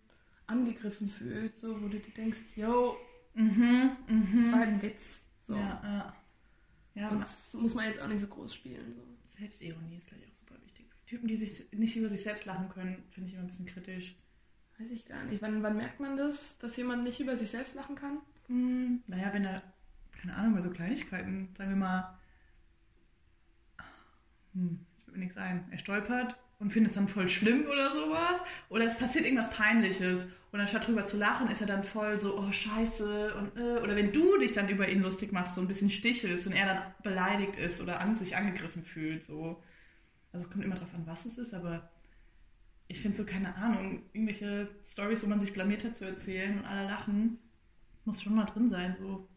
angegriffen 0.46 1.08
fühlt, 1.08 1.56
so, 1.58 1.74
wo 1.82 1.88
du 1.88 1.98
dir 2.00 2.12
denkst, 2.14 2.38
yo, 2.56 2.96
Mhm, 3.34 3.96
mhm. 4.08 4.32
das 4.36 4.50
war 4.50 4.58
halt 4.60 4.70
ein 4.70 4.82
Witz. 4.82 5.24
So. 5.42 5.54
Ja, 5.54 5.80
ja. 5.84 6.16
Ja, 6.96 7.08
Und 7.10 7.20
das 7.20 7.54
muss 7.54 7.74
man 7.74 7.84
jetzt 7.86 8.00
auch 8.00 8.08
nicht 8.08 8.20
so 8.20 8.26
groß 8.26 8.52
spielen. 8.54 8.94
So. 8.96 9.02
Selbstironie 9.38 9.96
ist, 9.98 10.06
glaube 10.08 10.22
ich, 10.24 10.28
auch 10.30 10.34
super 10.34 10.54
wichtig. 10.64 10.86
Typen, 11.06 11.28
die 11.28 11.36
sich 11.36 11.64
nicht 11.72 11.96
über 11.96 12.08
sich 12.08 12.22
selbst 12.22 12.44
lachen 12.46 12.68
können, 12.68 13.04
finde 13.10 13.28
ich 13.28 13.34
immer 13.34 13.44
ein 13.44 13.46
bisschen 13.48 13.66
kritisch. 13.66 14.16
Weiß 14.78 14.90
ich 14.90 15.06
gar 15.06 15.22
nicht. 15.24 15.40
Wann, 15.42 15.62
wann 15.62 15.76
merkt 15.76 16.00
man 16.00 16.16
das, 16.16 16.58
dass 16.58 16.76
jemand 16.76 17.04
nicht 17.04 17.20
über 17.20 17.36
sich 17.36 17.50
selbst 17.50 17.74
lachen 17.76 17.94
kann? 17.94 18.18
Hm, 18.48 19.02
naja, 19.06 19.32
wenn 19.32 19.44
er, 19.44 19.62
keine 20.20 20.34
Ahnung, 20.34 20.54
bei 20.54 20.62
so 20.62 20.70
Kleinigkeiten, 20.70 21.48
sagen 21.56 21.70
wir 21.70 21.76
mal, 21.76 22.18
hm, 24.54 24.86
jetzt 24.92 25.04
fällt 25.04 25.16
mir 25.16 25.24
nichts 25.24 25.36
ein, 25.36 25.64
er 25.70 25.78
stolpert 25.78 26.36
und 26.58 26.72
findet 26.72 26.90
es 26.90 26.96
dann 26.96 27.08
voll 27.08 27.28
schlimm 27.28 27.66
oder 27.66 27.90
sowas. 27.90 28.40
Oder 28.68 28.84
es 28.84 28.96
passiert 28.96 29.24
irgendwas 29.24 29.50
Peinliches 29.50 30.26
und 30.52 30.60
anstatt 30.60 30.86
drüber 30.86 31.04
zu 31.04 31.16
lachen, 31.16 31.50
ist 31.50 31.60
er 31.60 31.66
dann 31.66 31.84
voll 31.84 32.18
so, 32.18 32.36
oh 32.38 32.50
scheiße. 32.50 33.34
Und, 33.34 33.56
äh, 33.56 33.78
oder 33.78 33.96
wenn 33.96 34.12
du 34.12 34.38
dich 34.38 34.52
dann 34.52 34.68
über 34.68 34.88
ihn 34.88 35.00
lustig 35.00 35.32
machst, 35.32 35.54
so 35.54 35.60
ein 35.60 35.68
bisschen 35.68 35.90
stichelst 35.90 36.46
und 36.46 36.52
er 36.52 36.66
dann 36.66 36.82
beleidigt 37.02 37.56
ist 37.56 37.80
oder 37.80 38.00
an 38.00 38.16
sich 38.16 38.36
angegriffen 38.36 38.84
fühlt. 38.84 39.24
So. 39.24 39.62
Also 40.32 40.46
es 40.46 40.52
kommt 40.52 40.64
immer 40.64 40.76
drauf 40.76 40.92
an, 40.94 41.06
was 41.06 41.24
es 41.24 41.38
ist, 41.38 41.54
aber 41.54 41.88
ich 42.88 43.00
finde 43.00 43.16
so, 43.16 43.24
keine 43.24 43.54
Ahnung, 43.54 44.02
irgendwelche 44.12 44.68
Stories, 44.88 45.22
wo 45.22 45.28
man 45.28 45.38
sich 45.38 45.52
blamiert 45.52 45.84
hat 45.84 45.96
zu 45.96 46.04
erzählen 46.04 46.58
und 46.58 46.66
alle 46.66 46.84
lachen, 46.86 47.38
muss 48.04 48.20
schon 48.20 48.34
mal 48.34 48.46
drin 48.46 48.68
sein. 48.68 48.94
So. 48.94 49.28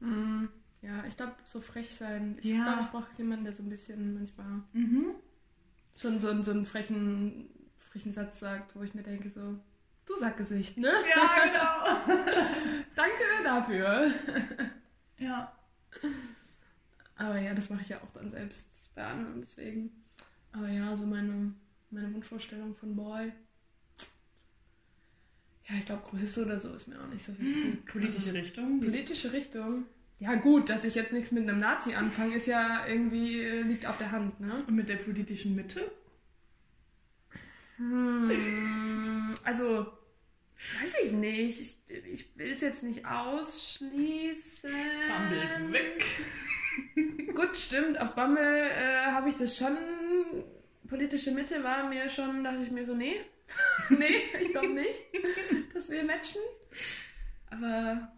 Mm, 0.00 0.48
ja, 0.82 1.04
ich 1.06 1.16
glaube, 1.16 1.34
so 1.44 1.60
frech 1.60 1.94
sein. 1.94 2.36
Ich 2.38 2.44
Ja. 2.46 2.64
glaube, 2.64 2.80
ich 2.82 2.86
brauche 2.88 3.16
jemanden, 3.18 3.44
der 3.44 3.54
so 3.54 3.62
ein 3.62 3.68
bisschen 3.68 4.14
manchmal 4.14 4.62
Mhm. 4.72 5.14
schon 5.98 6.20
so, 6.20 6.42
so 6.42 6.50
einen 6.52 6.66
frechen, 6.66 7.48
frechen 7.76 8.12
Satz 8.12 8.38
sagt, 8.40 8.74
wo 8.76 8.82
ich 8.82 8.94
mir 8.94 9.02
denke, 9.02 9.28
so, 9.30 9.58
du 10.06 10.14
Sackgesicht, 10.16 10.78
ne? 10.78 10.92
Ja, 11.14 11.44
genau. 11.44 12.16
Danke 12.96 13.42
dafür. 13.44 14.10
ja. 15.18 15.52
Aber 17.16 17.38
ja, 17.40 17.52
das 17.54 17.68
mache 17.70 17.82
ich 17.82 17.88
ja 17.88 17.98
auch 17.98 18.12
dann 18.14 18.30
selbst 18.30 18.68
bei 18.94 19.04
anderen, 19.04 19.40
deswegen. 19.40 19.90
Aber 20.52 20.68
ja, 20.68 20.96
so 20.96 21.04
meine, 21.06 21.52
meine 21.90 22.12
Wunschvorstellung 22.14 22.74
von 22.76 22.94
Boy. 22.94 23.32
Ja, 25.68 25.74
ich 25.76 25.84
glaube, 25.84 26.02
Größe 26.08 26.44
oder 26.46 26.58
so 26.58 26.72
ist 26.74 26.86
mir 26.88 26.98
auch 27.00 27.08
nicht 27.08 27.24
so 27.24 27.38
wichtig. 27.38 27.84
Politische 27.84 28.32
Richtung. 28.32 28.80
Also, 28.80 28.90
politische 28.92 29.32
Richtung. 29.32 29.84
Ja, 30.20 30.34
gut, 30.34 30.68
dass 30.68 30.84
ich 30.84 30.96
jetzt 30.96 31.12
nichts 31.12 31.30
mit 31.30 31.48
einem 31.48 31.60
Nazi 31.60 31.94
anfange, 31.94 32.36
ist 32.36 32.46
ja 32.46 32.86
irgendwie, 32.86 33.40
äh, 33.40 33.62
liegt 33.62 33.86
auf 33.86 33.98
der 33.98 34.10
Hand, 34.10 34.40
ne? 34.40 34.64
Und 34.66 34.74
mit 34.74 34.88
der 34.88 34.96
politischen 34.96 35.54
Mitte? 35.54 35.90
Hm, 37.76 39.34
also, 39.44 39.86
weiß 40.80 40.94
ich 41.04 41.12
nicht. 41.12 41.60
Ich, 41.60 41.76
ich 42.06 42.36
will 42.36 42.52
es 42.52 42.60
jetzt 42.60 42.82
nicht 42.82 43.06
ausschließen. 43.06 44.70
Bumble 45.08 45.72
weg. 45.72 46.04
Gut, 47.34 47.56
stimmt. 47.56 48.00
Auf 48.00 48.16
Bumble 48.16 48.70
äh, 48.70 49.06
habe 49.06 49.28
ich 49.28 49.36
das 49.36 49.56
schon. 49.56 49.76
Politische 50.88 51.30
Mitte 51.30 51.62
war 51.62 51.88
mir 51.88 52.08
schon, 52.08 52.42
dachte 52.42 52.62
ich 52.62 52.70
mir 52.70 52.84
so, 52.84 52.94
nee. 52.94 53.20
nee, 53.90 54.22
ich 54.40 54.50
glaube 54.50 54.68
nicht, 54.68 54.98
dass 55.74 55.90
wir 55.90 56.02
matchen. 56.02 56.40
Aber 57.50 58.10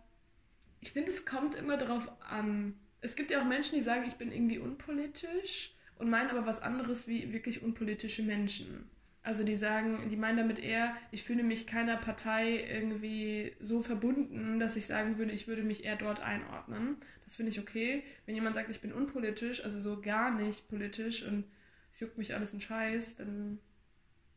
ich 0.80 0.92
finde, 0.92 1.10
es 1.10 1.26
kommt 1.26 1.54
immer 1.54 1.76
drauf 1.76 2.10
an. 2.28 2.74
Es 3.00 3.16
gibt 3.16 3.30
ja 3.30 3.40
auch 3.40 3.46
Menschen, 3.46 3.76
die 3.76 3.84
sagen, 3.84 4.04
ich 4.06 4.14
bin 4.14 4.32
irgendwie 4.32 4.58
unpolitisch 4.58 5.74
und 5.98 6.10
meinen 6.10 6.30
aber 6.30 6.46
was 6.46 6.62
anderes 6.62 7.06
wie 7.06 7.32
wirklich 7.32 7.62
unpolitische 7.62 8.22
Menschen. 8.22 8.88
Also 9.22 9.44
die 9.44 9.56
sagen, 9.56 10.08
die 10.08 10.16
meinen 10.16 10.38
damit 10.38 10.58
eher, 10.58 10.96
ich 11.10 11.24
fühle 11.24 11.42
mich 11.42 11.66
keiner 11.66 11.98
Partei 11.98 12.64
irgendwie 12.64 13.54
so 13.60 13.82
verbunden, 13.82 14.58
dass 14.58 14.76
ich 14.76 14.86
sagen 14.86 15.18
würde, 15.18 15.32
ich 15.32 15.46
würde 15.46 15.62
mich 15.62 15.84
eher 15.84 15.96
dort 15.96 16.20
einordnen. 16.20 16.96
Das 17.24 17.36
finde 17.36 17.52
ich 17.52 17.60
okay. 17.60 18.02
Wenn 18.24 18.34
jemand 18.34 18.54
sagt, 18.54 18.70
ich 18.70 18.80
bin 18.80 18.92
unpolitisch, 18.92 19.62
also 19.62 19.78
so 19.78 20.00
gar 20.00 20.34
nicht 20.34 20.68
politisch 20.68 21.22
und 21.22 21.44
es 21.92 22.00
juckt 22.00 22.16
mich 22.16 22.34
alles 22.34 22.54
ein 22.54 22.62
Scheiß, 22.62 23.16
dann 23.16 23.58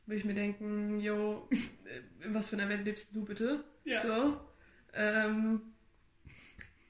würde 0.06 0.18
ich 0.20 0.26
mir 0.26 0.34
denken, 0.34 1.00
yo, 1.00 1.48
äh, 1.50 2.26
in 2.26 2.34
was 2.34 2.50
für 2.50 2.58
einer 2.58 2.68
Welt 2.68 2.84
lebst 2.84 3.16
du 3.16 3.24
bitte? 3.24 3.64
Ja. 3.86 4.02
So. 4.02 4.42
Ähm, 4.94 5.73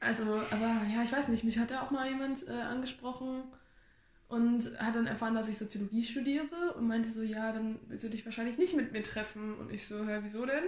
also, 0.03 0.23
aber 0.51 0.81
ja, 0.93 1.03
ich 1.03 1.11
weiß 1.11 1.27
nicht, 1.27 1.43
mich 1.43 1.59
hat 1.59 1.71
ja 1.71 1.83
auch 1.83 1.91
mal 1.91 2.07
jemand 2.07 2.47
äh, 2.47 2.51
angesprochen 2.51 3.43
und 4.27 4.79
hat 4.79 4.95
dann 4.95 5.05
erfahren, 5.05 5.35
dass 5.35 5.49
ich 5.49 5.57
Soziologie 5.57 6.03
studiere 6.03 6.73
und 6.75 6.87
meinte 6.87 7.09
so, 7.09 7.21
ja, 7.21 7.51
dann 7.51 7.79
willst 7.87 8.03
du 8.03 8.09
dich 8.09 8.25
wahrscheinlich 8.25 8.57
nicht 8.57 8.75
mit 8.75 8.91
mir 8.91 9.03
treffen. 9.03 9.55
Und 9.57 9.71
ich 9.71 9.85
so, 9.85 10.05
hä, 10.07 10.19
wieso 10.23 10.45
denn? 10.45 10.63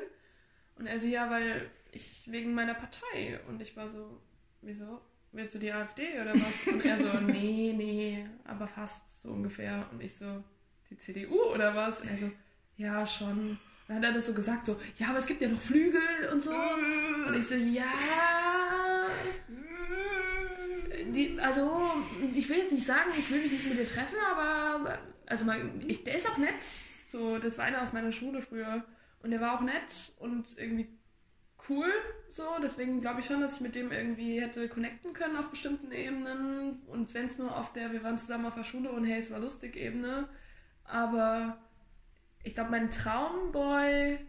Und 0.77 0.85
er 0.85 0.99
so, 0.99 1.07
ja, 1.07 1.29
weil 1.29 1.69
ich 1.91 2.29
wegen 2.31 2.53
meiner 2.53 2.75
Partei. 2.75 3.39
Und 3.47 3.61
ich 3.61 3.75
war 3.75 3.89
so, 3.89 4.21
wieso? 4.61 5.01
Willst 5.31 5.55
du 5.55 5.59
die 5.59 5.71
AfD 5.71 6.21
oder 6.21 6.33
was? 6.33 6.67
Und 6.67 6.85
er 6.85 6.97
so, 6.97 7.19
nee, 7.21 7.73
nee, 7.75 8.25
aber 8.45 8.67
fast 8.67 9.21
so 9.21 9.29
ungefähr. 9.29 9.87
Und 9.91 10.01
ich 10.01 10.13
so, 10.13 10.43
die 10.89 10.97
CDU 10.97 11.41
oder 11.51 11.75
was? 11.75 12.01
Und 12.01 12.09
er 12.09 12.17
so, 12.17 12.31
ja, 12.77 13.05
schon. 13.05 13.57
Dann 13.87 13.97
hat 13.97 14.03
er 14.03 14.13
das 14.13 14.27
so 14.27 14.33
gesagt, 14.33 14.65
so, 14.65 14.79
ja, 14.97 15.09
aber 15.09 15.19
es 15.19 15.25
gibt 15.25 15.41
ja 15.41 15.47
noch 15.47 15.61
Flügel 15.61 16.01
und 16.31 16.41
so. 16.41 16.53
Und 16.53 17.35
ich 17.35 17.47
so, 17.47 17.55
ja, 17.55 17.83
die, 21.11 21.39
also, 21.39 21.81
ich 22.33 22.49
will 22.49 22.57
jetzt 22.57 22.71
nicht 22.71 22.85
sagen, 22.85 23.11
ich 23.17 23.29
will 23.29 23.41
mich 23.41 23.51
nicht 23.51 23.67
mit 23.67 23.77
dir 23.77 23.87
treffen, 23.87 24.17
aber 24.31 24.99
also 25.25 25.45
mal, 25.45 25.69
ich, 25.87 26.03
der 26.03 26.15
ist 26.15 26.29
auch 26.29 26.37
nett. 26.37 26.63
So, 27.07 27.37
das 27.39 27.57
war 27.57 27.65
einer 27.65 27.81
aus 27.81 27.93
meiner 27.93 28.11
Schule 28.11 28.41
früher. 28.41 28.83
Und 29.21 29.31
der 29.31 29.41
war 29.41 29.55
auch 29.55 29.61
nett 29.61 30.13
und 30.19 30.57
irgendwie 30.57 30.87
cool. 31.69 31.91
So, 32.29 32.43
deswegen 32.61 33.01
glaube 33.01 33.21
ich 33.21 33.25
schon, 33.25 33.41
dass 33.41 33.55
ich 33.55 33.61
mit 33.61 33.75
dem 33.75 33.91
irgendwie 33.91 34.39
hätte 34.39 34.67
connecten 34.69 35.13
können 35.13 35.37
auf 35.37 35.49
bestimmten 35.49 35.91
Ebenen. 35.91 36.81
Und 36.87 37.13
wenn 37.13 37.25
es 37.25 37.37
nur 37.37 37.55
auf 37.55 37.73
der, 37.73 37.91
wir 37.91 38.03
waren 38.03 38.19
zusammen 38.19 38.45
auf 38.45 38.55
der 38.55 38.63
Schule 38.63 38.91
und 38.91 39.03
hey, 39.03 39.19
es 39.19 39.31
war 39.31 39.39
lustig 39.39 39.75
Ebene. 39.75 40.27
Aber 40.83 41.57
ich 42.43 42.53
glaube, 42.53 42.71
mein 42.71 42.91
Traumboy 42.91 44.19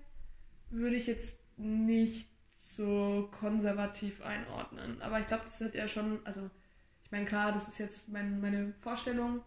würde 0.70 0.96
ich 0.96 1.06
jetzt 1.06 1.38
nicht 1.58 2.30
so 2.56 3.28
konservativ 3.38 4.22
einordnen. 4.22 5.02
Aber 5.02 5.20
ich 5.20 5.26
glaube, 5.26 5.44
das 5.46 5.60
hat 5.60 5.74
ja 5.74 5.88
schon, 5.88 6.24
also 6.24 6.50
meine, 7.16 7.26
klar, 7.26 7.52
das 7.52 7.68
ist 7.68 7.78
jetzt 7.78 8.08
mein, 8.08 8.40
meine 8.40 8.72
Vorstellung, 8.80 9.40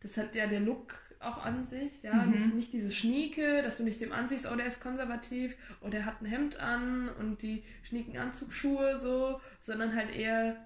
das 0.00 0.16
hat 0.16 0.34
ja 0.34 0.46
der 0.46 0.60
Look 0.60 0.94
auch 1.20 1.44
an 1.44 1.66
sich, 1.66 2.02
ja, 2.04 2.14
Mhm. 2.14 2.30
nicht, 2.30 2.54
nicht 2.54 2.72
dieses 2.72 2.94
Schnieke, 2.96 3.60
dass 3.62 3.76
du 3.76 3.82
nicht 3.82 4.00
dem 4.00 4.12
ansiehst, 4.12 4.46
oh, 4.50 4.54
der 4.54 4.66
ist 4.66 4.80
konservativ, 4.80 5.56
oh, 5.80 5.88
der 5.88 6.04
hat 6.04 6.22
ein 6.22 6.26
Hemd 6.26 6.60
an 6.60 7.08
und 7.18 7.42
die 7.42 7.64
schnieken 7.82 8.16
Anzugsschuhe 8.16 8.98
so, 9.00 9.40
sondern 9.60 9.96
halt 9.96 10.14
eher, 10.14 10.56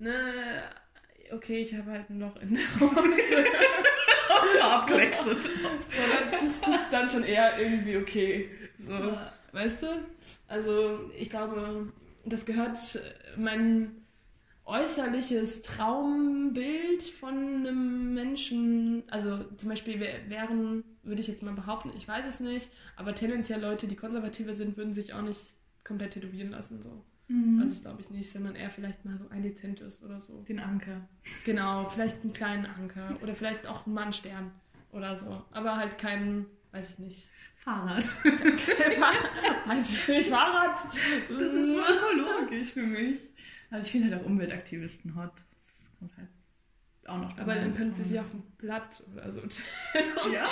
ne, 0.00 0.12
okay, 1.30 1.58
ich 1.62 1.76
habe 1.76 1.92
halt 1.92 2.10
ein 2.10 2.18
Loch 2.18 2.34
in 2.36 2.54
der 2.54 2.80
Hose. 2.80 3.44
Abwechselt. 4.62 5.42
so, 5.42 5.48
das, 6.30 6.42
ist- 6.42 6.62
das 6.66 6.74
ist 6.82 6.92
dann 6.92 7.08
schon 7.08 7.22
eher 7.24 7.58
irgendwie 7.58 7.96
okay, 7.96 8.50
so. 8.78 9.16
Weißt 9.52 9.82
du? 9.82 9.86
Also 10.48 11.10
ich 11.18 11.28
glaube, 11.30 11.92
das 12.24 12.44
gehört, 12.46 12.78
mein, 13.36 14.01
äußerliches 14.64 15.62
Traumbild 15.62 17.02
von 17.02 17.34
einem 17.34 18.14
Menschen, 18.14 19.02
also 19.08 19.42
zum 19.56 19.68
Beispiel 19.68 20.00
wären, 20.00 20.84
würde 21.02 21.20
ich 21.20 21.28
jetzt 21.28 21.42
mal 21.42 21.54
behaupten, 21.54 21.90
ich 21.96 22.06
weiß 22.06 22.24
es 22.28 22.40
nicht, 22.40 22.70
aber 22.96 23.14
tendenziell 23.14 23.60
Leute, 23.60 23.88
die 23.88 23.96
konservativer 23.96 24.54
sind, 24.54 24.76
würden 24.76 24.92
sich 24.92 25.14
auch 25.14 25.22
nicht 25.22 25.54
komplett 25.84 26.12
tätowieren 26.12 26.50
lassen. 26.50 26.80
So. 26.82 27.04
Mhm. 27.28 27.60
Also 27.60 27.74
das 27.74 27.82
glaube 27.82 28.02
ich 28.02 28.10
nicht, 28.10 28.30
sondern 28.30 28.54
eher 28.54 28.70
vielleicht 28.70 29.04
mal 29.04 29.18
so 29.18 29.28
ein 29.30 29.42
dezentes 29.42 30.02
oder 30.02 30.20
so. 30.20 30.42
Den 30.42 30.60
Anker. 30.60 31.08
Genau, 31.44 31.88
vielleicht 31.88 32.22
einen 32.22 32.32
kleinen 32.32 32.66
Anker 32.66 33.16
oder 33.22 33.34
vielleicht 33.34 33.66
auch 33.66 33.86
einen 33.86 33.94
Mannstern 33.94 34.52
oder 34.92 35.16
so. 35.16 35.42
Aber 35.50 35.76
halt 35.76 35.98
keinen, 35.98 36.46
weiß 36.70 36.90
ich 36.90 36.98
nicht. 36.98 37.28
Fahrrad. 37.56 38.04
weiß 39.66 39.90
ich 39.90 40.08
nicht, 40.08 40.30
Fahrrad. 40.30 40.76
Das 41.28 41.40
ist 41.40 41.68
so 41.68 41.80
logisch 42.16 42.72
für 42.72 42.82
mich. 42.82 43.18
Also 43.72 43.86
ich 43.86 43.92
finde 43.92 44.10
halt 44.10 44.22
auch 44.22 44.26
Umweltaktivisten 44.26 45.16
hot. 45.16 45.32
Das 45.80 45.98
kommt 45.98 46.16
halt 46.18 46.28
auch 47.06 47.18
noch 47.18 47.38
Aber 47.38 47.54
dann 47.54 47.74
können 47.74 47.94
sie 47.94 48.04
sich 48.04 48.20
auf 48.20 48.32
ein 48.32 48.42
Blatt 48.58 49.02
oder 49.12 49.32
so 49.32 49.40
Ja, 50.32 50.46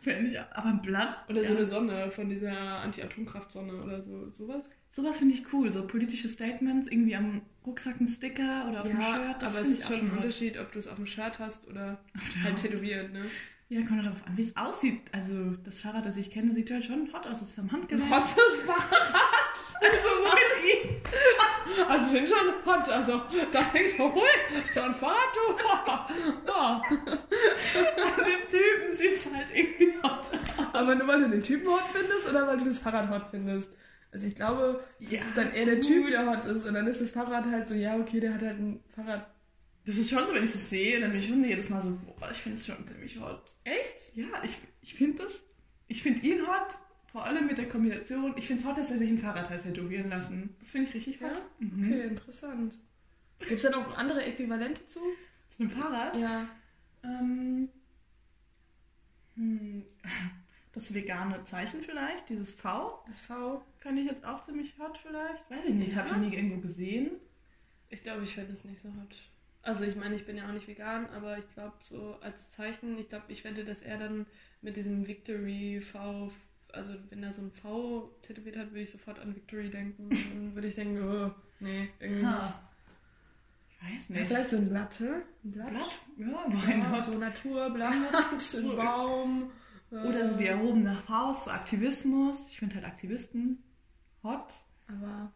finde 0.00 0.30
ich. 0.30 0.40
Aber 0.40 0.68
ein 0.68 0.82
Blatt? 0.82 1.28
Oder 1.28 1.42
ja. 1.42 1.48
so 1.48 1.56
eine 1.56 1.66
Sonne 1.66 2.10
von 2.10 2.28
dieser 2.28 2.50
Anti-Atomkraft-Sonne 2.80 3.74
oder 3.82 4.02
so. 4.02 4.30
Sowas? 4.30 4.64
Sowas 4.90 5.18
finde 5.18 5.34
ich 5.34 5.52
cool. 5.52 5.70
So 5.70 5.86
politische 5.86 6.28
Statements, 6.28 6.88
irgendwie 6.88 7.14
am 7.14 7.42
Rucksack 7.66 8.00
ein 8.00 8.08
Sticker 8.08 8.68
oder 8.68 8.82
auf 8.82 8.88
ja, 8.88 8.94
dem 8.94 9.02
Shirt. 9.02 9.42
Das 9.42 9.50
aber 9.50 9.60
es 9.66 9.68
ist 9.78 9.86
schon 9.86 10.00
ein 10.00 10.10
Unterschied, 10.10 10.58
ob 10.58 10.72
du 10.72 10.78
es 10.78 10.88
auf 10.88 10.96
dem 10.96 11.06
Shirt 11.06 11.38
hast 11.38 11.68
oder 11.68 11.98
halt 12.42 12.56
tätowiert, 12.56 13.12
ne? 13.12 13.26
Ja, 13.72 13.80
kommt 13.86 14.04
darauf 14.04 14.26
an, 14.26 14.36
wie 14.36 14.42
es 14.42 14.54
aussieht. 14.54 15.00
Also 15.12 15.52
das 15.64 15.80
Fahrrad, 15.80 16.04
das 16.04 16.18
ich 16.18 16.30
kenne, 16.30 16.52
sieht 16.52 16.70
halt 16.70 16.84
schon 16.84 17.10
hot 17.10 17.26
aus. 17.26 17.40
Es 17.40 17.48
ist 17.48 17.58
am 17.58 17.72
Handgelenk. 17.72 18.04
Ein 18.04 18.18
hottes 18.18 18.62
Fahrrad! 18.66 19.12
Also 19.80 20.08
so 20.22 20.28
mit 20.28 20.44
ihm. 20.74 21.02
Also 21.88 22.04
ich 22.04 22.12
finde 22.12 22.28
schon 22.28 22.66
hot. 22.66 22.81
Also 22.92 23.22
da 23.52 23.62
denke 23.72 23.90
ich, 23.90 23.98
hol, 23.98 24.22
so 24.72 24.80
ein 24.80 24.94
Fahrrad, 24.94 25.34
du. 26.44 26.48
Ja. 26.48 26.82
An 26.82 28.24
dem 28.24 28.48
Typen 28.48 28.94
sieht 28.94 29.16
es 29.16 29.32
halt 29.32 29.48
irgendwie 29.54 29.96
hot 30.02 30.12
aus. 30.12 30.30
Aber 30.72 30.94
nur 30.94 31.08
weil 31.08 31.20
du 31.22 31.30
den 31.30 31.42
Typen 31.42 31.68
hot 31.68 31.84
findest 31.92 32.28
oder 32.30 32.46
weil 32.46 32.58
du 32.58 32.64
das 32.64 32.78
Fahrrad 32.78 33.10
hot 33.10 33.28
findest? 33.30 33.72
Also 34.12 34.26
ich 34.26 34.36
glaube, 34.36 34.84
das 35.00 35.10
ja, 35.10 35.20
ist 35.20 35.36
dann 35.36 35.52
eher 35.52 35.64
der 35.64 35.80
Typ, 35.80 36.08
der 36.08 36.26
hot 36.26 36.44
ist. 36.44 36.66
Und 36.66 36.74
dann 36.74 36.86
ist 36.86 37.00
das 37.00 37.10
Fahrrad 37.10 37.46
halt 37.46 37.68
so, 37.68 37.74
ja, 37.74 37.96
okay, 37.96 38.20
der 38.20 38.34
hat 38.34 38.42
halt 38.42 38.58
ein 38.58 38.84
Fahrrad 38.94 39.26
das 39.84 39.96
ist 39.96 40.10
schon 40.10 40.26
so, 40.26 40.34
wenn 40.34 40.44
ich 40.44 40.52
das 40.52 40.70
sehe, 40.70 41.00
dann 41.00 41.10
bin 41.10 41.18
ich 41.18 41.26
schon 41.26 41.44
jedes 41.44 41.68
Mal 41.68 41.82
so, 41.82 41.98
boah, 42.18 42.30
ich 42.30 42.38
finde 42.38 42.58
es 42.58 42.66
schon 42.66 42.86
ziemlich 42.86 43.18
hot. 43.20 43.52
Echt? 43.64 44.14
Ja, 44.14 44.42
ich, 44.44 44.58
ich 44.80 44.94
finde 44.94 45.24
das, 45.24 45.42
ich 45.88 46.02
finde 46.02 46.22
ihn 46.22 46.46
hot, 46.46 46.78
vor 47.12 47.26
allem 47.26 47.46
mit 47.46 47.58
der 47.58 47.68
Kombination. 47.68 48.34
Ich 48.36 48.46
finde 48.46 48.62
es 48.62 48.68
hot, 48.68 48.78
dass 48.78 48.90
er 48.90 48.98
sich 48.98 49.10
ein 49.10 49.18
Fahrrad 49.18 49.50
hat 49.50 49.62
tätowieren 49.62 50.08
lassen. 50.08 50.56
Das 50.60 50.70
finde 50.70 50.88
ich 50.88 50.94
richtig 50.94 51.20
hot. 51.20 51.36
Ja? 51.36 51.44
Mhm. 51.58 51.84
Okay, 51.84 52.06
interessant. 52.06 52.78
Gibt 53.40 53.52
es 53.52 53.62
da 53.62 53.70
noch 53.70 53.96
andere 53.98 54.24
Äquivalente 54.24 54.86
zu? 54.86 55.00
Zu 55.48 55.62
einem 55.62 55.70
Fahrrad? 55.70 56.16
Ja. 56.16 56.48
Ähm, 57.04 57.68
hm, 59.36 59.84
das 60.72 60.94
vegane 60.94 61.44
Zeichen 61.44 61.82
vielleicht, 61.82 62.30
dieses 62.30 62.52
V. 62.52 63.04
Das 63.06 63.20
V. 63.20 63.62
Fände 63.78 64.00
ich 64.02 64.08
jetzt 64.08 64.24
auch 64.24 64.42
ziemlich 64.42 64.74
hot 64.78 64.96
vielleicht. 64.96 65.50
Weiß 65.50 65.66
ich 65.66 65.74
nicht, 65.74 65.90
das 65.90 65.96
habe 65.98 66.08
ich 66.08 66.14
noch 66.14 66.20
nie 66.20 66.34
irgendwo 66.34 66.60
gesehen. 66.60 67.10
Ich 67.90 68.02
glaube, 68.02 68.22
ich 68.22 68.34
fände 68.34 68.52
es 68.52 68.64
nicht 68.64 68.80
so 68.80 68.88
hot. 68.88 69.16
Also 69.60 69.84
ich 69.84 69.96
meine, 69.96 70.14
ich 70.14 70.24
bin 70.24 70.36
ja 70.36 70.48
auch 70.48 70.52
nicht 70.52 70.66
vegan, 70.66 71.06
aber 71.10 71.36
ich 71.38 71.48
glaube 71.52 71.76
so 71.82 72.16
als 72.20 72.50
Zeichen, 72.50 72.98
ich 72.98 73.08
glaube, 73.10 73.26
ich 73.28 73.44
wette, 73.44 73.64
dass 73.64 73.82
er 73.82 73.98
dann 73.98 74.26
mit 74.62 74.76
diesem 74.76 75.06
Victory 75.06 75.80
V, 75.80 76.32
also 76.72 76.94
wenn 77.10 77.22
er 77.22 77.32
so 77.32 77.42
ein 77.42 77.52
V 77.52 78.10
tätowiert 78.22 78.56
hat, 78.56 78.70
würde 78.70 78.82
ich 78.82 78.90
sofort 78.90 79.18
an 79.18 79.34
Victory 79.34 79.70
denken. 79.70 80.08
dann 80.10 80.54
würde 80.54 80.68
ich 80.68 80.74
denken, 80.74 81.02
oh, 81.02 81.30
nee, 81.60 81.90
irgendwie 82.00 82.26
ha. 82.26 82.34
nicht. 82.36 82.54
Ich 83.68 83.94
weiß 83.94 84.08
nicht. 84.10 84.20
Ja, 84.20 84.26
vielleicht 84.26 84.50
so 84.50 84.56
ein 84.56 84.68
Blatt? 84.68 85.00
Ein 85.00 85.22
Blatt? 85.42 85.70
Blatt? 85.70 86.00
Ja, 86.16 86.26
why 86.26 86.78
ja, 86.78 87.02
So 87.02 87.18
Naturblatt, 87.18 88.40
so. 88.40 88.76
Baum. 88.76 89.50
Oder 89.90 90.30
so 90.30 90.38
die 90.38 90.46
erhobene 90.46 90.96
Faust, 91.06 91.48
Aktivismus. 91.48 92.38
Ich 92.48 92.58
finde 92.58 92.76
halt 92.76 92.86
Aktivisten 92.86 93.62
hot. 94.22 94.54
Aber 94.88 95.32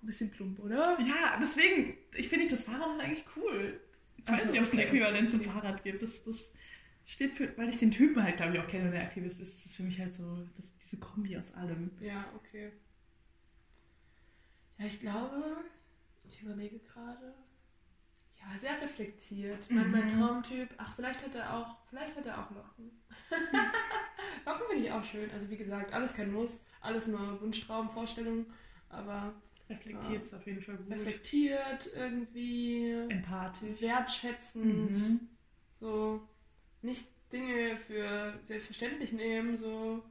ein 0.00 0.06
bisschen 0.06 0.30
plump, 0.30 0.58
oder? 0.60 0.98
Ja, 1.00 1.38
deswegen, 1.40 1.96
ich 2.14 2.28
finde 2.28 2.46
das 2.46 2.64
Fahrrad 2.64 2.88
halt 2.88 3.00
eigentlich 3.00 3.24
cool. 3.36 3.80
Ich 4.16 4.28
weiß 4.28 4.46
nicht, 4.46 4.58
ob 4.58 4.66
es 4.66 4.72
ein 4.72 4.78
Äquivalent 4.78 5.30
zum 5.30 5.40
Fahrrad 5.42 5.82
gibt. 5.82 6.02
Das, 6.02 6.22
das 6.22 6.50
steht 7.08 7.32
für, 7.32 7.56
weil 7.56 7.70
ich 7.70 7.78
den 7.78 7.90
Typen 7.90 8.22
halt, 8.22 8.36
glaube 8.36 8.54
ich, 8.54 8.60
auch 8.60 8.68
kenne 8.68 8.84
und 8.84 8.92
der 8.92 9.02
Aktivist 9.02 9.40
ist, 9.40 9.54
das 9.54 9.66
ist 9.66 9.76
für 9.76 9.82
mich 9.82 9.98
halt 9.98 10.14
so 10.14 10.46
das, 10.56 10.66
diese 10.78 10.98
Kombi 10.98 11.36
aus 11.36 11.54
allem. 11.54 11.90
Ja, 12.00 12.26
okay. 12.36 12.70
Ja, 14.76 14.86
ich 14.86 15.00
glaube, 15.00 15.64
ich 16.28 16.42
überlege 16.42 16.78
gerade. 16.78 17.34
Ja, 18.36 18.56
sehr 18.58 18.80
reflektiert. 18.80 19.68
Mhm. 19.68 19.76
Mein, 19.76 19.90
mein 19.90 20.08
Traumtyp, 20.08 20.68
ach, 20.76 20.94
vielleicht 20.94 21.24
hat 21.24 21.34
er 21.34 21.56
auch, 21.56 21.76
vielleicht 21.88 22.16
hat 22.16 22.26
er 22.26 22.38
auch 22.38 22.50
Locken. 22.50 22.90
Locken 24.46 24.66
finde 24.68 24.84
ich 24.84 24.92
auch 24.92 25.02
schön. 25.02 25.30
Also 25.30 25.48
wie 25.50 25.56
gesagt, 25.56 25.92
alles 25.92 26.14
kein 26.14 26.30
Muss, 26.30 26.62
alles 26.80 27.06
nur 27.06 27.40
Wunschtraum, 27.40 27.88
Vorstellung. 27.88 28.46
Aber 28.90 29.34
Reflektiert 29.70 30.12
ja. 30.12 30.20
ist 30.20 30.34
auf 30.34 30.46
jeden 30.46 30.62
Fall 30.62 30.76
gut. 30.76 30.92
Reflektiert 30.92 31.90
irgendwie. 31.94 32.90
Empathisch. 33.08 33.80
Wertschätzend. 33.80 34.90
Mhm. 34.90 35.28
So 35.80 36.28
nicht 36.82 37.06
Dinge 37.32 37.76
für 37.76 38.38
selbstverständlich 38.44 39.12
nehmen, 39.12 39.56
so 39.56 40.02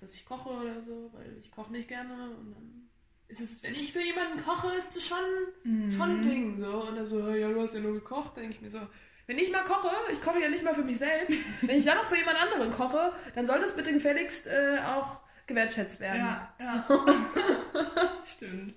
dass 0.00 0.14
ich 0.14 0.26
koche 0.26 0.50
oder 0.50 0.80
so, 0.80 1.10
weil 1.14 1.36
ich 1.38 1.50
koche 1.50 1.72
nicht 1.72 1.88
gerne 1.88 2.30
und 2.30 2.52
dann 2.52 2.88
ist 3.28 3.40
es, 3.40 3.62
wenn 3.62 3.74
ich 3.74 3.92
für 3.92 4.02
jemanden 4.02 4.42
koche, 4.42 4.74
ist 4.74 4.94
das 4.94 5.02
schon, 5.02 5.24
mhm. 5.64 5.90
schon 5.90 6.10
ein 6.10 6.22
Ding 6.22 6.60
so 6.60 6.86
und 6.86 6.96
dann 6.96 7.06
so, 7.06 7.30
ja, 7.30 7.48
du 7.48 7.60
hast 7.60 7.74
ja 7.74 7.80
nur 7.80 7.94
gekocht, 7.94 8.36
denke 8.36 8.50
ich 8.50 8.60
mir 8.60 8.70
so, 8.70 8.80
wenn 9.26 9.38
ich 9.38 9.50
mal 9.50 9.64
koche, 9.64 9.90
ich 10.12 10.20
koche 10.20 10.40
ja 10.40 10.48
nicht 10.50 10.62
mal 10.62 10.74
für 10.74 10.84
mich 10.84 10.98
selbst, 10.98 11.38
wenn 11.62 11.78
ich 11.78 11.84
dann 11.84 11.96
noch 11.96 12.04
für 12.04 12.18
jemand 12.18 12.40
anderen 12.40 12.70
koche, 12.70 13.12
dann 13.34 13.46
soll 13.46 13.60
das 13.60 13.74
bitte 13.74 13.92
gefälligst 13.92 14.46
äh, 14.46 14.78
auch 14.86 15.20
gewertschätzt 15.46 16.00
werden. 16.00 16.20
Ja, 16.20 16.54
ja. 16.58 16.84
So. 16.86 17.06
Stimmt. 18.24 18.74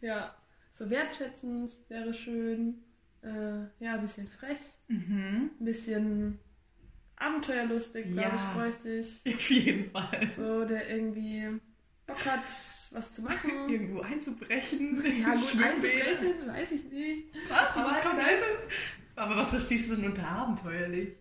Ja, 0.00 0.34
so 0.72 0.90
wertschätzend 0.90 1.70
wäre 1.88 2.12
schön. 2.14 2.82
Äh, 3.22 3.84
ja, 3.84 3.94
ein 3.94 4.00
bisschen 4.00 4.28
frech. 4.28 4.58
Mhm. 4.88 5.50
Ein 5.60 5.64
bisschen 5.64 6.38
abenteuerlustig, 7.16 8.06
glaube 8.06 8.20
ja, 8.20 8.36
ich, 8.36 8.56
bräuchte 8.56 8.88
ich. 8.90 9.22
Auf 9.34 9.50
jeden 9.50 9.90
Fall. 9.90 10.28
So, 10.28 10.64
der 10.64 10.88
irgendwie 10.88 11.60
Bock 12.06 12.24
hat, 12.24 12.44
was 12.92 13.12
zu 13.12 13.22
machen. 13.22 13.50
Irgendwo 13.68 14.00
einzubrechen. 14.00 14.96
Ja, 15.04 15.34
gut, 15.34 15.62
einzubrechen, 15.62 16.46
weiß 16.46 16.72
ich 16.72 16.84
nicht. 16.84 17.26
Was? 17.48 17.76
Aber, 17.76 17.90
das 17.90 18.02
kommt 18.02 18.20
also, 18.20 18.44
aber 19.16 19.36
was 19.36 19.50
verstehst 19.50 19.90
du 19.90 19.96
denn 19.96 20.06
unter 20.06 20.26
abenteuerlich? 20.26 21.14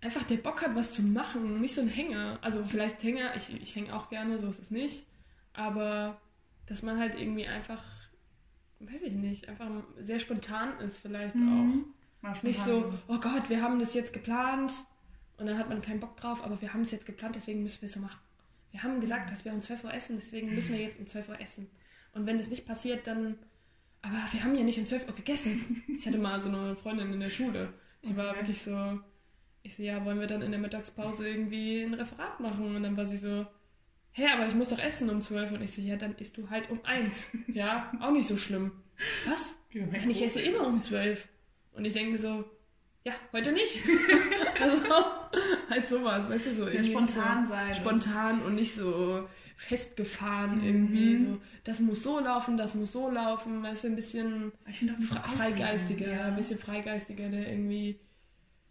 einfach 0.00 0.24
der 0.24 0.36
Bock 0.36 0.62
hat, 0.62 0.74
was 0.74 0.92
zu 0.92 1.02
machen, 1.02 1.60
nicht 1.60 1.74
so 1.74 1.80
ein 1.80 1.88
Hänger. 1.88 2.38
Also 2.42 2.64
vielleicht 2.64 3.02
Hänger, 3.02 3.34
ich, 3.36 3.60
ich 3.60 3.74
hänge 3.74 3.94
auch 3.94 4.08
gerne, 4.10 4.38
so 4.38 4.48
ist 4.48 4.60
es 4.60 4.70
nicht. 4.70 5.06
Aber 5.52 6.20
dass 6.66 6.82
man 6.82 6.98
halt 6.98 7.18
irgendwie 7.18 7.46
einfach, 7.46 7.82
weiß 8.80 9.02
ich 9.02 9.12
nicht, 9.12 9.48
einfach 9.48 9.68
sehr 9.98 10.20
spontan 10.20 10.78
ist 10.80 10.98
vielleicht 10.98 11.34
mhm. 11.34 11.84
auch. 12.22 12.42
Nicht 12.42 12.60
so, 12.60 12.92
oh 13.06 13.18
Gott, 13.18 13.48
wir 13.48 13.62
haben 13.62 13.78
das 13.78 13.94
jetzt 13.94 14.12
geplant 14.12 14.72
und 15.36 15.46
dann 15.46 15.56
hat 15.56 15.68
man 15.68 15.80
keinen 15.82 16.00
Bock 16.00 16.16
drauf, 16.16 16.42
aber 16.44 16.60
wir 16.60 16.74
haben 16.74 16.82
es 16.82 16.90
jetzt 16.90 17.06
geplant, 17.06 17.36
deswegen 17.36 17.62
müssen 17.62 17.80
wir 17.80 17.86
es 17.86 17.92
so 17.92 18.00
machen. 18.00 18.18
Wir 18.72 18.82
haben 18.82 19.00
gesagt, 19.00 19.30
dass 19.30 19.44
wir 19.44 19.52
um 19.52 19.62
12 19.62 19.84
Uhr 19.84 19.94
essen, 19.94 20.16
deswegen 20.16 20.54
müssen 20.54 20.72
wir 20.74 20.82
jetzt 20.82 20.98
um 20.98 21.06
12 21.06 21.28
Uhr 21.28 21.40
essen. 21.40 21.68
Und 22.12 22.26
wenn 22.26 22.38
das 22.38 22.48
nicht 22.48 22.66
passiert, 22.66 23.06
dann. 23.06 23.38
Aber 24.02 24.16
wir 24.32 24.44
haben 24.44 24.54
ja 24.54 24.64
nicht 24.64 24.78
um 24.78 24.86
12 24.86 25.08
Uhr 25.08 25.14
gegessen. 25.14 25.82
Ich 25.88 26.06
hatte 26.06 26.18
mal 26.18 26.40
so 26.40 26.48
eine 26.48 26.76
Freundin 26.76 27.12
in 27.12 27.20
der 27.20 27.30
Schule, 27.30 27.72
die 28.04 28.08
okay. 28.08 28.16
war 28.16 28.36
wirklich 28.36 28.62
so, 28.62 29.00
ich 29.62 29.76
so, 29.76 29.82
ja, 29.82 30.04
wollen 30.04 30.20
wir 30.20 30.26
dann 30.26 30.42
in 30.42 30.50
der 30.50 30.60
Mittagspause 30.60 31.28
irgendwie 31.28 31.82
ein 31.82 31.94
Referat 31.94 32.40
machen? 32.40 32.76
Und 32.76 32.82
dann 32.82 32.96
war 32.96 33.06
sie 33.06 33.18
so, 33.18 33.46
hä, 34.12 34.26
aber 34.32 34.46
ich 34.46 34.54
muss 34.54 34.68
doch 34.68 34.78
essen 34.78 35.10
um 35.10 35.20
zwölf. 35.20 35.52
Und 35.52 35.62
ich 35.62 35.72
so, 35.72 35.80
ja, 35.80 35.96
dann 35.96 36.14
isst 36.16 36.36
du 36.36 36.50
halt 36.50 36.70
um 36.70 36.84
eins. 36.84 37.30
ja, 37.48 37.92
auch 38.00 38.10
nicht 38.10 38.28
so 38.28 38.36
schlimm. 38.36 38.72
Was? 39.26 39.54
Ja, 39.72 39.84
ich 40.08 40.22
esse 40.22 40.40
immer 40.40 40.66
um 40.66 40.82
zwölf. 40.82 41.28
Und 41.72 41.84
ich 41.84 41.92
denke 41.92 42.12
mir 42.12 42.18
so, 42.18 42.44
ja, 43.04 43.12
heute 43.32 43.52
nicht. 43.52 43.82
also 44.60 44.82
halt 45.70 45.86
sowas, 45.86 46.28
weißt 46.28 46.46
du, 46.46 46.54
so 46.54 46.66
irgendwie. 46.66 46.92
Ja, 46.92 46.98
spontan 46.98 47.44
so 47.44 47.52
sein. 47.52 47.74
Spontan 47.74 48.40
und, 48.40 48.46
und 48.46 48.54
nicht 48.56 48.74
so 48.74 49.28
festgefahren 49.56 50.58
mhm. 50.58 50.64
irgendwie. 50.64 51.18
So, 51.18 51.40
das 51.64 51.80
muss 51.80 52.02
so 52.02 52.20
laufen, 52.20 52.56
das 52.56 52.74
muss 52.74 52.92
so 52.92 53.10
laufen. 53.10 53.62
Weißt 53.62 53.84
du, 53.84 53.88
ein 53.88 53.96
bisschen 53.96 54.52
fre 55.00 55.22
freigeistiger, 55.36 56.12
ja. 56.12 56.24
ein 56.26 56.36
bisschen 56.36 56.58
freigeistiger, 56.58 57.28
der 57.28 57.48
irgendwie 57.48 58.00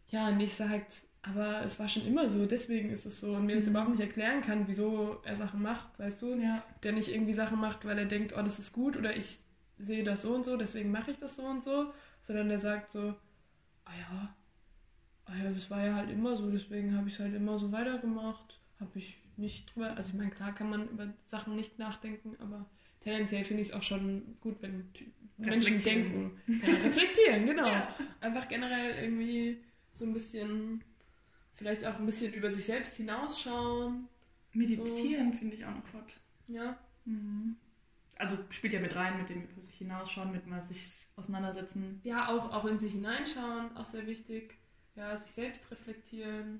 ja, 0.09 0.31
nicht 0.31 0.55
sagt, 0.55 1.01
aber 1.29 1.63
es 1.63 1.79
war 1.79 1.89
schon 1.89 2.05
immer 2.05 2.29
so, 2.29 2.45
deswegen 2.45 2.89
ist 2.89 3.05
es 3.05 3.19
so. 3.19 3.33
Und 3.33 3.45
mir 3.45 3.55
das 3.55 3.65
mhm. 3.65 3.71
überhaupt 3.71 3.91
nicht 3.91 4.01
erklären 4.01 4.41
kann, 4.41 4.67
wieso 4.67 5.21
er 5.23 5.35
Sachen 5.35 5.61
macht, 5.61 5.99
weißt 5.99 6.21
du? 6.21 6.35
Ja. 6.35 6.63
Der 6.83 6.93
nicht 6.93 7.09
irgendwie 7.09 7.33
Sachen 7.33 7.59
macht, 7.59 7.85
weil 7.85 7.97
er 7.97 8.05
denkt, 8.05 8.33
oh, 8.37 8.41
das 8.41 8.59
ist 8.59 8.73
gut 8.73 8.97
oder 8.97 9.15
ich 9.15 9.39
sehe 9.77 10.03
das 10.03 10.23
so 10.23 10.35
und 10.35 10.45
so, 10.45 10.57
deswegen 10.57 10.91
mache 10.91 11.11
ich 11.11 11.19
das 11.19 11.35
so 11.35 11.43
und 11.43 11.63
so, 11.63 11.93
sondern 12.21 12.49
der 12.49 12.59
sagt 12.59 12.91
so, 12.91 13.15
ah 13.85 13.91
ja, 13.97 14.35
ah 15.25 15.33
ja, 15.43 15.51
das 15.51 15.69
war 15.69 15.85
ja 15.85 15.95
halt 15.95 16.09
immer 16.09 16.35
so, 16.35 16.49
deswegen 16.49 16.95
habe 16.97 17.07
ich 17.07 17.15
es 17.15 17.19
halt 17.19 17.35
immer 17.35 17.59
so 17.59 17.71
weitergemacht, 17.71 18.59
habe 18.79 18.91
ich 18.95 19.17
nicht 19.37 19.73
drüber, 19.73 19.95
also 19.95 20.09
ich 20.09 20.15
meine, 20.15 20.31
klar 20.31 20.53
kann 20.55 20.69
man 20.69 20.89
über 20.89 21.13
Sachen 21.25 21.55
nicht 21.55 21.77
nachdenken, 21.77 22.35
aber 22.39 22.65
tendenziell 23.01 23.43
finde 23.43 23.61
ich 23.61 23.69
es 23.69 23.73
auch 23.73 23.83
schon 23.83 24.37
gut, 24.41 24.57
wenn 24.61 24.89
Menschen 25.37 25.77
denken. 25.77 26.41
Ja, 26.47 26.73
reflektieren, 26.73 27.45
genau. 27.45 27.67
Ja. 27.67 27.95
Einfach 28.21 28.47
generell 28.47 29.03
irgendwie 29.03 29.61
so 29.93 30.05
ein 30.05 30.13
bisschen, 30.13 30.83
vielleicht 31.57 31.85
auch 31.85 31.97
ein 31.99 32.05
bisschen 32.05 32.33
über 32.33 32.51
sich 32.51 32.65
selbst 32.65 32.95
hinausschauen. 32.95 34.07
Meditieren 34.53 35.33
finde 35.33 35.55
ich 35.55 35.65
auch 35.65 35.71
noch 35.75 35.93
hot. 35.93 36.15
Ja, 36.47 36.77
Mhm. 37.05 37.55
Also 38.17 38.37
spielt 38.49 38.73
ja 38.73 38.79
mit 38.79 38.95
rein, 38.95 39.17
mit 39.19 39.29
dem 39.29 39.43
über 39.43 39.61
sich 39.61 39.75
hinausschauen, 39.75 40.31
mit 40.31 40.47
mal 40.47 40.63
sich 40.63 40.89
auseinandersetzen. 41.15 42.01
ja 42.03 42.27
auch, 42.29 42.51
auch 42.51 42.65
in 42.65 42.79
sich 42.79 42.93
hineinschauen, 42.93 43.77
auch 43.77 43.85
sehr 43.85 44.07
wichtig. 44.07 44.55
Ja, 44.95 45.15
sich 45.15 45.29
selbst 45.31 45.61
reflektieren. 45.71 46.59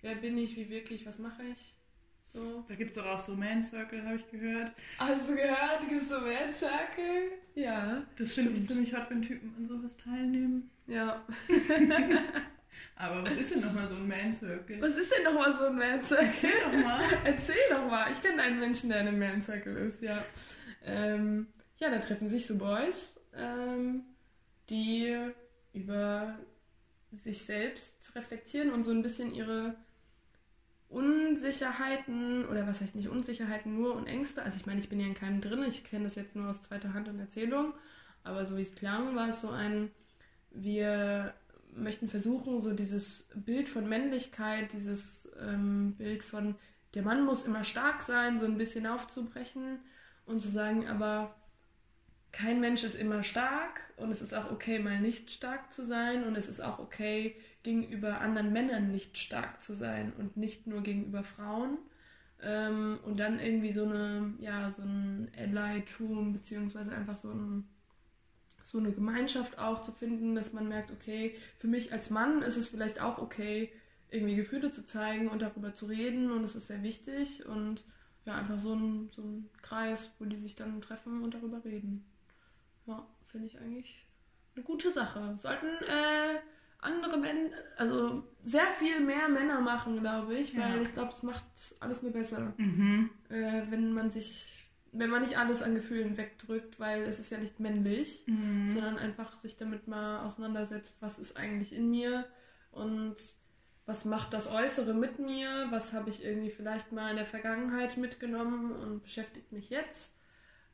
Wer 0.00 0.14
bin 0.14 0.38
ich, 0.38 0.56
wie 0.56 0.70
wirklich, 0.70 1.04
was 1.04 1.18
mache 1.18 1.42
ich? 1.42 1.74
So. 2.22 2.64
Da 2.68 2.76
gibt 2.76 2.96
es 2.96 3.02
auch 3.02 3.18
so 3.18 3.34
Man 3.34 3.64
Circle, 3.64 4.04
habe 4.04 4.14
ich 4.16 4.30
gehört. 4.30 4.72
Hast 4.98 5.28
du 5.28 5.34
gehört, 5.34 5.88
gibt 5.88 6.02
es 6.02 6.08
so 6.08 6.20
mehr 6.20 6.52
Circle? 6.54 7.32
Ja, 7.56 8.04
Das 8.16 8.34
finde 8.34 8.52
ich 8.52 8.68
ziemlich 8.68 8.94
hot, 8.94 9.10
wenn 9.10 9.22
Typen 9.22 9.52
an 9.58 9.66
sowas 9.68 9.96
teilnehmen. 9.96 10.70
ja. 10.86 11.22
Aber 12.96 13.24
was 13.24 13.34
ist 13.36 13.50
denn 13.50 13.60
nochmal 13.60 13.88
so 13.88 13.94
ein 13.94 14.06
Man 14.06 14.34
Circle? 14.34 14.80
Was 14.80 14.96
ist 14.96 15.12
denn 15.12 15.24
nochmal 15.24 15.56
so 15.56 15.66
ein 15.66 15.76
Man 15.76 16.04
Circle? 16.04 16.26
Erzähl 16.26 16.60
doch 16.62 16.72
mal. 16.72 17.00
Erzähl 17.24 17.68
doch 17.70 17.86
mal. 17.86 18.12
Ich 18.12 18.22
kenne 18.22 18.42
einen 18.42 18.60
Menschen, 18.60 18.90
der 18.90 19.00
in 19.00 19.08
einem 19.08 19.18
Man 19.18 19.42
Circle 19.42 19.76
ist, 19.76 20.02
ja. 20.02 20.24
Ähm, 20.84 21.48
ja, 21.78 21.90
da 21.90 21.98
treffen 21.98 22.28
sich 22.28 22.46
so 22.46 22.58
Boys, 22.58 23.20
ähm, 23.36 24.02
die 24.70 25.16
über 25.72 26.38
sich 27.12 27.44
selbst 27.44 28.14
reflektieren 28.14 28.72
und 28.72 28.84
so 28.84 28.92
ein 28.92 29.02
bisschen 29.02 29.34
ihre 29.34 29.74
Unsicherheiten, 30.88 32.46
oder 32.46 32.66
was 32.66 32.82
heißt 32.82 32.94
nicht 32.94 33.08
Unsicherheiten, 33.08 33.74
nur 33.74 33.94
und 33.94 34.06
Ängste. 34.06 34.42
Also 34.42 34.58
ich 34.58 34.66
meine, 34.66 34.80
ich 34.80 34.88
bin 34.88 35.00
ja 35.00 35.06
in 35.06 35.14
keinem 35.14 35.40
drin, 35.40 35.64
ich 35.66 35.84
kenne 35.84 36.04
das 36.04 36.14
jetzt 36.14 36.36
nur 36.36 36.48
aus 36.48 36.62
zweiter 36.62 36.92
Hand 36.92 37.08
und 37.08 37.18
Erzählung, 37.18 37.72
aber 38.24 38.46
so 38.46 38.56
wie 38.56 38.62
es 38.62 38.74
klang, 38.74 39.16
war 39.16 39.30
es 39.30 39.40
so 39.40 39.50
ein, 39.50 39.90
wir 40.50 41.34
möchten 41.74 42.08
versuchen, 42.08 42.60
so 42.60 42.72
dieses 42.72 43.28
Bild 43.34 43.68
von 43.68 43.88
Männlichkeit, 43.88 44.72
dieses 44.72 45.30
ähm, 45.40 45.94
Bild 45.96 46.22
von, 46.22 46.54
der 46.94 47.02
Mann 47.02 47.24
muss 47.24 47.46
immer 47.46 47.64
stark 47.64 48.02
sein, 48.02 48.38
so 48.38 48.44
ein 48.44 48.58
bisschen 48.58 48.86
aufzubrechen 48.86 49.80
und 50.26 50.40
zu 50.40 50.48
sagen, 50.48 50.88
aber 50.88 51.34
kein 52.32 52.60
Mensch 52.60 52.82
ist 52.82 52.94
immer 52.94 53.22
stark 53.22 53.80
und 53.96 54.10
es 54.10 54.22
ist 54.22 54.34
auch 54.34 54.50
okay, 54.50 54.78
mal 54.78 55.00
nicht 55.00 55.30
stark 55.30 55.72
zu 55.72 55.84
sein 55.84 56.24
und 56.24 56.36
es 56.36 56.48
ist 56.48 56.60
auch 56.60 56.78
okay, 56.78 57.36
gegenüber 57.62 58.20
anderen 58.20 58.52
Männern 58.52 58.90
nicht 58.90 59.18
stark 59.18 59.62
zu 59.62 59.74
sein 59.74 60.12
und 60.18 60.36
nicht 60.36 60.66
nur 60.66 60.82
gegenüber 60.82 61.22
Frauen. 61.22 61.78
Ähm, 62.42 62.98
und 63.04 63.20
dann 63.20 63.38
irgendwie 63.38 63.72
so 63.72 63.84
eine, 63.84 64.34
ja, 64.40 64.70
so 64.70 64.82
ein 64.82 65.30
Ally-Tum, 65.36 66.32
beziehungsweise 66.32 66.92
einfach 66.92 67.16
so 67.16 67.30
ein 67.30 67.68
so 68.72 68.78
eine 68.78 68.92
Gemeinschaft 68.92 69.58
auch 69.58 69.82
zu 69.82 69.92
finden, 69.92 70.34
dass 70.34 70.52
man 70.54 70.66
merkt, 70.68 70.90
okay, 70.90 71.36
für 71.58 71.68
mich 71.68 71.92
als 71.92 72.08
Mann 72.10 72.40
ist 72.42 72.56
es 72.56 72.68
vielleicht 72.68 73.00
auch 73.00 73.18
okay, 73.18 73.70
irgendwie 74.10 74.34
Gefühle 74.36 74.70
zu 74.72 74.84
zeigen 74.84 75.28
und 75.28 75.42
darüber 75.42 75.74
zu 75.74 75.86
reden 75.86 76.32
und 76.32 76.42
es 76.42 76.54
ist 76.54 76.66
sehr 76.68 76.82
wichtig 76.82 77.44
und 77.46 77.84
ja, 78.24 78.34
einfach 78.36 78.58
so 78.58 78.74
ein, 78.74 79.10
so 79.10 79.22
ein 79.22 79.50
Kreis, 79.62 80.10
wo 80.18 80.24
die 80.24 80.36
sich 80.38 80.54
dann 80.56 80.80
treffen 80.80 81.22
und 81.22 81.34
darüber 81.34 81.62
reden. 81.64 82.04
Ja, 82.86 83.06
finde 83.26 83.46
ich 83.48 83.58
eigentlich 83.58 84.06
eine 84.54 84.64
gute 84.64 84.90
Sache. 84.92 85.34
Sollten 85.36 85.66
äh, 85.66 86.38
andere 86.78 87.16
Männer, 87.18 87.50
also 87.76 88.24
sehr 88.42 88.66
viel 88.70 89.00
mehr 89.00 89.28
Männer 89.28 89.60
machen, 89.60 90.00
glaube 90.00 90.34
ich, 90.34 90.56
weil 90.56 90.76
Ja. 90.76 90.82
ich 90.82 90.92
glaube, 90.94 91.10
es 91.10 91.22
macht 91.22 91.44
alles 91.80 92.02
nur 92.02 92.12
besser 92.12 92.52
Mhm. 92.56 93.10
äh, 93.28 93.62
wenn 93.70 93.92
man 93.92 94.10
sich, 94.10 94.61
wenn 94.92 95.10
man 95.10 95.22
nicht 95.22 95.38
alles 95.38 95.62
an 95.62 95.74
Gefühlen 95.74 96.16
wegdrückt, 96.16 96.78
weil 96.78 97.02
es 97.02 97.18
ist 97.18 97.30
ja 97.30 97.38
nicht 97.38 97.60
männlich, 97.60 98.24
Mhm. 98.26 98.68
sondern 98.68 98.98
einfach 98.98 99.38
sich 99.38 99.56
damit 99.56 99.88
mal 99.88 100.24
auseinandersetzt, 100.24 100.96
was 101.00 101.18
ist 101.18 101.36
eigentlich 101.36 101.72
in 101.74 101.90
mir 101.90 102.26
und 102.70 103.16
was 103.86 104.04
macht 104.04 104.32
das 104.32 104.46
Äußere 104.48 104.94
mit 104.94 105.18
mir, 105.18 105.66
was 105.70 105.92
habe 105.92 106.08
ich 106.10 106.24
irgendwie 106.24 106.50
vielleicht 106.50 106.92
mal 106.92 107.10
in 107.10 107.16
der 107.16 107.26
Vergangenheit 107.26 107.96
mitgenommen 107.96 108.72
und 108.72 109.02
beschäftigt 109.02 109.50
mich 109.50 109.70
jetzt 109.70 110.14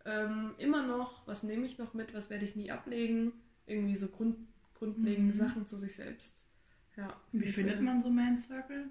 ähm, 0.05 0.55
immer 0.59 0.83
noch, 0.87 1.27
was 1.27 1.43
nehme 1.43 1.67
ich 1.67 1.79
noch 1.79 1.95
mit, 1.95 2.13
was 2.15 2.29
werde 2.31 2.45
ich 2.45 2.57
nie 2.57 2.71
ablegen, 2.71 3.33
irgendwie 3.67 3.97
so 3.97 4.09
Grund, 4.09 4.37
grundlegende 4.75 5.33
Mhm. 5.35 5.39
Sachen 5.39 5.67
zu 5.67 5.77
sich 5.79 5.95
selbst. 5.95 6.47
Ja, 6.97 7.15
Wie 7.33 7.47
das, 7.47 7.55
findet 7.55 7.81
man 7.81 8.01
so 8.01 8.11
Man 8.11 8.39
Circle? 8.41 8.87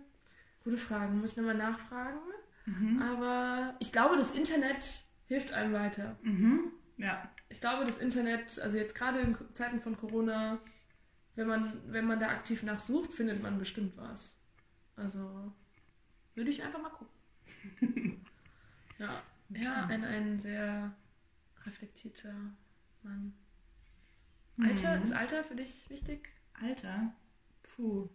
Gute 0.64 0.78
Frage, 0.78 1.12
muss 1.14 1.32
ich 1.32 1.38
nochmal 1.38 1.56
nachfragen. 1.56 2.20
Mhm. 2.66 3.02
Aber 3.02 3.76
ich 3.80 3.92
glaube, 3.92 4.18
das 4.18 4.32
Internet 4.32 5.04
hilft 5.28 5.54
einem 5.54 5.74
weiter. 5.74 6.18
Mhm. 6.24 6.72
Ja. 6.98 7.30
Ich 7.50 7.62
glaube, 7.62 7.86
das 7.86 7.98
Internet, 8.00 8.60
also 8.60 8.78
jetzt 8.78 8.96
gerade 8.96 9.20
in 9.20 9.38
Zeiten 9.54 9.80
von 9.80 9.96
Corona, 9.96 10.60
wenn 11.36 11.48
man, 11.48 11.82
wenn 11.92 12.06
man 12.06 12.20
da 12.20 12.30
aktiv 12.30 12.64
nachsucht, 12.64 13.14
findet 13.14 13.42
man 13.42 13.60
bestimmt 13.60 13.96
was. 13.98 14.38
Also 14.96 15.54
würde 16.36 16.50
ich 16.50 16.64
einfach 16.64 16.82
mal 16.82 16.90
gucken. 16.90 17.14
ja, 19.00 19.22
ja 19.50 19.86
ein, 19.86 20.04
ein 20.04 20.40
sehr 20.40 20.96
reflektierter 21.66 22.34
Mann. 23.04 23.34
Alter, 24.60 24.98
Mhm. 24.98 25.04
ist 25.04 25.14
Alter 25.14 25.44
für 25.44 25.56
dich 25.56 25.88
wichtig? 25.90 26.30
Alter? 26.60 27.14
Puh. 27.62 28.10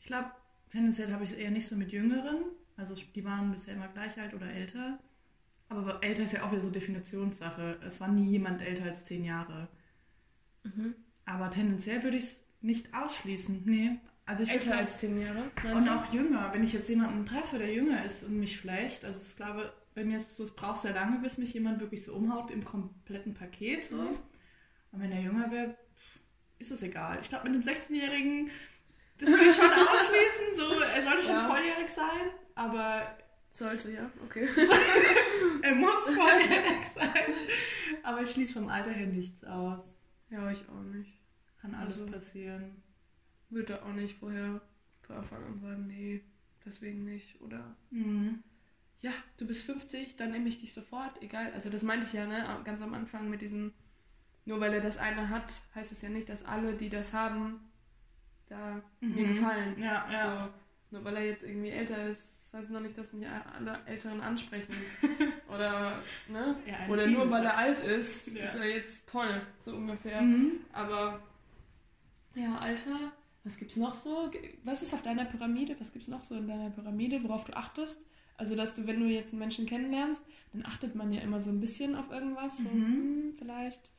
Ich 0.00 0.06
glaube, 0.06 0.32
tendenziell 0.70 1.12
habe 1.12 1.22
ich 1.22 1.30
es 1.30 1.36
eher 1.36 1.52
nicht 1.52 1.68
so 1.68 1.76
mit 1.76 1.92
Jüngeren. 1.92 2.46
Also 2.76 2.94
die 3.14 3.24
waren 3.24 3.52
bisher 3.52 3.74
immer 3.74 3.86
gleich 3.88 4.18
alt 4.20 4.34
oder 4.34 4.50
älter. 4.50 4.98
Aber 5.68 6.02
älter 6.02 6.24
ist 6.24 6.32
ja 6.32 6.44
auch 6.44 6.52
wieder 6.52 6.62
so 6.62 6.70
Definitionssache. 6.70 7.78
Es 7.86 8.00
war 8.00 8.08
nie 8.08 8.30
jemand 8.30 8.62
älter 8.62 8.84
als 8.84 9.04
zehn 9.04 9.24
Jahre. 9.24 9.68
Mhm. 10.62 10.94
Aber 11.24 11.50
tendenziell 11.50 12.02
würde 12.02 12.16
ich 12.18 12.24
es 12.24 12.36
nicht 12.60 12.94
ausschließen. 12.94 13.62
Nee. 13.64 13.98
Also 14.26 14.42
ich 14.42 14.50
Älter 14.50 14.76
als 14.76 14.98
zehn 14.98 15.20
Jahre? 15.20 15.50
Und 15.72 15.88
auch 15.88 16.12
jünger. 16.12 16.50
Wenn 16.52 16.62
ich 16.64 16.72
jetzt 16.72 16.88
jemanden 16.88 17.26
treffe, 17.26 17.58
der 17.58 17.72
jünger 17.72 18.04
ist 18.04 18.24
und 18.24 18.38
mich 18.38 18.58
vielleicht, 18.58 19.04
also 19.04 19.20
ich 19.26 19.36
glaube, 19.36 19.72
bei 19.94 20.04
mir 20.04 20.16
ist 20.16 20.30
es 20.30 20.36
so, 20.36 20.44
es 20.44 20.54
braucht 20.54 20.82
sehr 20.82 20.92
lange, 20.94 21.18
bis 21.18 21.38
mich 21.38 21.52
jemand 21.54 21.80
wirklich 21.80 22.02
so 22.04 22.14
umhaut 22.14 22.50
im 22.50 22.64
kompletten 22.64 23.34
Paket. 23.34 23.84
So. 23.86 23.96
Mhm. 23.96 24.08
Und 24.92 25.00
wenn 25.00 25.12
er 25.12 25.20
jünger 25.20 25.50
wäre, 25.50 25.74
ist 26.58 26.70
es 26.70 26.82
egal. 26.82 27.18
Ich 27.20 27.28
glaube, 27.28 27.48
mit 27.48 27.54
einem 27.54 27.62
16-Jährigen, 27.76 28.50
das 29.18 29.30
würde 29.30 29.44
ich 29.44 29.54
schon 29.54 29.64
ausschließen. 29.70 30.54
So, 30.54 30.70
er 30.80 31.02
sollte 31.02 31.22
schon 31.22 31.32
Ja. 31.36 31.48
volljährig 31.48 31.90
sein, 31.90 32.30
aber 32.54 33.18
Sollte, 33.56 33.92
ja, 33.92 34.10
okay. 34.24 34.48
er 35.62 35.74
muss 35.76 36.12
volljährig 36.14 36.84
sein. 36.94 37.32
Aber 38.02 38.22
ich 38.22 38.30
schließe 38.32 38.54
vom 38.54 38.68
Alter 38.68 38.90
her 38.90 39.06
nichts 39.06 39.44
aus. 39.44 39.84
ja, 40.28 40.50
ich 40.50 40.68
auch 40.68 40.82
nicht. 40.92 41.12
Kann 41.60 41.74
alles 41.74 42.00
Also- 42.00 42.06
passieren. 42.12 42.82
Würde 43.50 43.80
auch 43.84 43.92
nicht 43.92 44.18
vorher 44.18 44.60
von 45.02 45.16
Anfang 45.16 45.44
an 45.44 45.60
sagen, 45.60 45.86
nee, 45.86 46.22
deswegen 46.64 47.04
nicht. 47.04 47.40
Oder 47.40 47.76
Mhm. 47.90 48.42
ja, 49.00 49.12
du 49.36 49.46
bist 49.46 49.64
50, 49.66 50.16
dann 50.16 50.32
nehme 50.32 50.48
ich 50.48 50.60
dich 50.60 50.72
sofort, 50.72 51.22
egal. 51.22 51.52
Also 51.52 51.70
das 51.70 51.82
meinte 51.84 52.06
ich 52.06 52.12
ja, 52.14 52.26
ne, 52.26 52.44
ganz 52.64 52.82
am 52.82 52.92
Anfang 52.94 53.30
mit 53.30 53.40
diesem, 53.40 53.72
nur 54.46 54.58
weil 54.60 54.72
er 54.74 54.80
das 54.80 54.96
eine 54.98 55.28
hat, 55.28 55.62
heißt 55.76 55.92
es 55.92 56.02
ja 56.02 56.08
nicht, 56.08 56.28
dass 56.28 56.44
alle, 56.44 56.74
die 56.74 56.88
das 56.88 57.12
haben, 57.12 57.60
da 58.48 58.82
mir 59.00 59.26
Mhm. 59.26 59.34
gefallen. 59.34 59.78
Ja, 59.78 60.10
ja. 60.10 60.28
Also, 60.40 60.54
nur 60.90 61.04
weil 61.04 61.16
er 61.18 61.26
jetzt 61.26 61.44
irgendwie 61.44 61.70
älter 61.70 62.08
ist, 62.08 62.43
heißt 62.54 62.70
noch 62.70 62.80
nicht, 62.80 62.96
dass 62.96 63.12
mich 63.12 63.26
alle 63.28 63.78
Älteren 63.86 64.20
ansprechen. 64.20 64.74
Oder, 65.54 66.02
ne? 66.28 66.56
Ja, 66.66 66.88
Oder 66.92 67.06
nur 67.06 67.30
weil 67.30 67.44
er 67.44 67.56
alt 67.58 67.80
ist, 67.80 68.34
Ja. 68.34 68.44
ist 68.44 68.54
er 68.56 68.68
jetzt 68.68 69.06
toll, 69.08 69.42
so 69.62 69.74
ungefähr. 69.76 70.22
Mhm. 70.22 70.60
Aber 70.72 71.20
ja, 72.34 72.56
Alter, 72.58 73.12
was 73.44 73.56
gibt's 73.58 73.76
noch 73.76 73.94
so? 73.94 74.30
Was 74.64 74.82
ist 74.82 74.94
auf 74.94 75.02
deiner 75.02 75.24
Pyramide? 75.24 75.76
Was 75.78 75.92
gibt's 75.92 76.08
noch 76.08 76.24
so 76.24 76.34
in 76.36 76.48
deiner 76.48 76.70
Pyramide, 76.70 77.22
worauf 77.22 77.44
du 77.44 77.52
achtest? 77.54 78.00
Also, 78.36 78.56
dass 78.56 78.74
du, 78.74 78.86
wenn 78.86 78.98
du 78.98 79.06
jetzt 79.06 79.30
einen 79.32 79.38
Menschen 79.38 79.66
kennenlernst, 79.66 80.22
dann 80.52 80.64
achtet 80.66 80.94
man 80.96 81.12
ja 81.12 81.20
immer 81.20 81.40
so 81.40 81.50
ein 81.50 81.60
bisschen 81.60 81.94
auf 81.94 82.10
irgendwas. 82.10 82.56
So, 82.56 82.68
Mhm. 82.68 82.84
hm, 82.84 83.34
vielleicht. 83.38 83.90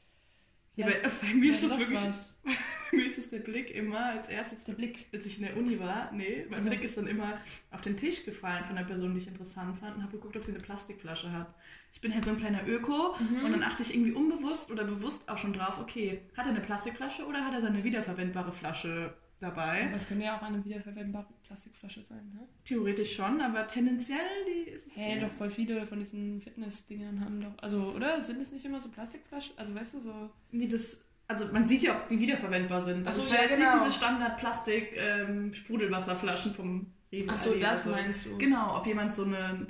Ja, 0.76 0.88
bei, 0.88 0.94
bei 1.22 1.34
mir 1.34 1.54
ist 1.54 1.64
ja, 1.64 1.70
das 1.70 1.80
wirklich, 1.80 2.02
was. 2.02 2.34
bei 2.44 2.98
mir 2.98 3.06
ist 3.06 3.18
es 3.18 3.30
der 3.30 3.40
Blick 3.40 3.74
immer 3.74 4.06
als 4.08 4.28
erstes, 4.28 4.64
Der 4.66 4.74
Blick. 4.74 5.08
als 5.14 5.26
ich 5.26 5.38
in 5.38 5.46
der 5.46 5.56
Uni 5.58 5.80
war, 5.80 6.12
nee, 6.12 6.46
mein 6.50 6.56
Also- 6.58 6.70
Blick 6.70 6.84
ist 6.84 6.98
dann 6.98 7.08
immer 7.08 7.40
auf 7.72 7.82
den 7.82 7.96
Tisch 7.98 8.26
gefallen 8.26 8.66
von 8.66 8.76
der 8.76 8.84
Person, 8.84 9.14
die 9.14 9.20
ich 9.22 9.28
interessant 9.28 9.78
fand 9.80 9.96
und 9.98 10.04
habe 10.04 10.12
geguckt, 10.14 10.36
ob 10.36 10.44
sie 10.44 10.52
eine 10.52 10.60
Plastikflasche 10.60 11.32
hat. 11.32 11.54
Ich 11.94 12.02
bin 12.02 12.14
halt 12.14 12.26
so 12.26 12.32
ein 12.32 12.38
kleiner 12.38 12.68
Öko 12.68 13.16
Mhm. 13.20 13.46
und 13.46 13.52
dann 13.54 13.64
achte 13.64 13.84
ich 13.84 13.94
irgendwie 13.94 14.12
unbewusst 14.12 14.70
oder 14.70 14.84
bewusst 14.84 15.30
auch 15.30 15.38
schon 15.38 15.54
drauf, 15.54 15.80
okay, 15.80 16.22
hat 16.36 16.46
er 16.46 16.52
eine 16.52 16.62
Plastikflasche 16.62 17.26
oder 17.26 17.46
hat 17.46 17.54
er 17.54 17.62
seine 17.62 17.84
wiederverwendbare 17.84 18.52
Flasche 18.52 19.14
dabei? 19.40 19.86
Aber 19.88 19.96
es 19.98 20.08
könnte 20.08 20.26
ja 20.26 20.38
auch 20.38 20.42
eine 20.42 20.64
wiederverwendbare 20.64 21.28
Plastikflasche 21.46 22.02
sein, 22.04 22.32
ne? 22.34 22.48
Theoretisch 22.64 23.16
schon, 23.16 23.42
aber 23.42 23.68
tendenziell 23.68 24.18
die 24.48 24.70
ist 24.72 24.88
Hä, 24.96 25.16
eher- 25.16 25.22
doch 25.28 25.32
voll 25.32 25.50
viele 25.50 25.86
von 25.86 26.00
diesen 26.00 26.42
Fitness-Dingern 26.42 27.20
haben 27.20 27.42
doch. 27.42 27.54
Also, 27.62 27.92
oder? 27.96 28.22
Sind 28.22 28.42
es 28.42 28.52
nicht 28.52 28.66
immer 28.66 28.80
so 28.82 28.90
Plastikflaschen? 28.90 29.58
Also, 29.58 29.76
weißt 29.76 29.94
du, 29.96 30.00
so. 30.00 30.30
Nee, 30.52 30.68
das, 30.68 31.00
also 31.28 31.48
man 31.52 31.68
sieht 31.68 31.84
ja, 31.84 31.96
ob 31.96 32.08
die 32.08 32.20
wiederverwendbar 32.20 32.82
sind. 32.82 33.08
Also 33.08 33.22
so, 33.22 33.28
ich 33.28 33.34
meine 33.34 33.46
ja, 33.46 33.50
jetzt 33.50 33.60
nicht 33.60 33.72
genau. 33.72 33.84
diese 33.86 33.98
Standard-Plastik-Sprudelwasserflaschen 33.98 36.54
vom 36.54 36.88
Rewe. 37.12 37.28
Ach 37.32 37.40
so, 37.40 37.52
oder 37.52 37.60
das 37.60 37.84
so. 37.84 37.92
meinst 37.92 38.26
du. 38.26 38.38
Genau, 38.38 38.78
ob 38.78 38.86
jemand 38.86 39.16
so 39.16 39.24
eine, 39.26 39.68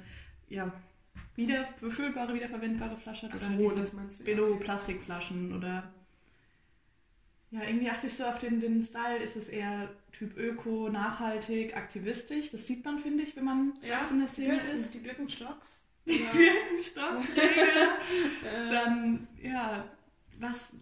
ja, 0.49 0.72
wieder 1.36 1.68
befüllbare, 1.82 2.34
wiederverwendbare 2.34 2.95
Flasche 2.97 3.28
hat. 3.30 3.34
Ach 3.36 3.49
Oder 3.49 3.57
so, 3.57 3.70
diese 3.70 3.80
das 3.82 3.93
meinst 3.93 4.20
du. 4.20 4.24
ja, 4.24 4.26
Billo 4.36 4.53
okay. 4.53 4.63
Plastikflaschen 4.63 5.53
oder 5.53 5.91
ja, 7.51 7.61
irgendwie 7.63 7.89
achte 7.89 8.07
ich 8.07 8.13
so 8.13 8.25
auf 8.25 8.37
den, 8.39 8.59
den 8.59 8.83
Style. 8.83 9.17
Ist 9.23 9.35
es 9.35 9.47
eher 9.49 9.89
Typ 10.11 10.37
Öko, 10.37 10.89
nachhaltig, 10.89 11.75
aktivistisch? 11.75 12.49
Das 12.51 12.65
sieht 12.67 12.83
man, 12.83 12.99
finde 12.99 13.23
ich, 13.23 13.35
wenn 13.35 13.45
man 13.45 13.73
Ja, 13.81 14.01
in 14.09 14.19
der 14.19 14.27
Szene 14.27 14.55
Birken, 14.57 14.75
ist. 14.75 14.93
die 14.93 14.99
Birkenstocks. 14.99 15.85
Die 16.07 16.21
Ja. 16.23 16.31
Birkenstockträger. 16.31 17.97
Dann, 18.43 19.27
ja, 19.41 19.85
was, 20.39 20.73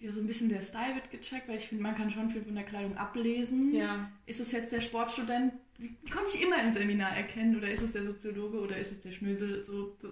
ja, 0.00 0.10
so 0.12 0.20
ein 0.20 0.26
bisschen 0.26 0.48
der 0.48 0.62
Style 0.62 0.94
wird 0.94 1.10
gecheckt, 1.10 1.48
weil 1.48 1.56
ich 1.56 1.68
finde, 1.68 1.82
man 1.82 1.94
kann 1.96 2.10
schon 2.10 2.30
viel 2.30 2.42
von 2.42 2.54
der 2.54 2.64
Kleidung 2.64 2.96
ablesen. 2.96 3.74
ja. 3.74 4.10
Ist 4.26 4.40
es 4.40 4.52
jetzt 4.52 4.72
der 4.72 4.80
Sportstudent? 4.80 5.52
Die 5.78 5.90
die 6.04 6.10
konnte 6.10 6.30
ich 6.34 6.42
immer 6.42 6.60
im 6.60 6.72
Seminar 6.72 7.16
erkennen. 7.16 7.56
Oder 7.56 7.70
ist 7.70 7.82
es 7.82 7.92
der 7.92 8.04
Soziologe 8.04 8.58
oder 8.60 8.76
ist 8.78 8.90
es 8.90 9.00
der 9.00 9.12
Schnösel? 9.12 9.64
So, 9.64 9.96
so, 10.02 10.08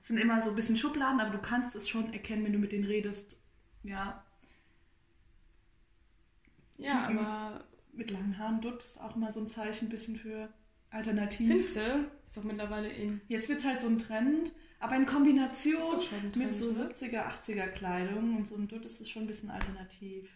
es 0.00 0.08
sind 0.08 0.18
immer 0.18 0.40
so 0.42 0.50
ein 0.50 0.56
bisschen 0.56 0.76
Schubladen, 0.76 1.20
aber 1.20 1.30
du 1.30 1.38
kannst 1.40 1.74
es 1.76 1.88
schon 1.88 2.12
erkennen, 2.12 2.44
wenn 2.44 2.52
du 2.52 2.58
mit 2.58 2.72
denen 2.72 2.84
redest. 2.84 3.38
Ja, 3.84 4.23
Ja, 6.76 7.08
Mhm. 7.08 7.18
aber 7.18 7.64
mit 7.92 8.10
langen 8.10 8.36
Haaren. 8.38 8.60
Dutt 8.60 8.78
ist 8.78 9.00
auch 9.00 9.14
immer 9.16 9.32
so 9.32 9.40
ein 9.40 9.46
Zeichen, 9.48 9.86
ein 9.86 9.90
bisschen 9.90 10.16
für 10.16 10.48
alternativ. 10.90 11.74
du? 11.74 12.08
Ist 12.28 12.36
doch 12.36 12.44
mittlerweile 12.44 12.88
in. 12.88 13.20
Jetzt 13.28 13.48
wird 13.48 13.60
es 13.60 13.64
halt 13.64 13.80
so 13.80 13.86
ein 13.88 13.98
Trend, 13.98 14.52
aber 14.80 14.96
in 14.96 15.06
Kombination 15.06 16.00
Trend, 16.00 16.36
mit 16.36 16.54
so 16.54 16.66
oder? 16.66 16.88
70er, 16.90 17.26
80er 17.28 17.68
Kleidung 17.68 18.36
und 18.36 18.46
so 18.48 18.56
ein 18.56 18.66
Dutt 18.68 18.84
ist 18.84 19.00
es 19.00 19.08
schon 19.08 19.22
ein 19.24 19.26
bisschen 19.28 19.50
alternativ. 19.50 20.28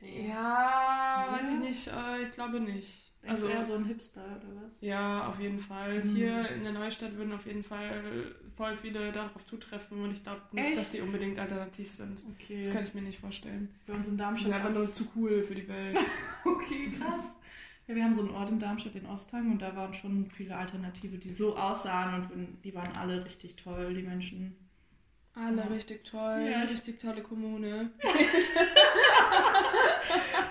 So. 0.00 0.06
Ja, 0.06 1.26
weiß 1.30 1.46
Ja. 1.46 1.52
ich 1.54 1.58
nicht. 1.60 1.88
Äh, 1.88 2.22
ich 2.22 2.32
glaube 2.32 2.60
nicht. 2.60 3.05
Also 3.28 3.48
eher 3.48 3.64
so 3.64 3.74
ein 3.74 3.84
Hipster 3.84 4.24
oder 4.24 4.48
was? 4.62 4.80
ja, 4.80 5.26
auf 5.28 5.40
jeden 5.40 5.58
Fall. 5.58 6.02
Mhm. 6.04 6.14
Hier 6.14 6.48
in 6.50 6.62
der 6.64 6.72
Neustadt 6.72 7.16
würden 7.16 7.32
auf 7.32 7.46
jeden 7.46 7.64
Fall 7.64 8.02
voll 8.56 8.76
viele 8.76 9.12
darauf 9.12 9.44
zutreffen 9.46 10.02
und 10.02 10.10
ich 10.12 10.22
glaube 10.22 10.40
nicht, 10.52 10.68
Echt? 10.68 10.78
dass 10.78 10.90
die 10.90 11.00
unbedingt 11.00 11.38
alternativ 11.38 11.90
sind. 11.90 12.24
Okay. 12.40 12.62
Das 12.64 12.72
kann 12.74 12.82
ich 12.84 12.94
mir 12.94 13.02
nicht 13.02 13.18
vorstellen. 13.20 13.68
Bei 13.86 13.94
uns 13.94 14.06
in 14.06 14.12
Die 14.12 14.16
Darmstadt 14.18 14.52
sind 14.52 14.54
einfach 14.54 14.72
nur 14.74 14.94
zu 14.94 15.06
cool 15.16 15.42
für 15.42 15.54
die 15.54 15.68
Welt. 15.68 15.96
Okay, 16.44 16.92
krass. 16.98 17.24
Ja, 17.88 17.94
wir 17.94 18.02
haben 18.04 18.14
so 18.14 18.20
einen 18.22 18.30
Ort 18.30 18.50
in 18.50 18.58
Darmstadt, 18.58 18.94
den 18.94 19.06
Osthang, 19.06 19.52
und 19.52 19.60
da 19.62 19.74
waren 19.76 19.94
schon 19.94 20.28
viele 20.30 20.56
Alternative, 20.56 21.18
die 21.18 21.30
so 21.30 21.56
aussahen 21.56 22.28
und 22.32 22.58
die 22.64 22.74
waren 22.74 22.96
alle 22.96 23.24
richtig 23.24 23.54
toll, 23.56 23.94
die 23.94 24.02
Menschen. 24.02 24.56
Alle 25.34 25.58
Ja. 25.62 25.66
richtig 25.68 26.04
toll, 26.04 26.48
Ja, 26.50 26.64
ich- 26.64 26.70
richtig 26.70 26.98
tolle 26.98 27.22
Kommune. 27.22 27.90
War 28.02 28.12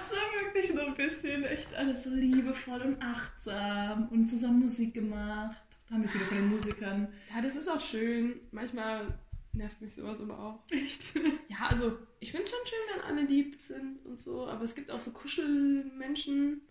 wirklich 0.55 0.71
so 0.71 0.79
ein 0.79 0.95
bisschen 0.95 1.43
echt 1.43 1.73
alles 1.73 2.03
so 2.03 2.09
liebevoll 2.09 2.81
und 2.81 3.01
achtsam 3.01 4.07
und 4.09 4.27
zusammen 4.27 4.61
Musik 4.61 4.93
gemacht. 4.93 5.57
Da 5.87 5.95
haben 5.95 6.01
wir 6.01 6.09
es 6.09 6.15
wieder 6.15 6.25
von 6.25 6.37
den 6.37 6.49
Musikern. 6.49 7.07
Ja, 7.33 7.41
das 7.41 7.55
ist 7.55 7.67
auch 7.67 7.79
schön. 7.79 8.39
Manchmal 8.51 9.19
nervt 9.53 9.81
mich 9.81 9.93
sowas 9.93 10.19
aber 10.21 10.39
auch. 10.39 10.59
Echt? 10.71 11.01
Ja, 11.49 11.67
also 11.69 11.97
ich 12.19 12.31
finde 12.31 12.47
schon 12.47 12.59
schön, 12.65 12.79
wenn 12.93 13.01
alle 13.03 13.27
lieb 13.27 13.61
sind 13.61 14.05
und 14.05 14.19
so, 14.19 14.47
aber 14.47 14.63
es 14.63 14.75
gibt 14.75 14.89
auch 14.91 14.99
so 14.99 15.11
Kuschelmenschen, 15.11 16.61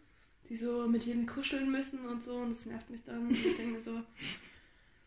die 0.48 0.56
so 0.56 0.88
mit 0.88 1.04
jedem 1.04 1.26
kuscheln 1.26 1.70
müssen 1.70 2.06
und 2.06 2.24
so 2.24 2.36
und 2.36 2.50
das 2.50 2.66
nervt 2.66 2.90
mich 2.90 3.02
dann. 3.04 3.26
Und 3.26 3.32
ich 3.32 3.56
denke 3.56 3.72
mir 3.72 3.80
so. 3.80 4.00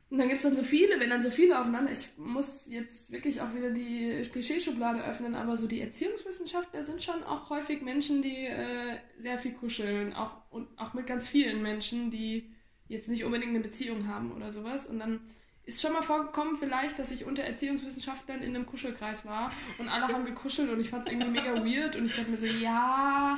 Und 0.10 0.20
dann 0.20 0.30
gibt 0.30 0.40
es 0.40 0.44
dann 0.44 0.56
so 0.56 0.64
viele, 0.64 1.00
wenn 1.00 1.10
dann 1.10 1.22
so 1.22 1.30
viele 1.30 1.60
aufeinander. 1.60 1.92
Ich 1.92 2.10
muss 2.18 2.66
jetzt 2.70 3.12
wirklich 3.12 3.42
auch 3.42 3.54
wieder 3.54 3.72
die 3.72 4.22
Klischeeschublade 4.32 5.04
öffnen, 5.04 5.36
aber 5.36 5.58
so 5.58 5.68
die 5.68 5.82
Erziehungswissenschaftler 5.82 6.86
sind 6.86 7.04
schon 7.04 7.24
auch 7.24 7.50
häufig 7.50 7.82
Menschen, 7.82 8.22
die 8.22 8.46
äh, 8.46 9.00
sehr 9.18 9.38
viel 9.38 9.52
kuscheln. 9.52 10.14
Auch, 10.14 10.50
und 10.50 10.68
auch 10.78 10.94
mit 10.94 11.08
ganz 11.08 11.28
vielen 11.28 11.62
Menschen, 11.62 12.10
die 12.10 12.54
jetzt 12.88 13.10
nicht 13.10 13.26
unbedingt 13.26 13.50
eine 13.50 13.60
Beziehung 13.60 14.08
haben 14.08 14.32
oder 14.32 14.54
sowas. 14.54 14.88
Und 14.88 15.00
dann 15.00 15.20
ist 15.68 15.82
schon 15.82 15.92
mal 15.92 16.02
vorgekommen 16.02 16.56
vielleicht, 16.56 16.98
dass 16.98 17.12
ich 17.12 17.26
unter 17.26 17.44
Erziehungswissenschaftlern 17.44 18.42
in 18.42 18.56
einem 18.56 18.66
Kuschelkreis 18.66 19.26
war 19.26 19.52
und 19.78 19.90
alle 19.90 20.08
haben 20.08 20.24
gekuschelt 20.24 20.70
und 20.70 20.80
ich 20.80 20.90
fand 20.90 21.06
es 21.06 21.12
irgendwie 21.12 21.32
mega 21.32 21.56
weird 21.56 21.98
und 21.98 22.06
ich 22.06 22.16
dachte 22.16 22.32
mir 22.32 22.38
so, 22.38 22.46
ja, 22.46 23.38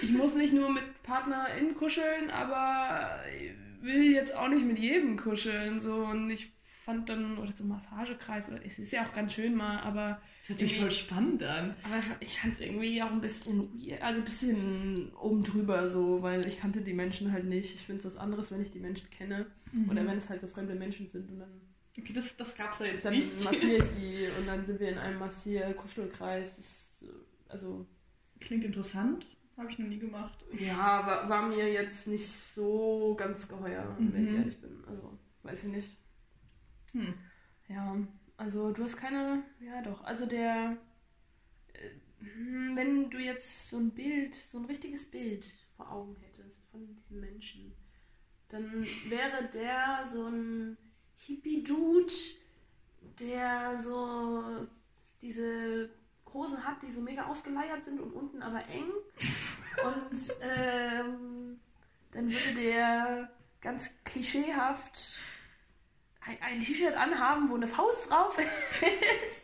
ich 0.00 0.12
muss 0.12 0.36
nicht 0.36 0.52
nur 0.52 0.70
mit 0.70 0.84
PartnerInnen 1.02 1.74
kuscheln, 1.74 2.30
aber 2.30 3.20
will 3.82 4.12
jetzt 4.12 4.34
auch 4.34 4.48
nicht 4.48 4.64
mit 4.64 4.78
jedem 4.78 5.16
kuscheln 5.16 5.78
so 5.80 5.94
und 6.04 6.30
ich 6.30 6.52
fand 6.84 7.08
dann, 7.08 7.36
oder 7.38 7.52
so 7.52 7.64
ein 7.64 7.68
Massagekreis, 7.68 8.48
oder 8.48 8.64
es 8.64 8.78
ist 8.78 8.92
ja 8.92 9.04
auch 9.04 9.12
ganz 9.12 9.32
schön 9.32 9.56
mal, 9.56 9.80
aber 9.80 10.20
Das 10.42 10.50
hört 10.50 10.60
sich 10.60 10.78
voll 10.78 10.90
spannend 10.92 11.42
an. 11.42 11.74
aber 11.82 12.00
ich 12.20 12.38
fand 12.38 12.54
es 12.54 12.60
irgendwie 12.60 13.02
auch 13.02 13.10
ein 13.10 13.20
bisschen, 13.20 13.68
also 14.00 14.20
ein 14.20 14.24
bisschen 14.24 15.12
oben 15.20 15.42
drüber 15.42 15.88
so, 15.88 16.22
weil 16.22 16.46
ich 16.46 16.60
kannte 16.60 16.82
die 16.82 16.92
Menschen 16.94 17.32
halt 17.32 17.44
nicht. 17.46 17.74
Ich 17.74 17.86
finde 17.86 17.98
es 17.98 18.04
was 18.06 18.16
anderes, 18.16 18.52
wenn 18.52 18.62
ich 18.62 18.70
die 18.70 18.78
Menschen 18.78 19.10
kenne 19.10 19.46
oder 19.90 20.06
wenn 20.06 20.16
es 20.16 20.28
halt 20.28 20.40
so 20.40 20.46
fremde 20.46 20.74
Menschen 20.76 21.08
sind 21.10 21.28
und 21.30 21.40
dann, 21.40 21.60
Okay, 21.98 22.12
das, 22.12 22.36
das 22.36 22.54
gab's 22.54 22.78
da 22.78 22.84
jetzt 22.84 23.04
dann 23.06 23.14
nicht. 23.14 23.42
massiere 23.42 23.78
ich 23.78 23.90
die 23.98 24.26
und 24.38 24.46
dann 24.46 24.64
sind 24.66 24.78
wir 24.78 24.90
in 24.90 24.98
einem 24.98 25.18
Massier-Kuschelkreis. 25.18 27.02
Äh, 27.04 27.06
Also 27.52 27.86
Klingt 28.38 28.64
interessant. 28.64 29.26
Habe 29.56 29.70
ich 29.70 29.78
noch 29.78 29.86
nie 29.88 29.98
gemacht. 29.98 30.38
ja, 30.58 31.06
war, 31.06 31.28
war 31.28 31.42
mir 31.48 31.72
jetzt 31.72 32.06
nicht 32.08 32.28
so 32.30 33.14
ganz 33.18 33.48
geheuer, 33.48 33.96
wenn 33.98 34.24
ich 34.26 34.32
Mhm. 34.32 34.38
ehrlich 34.38 34.60
bin. 34.60 34.84
Also 34.86 35.18
weiß 35.42 35.64
ich 35.64 35.72
nicht. 35.72 35.96
Hm. 36.92 37.14
Ja, 37.68 37.96
also 38.36 38.70
du 38.72 38.84
hast 38.84 38.96
keine, 38.96 39.42
ja 39.60 39.82
doch, 39.82 40.04
also 40.04 40.26
der, 40.26 40.76
äh, 41.72 41.90
hm, 42.20 42.76
wenn 42.76 43.10
du 43.10 43.18
jetzt 43.18 43.68
so 43.70 43.78
ein 43.78 43.90
Bild, 43.90 44.34
so 44.34 44.58
ein 44.58 44.66
richtiges 44.66 45.10
Bild 45.10 45.46
vor 45.76 45.90
Augen 45.90 46.16
hättest 46.16 46.62
von 46.70 46.94
diesem 46.96 47.20
Menschen, 47.20 47.72
dann 48.48 48.84
wäre 49.08 49.48
der 49.52 50.06
so 50.06 50.26
ein 50.28 50.76
Hippie-Dude, 51.16 52.12
der 53.18 53.78
so 53.80 54.66
diese 55.22 55.90
Hosen 56.36 56.64
hat, 56.64 56.82
die 56.82 56.90
so 56.90 57.00
mega 57.00 57.26
ausgeleiert 57.26 57.84
sind 57.84 58.00
und 58.00 58.12
unten 58.12 58.42
aber 58.42 58.62
eng. 58.68 58.90
Und 59.84 60.34
ähm, 60.58 61.60
dann 62.12 62.30
würde 62.30 62.54
der 62.54 63.30
ganz 63.60 63.90
klischeehaft 64.04 65.20
ein, 66.20 66.38
ein 66.40 66.60
T-Shirt 66.60 66.94
anhaben, 66.94 67.48
wo 67.48 67.54
eine 67.54 67.66
Faust 67.66 68.10
drauf 68.10 68.36
ist. 68.80 69.42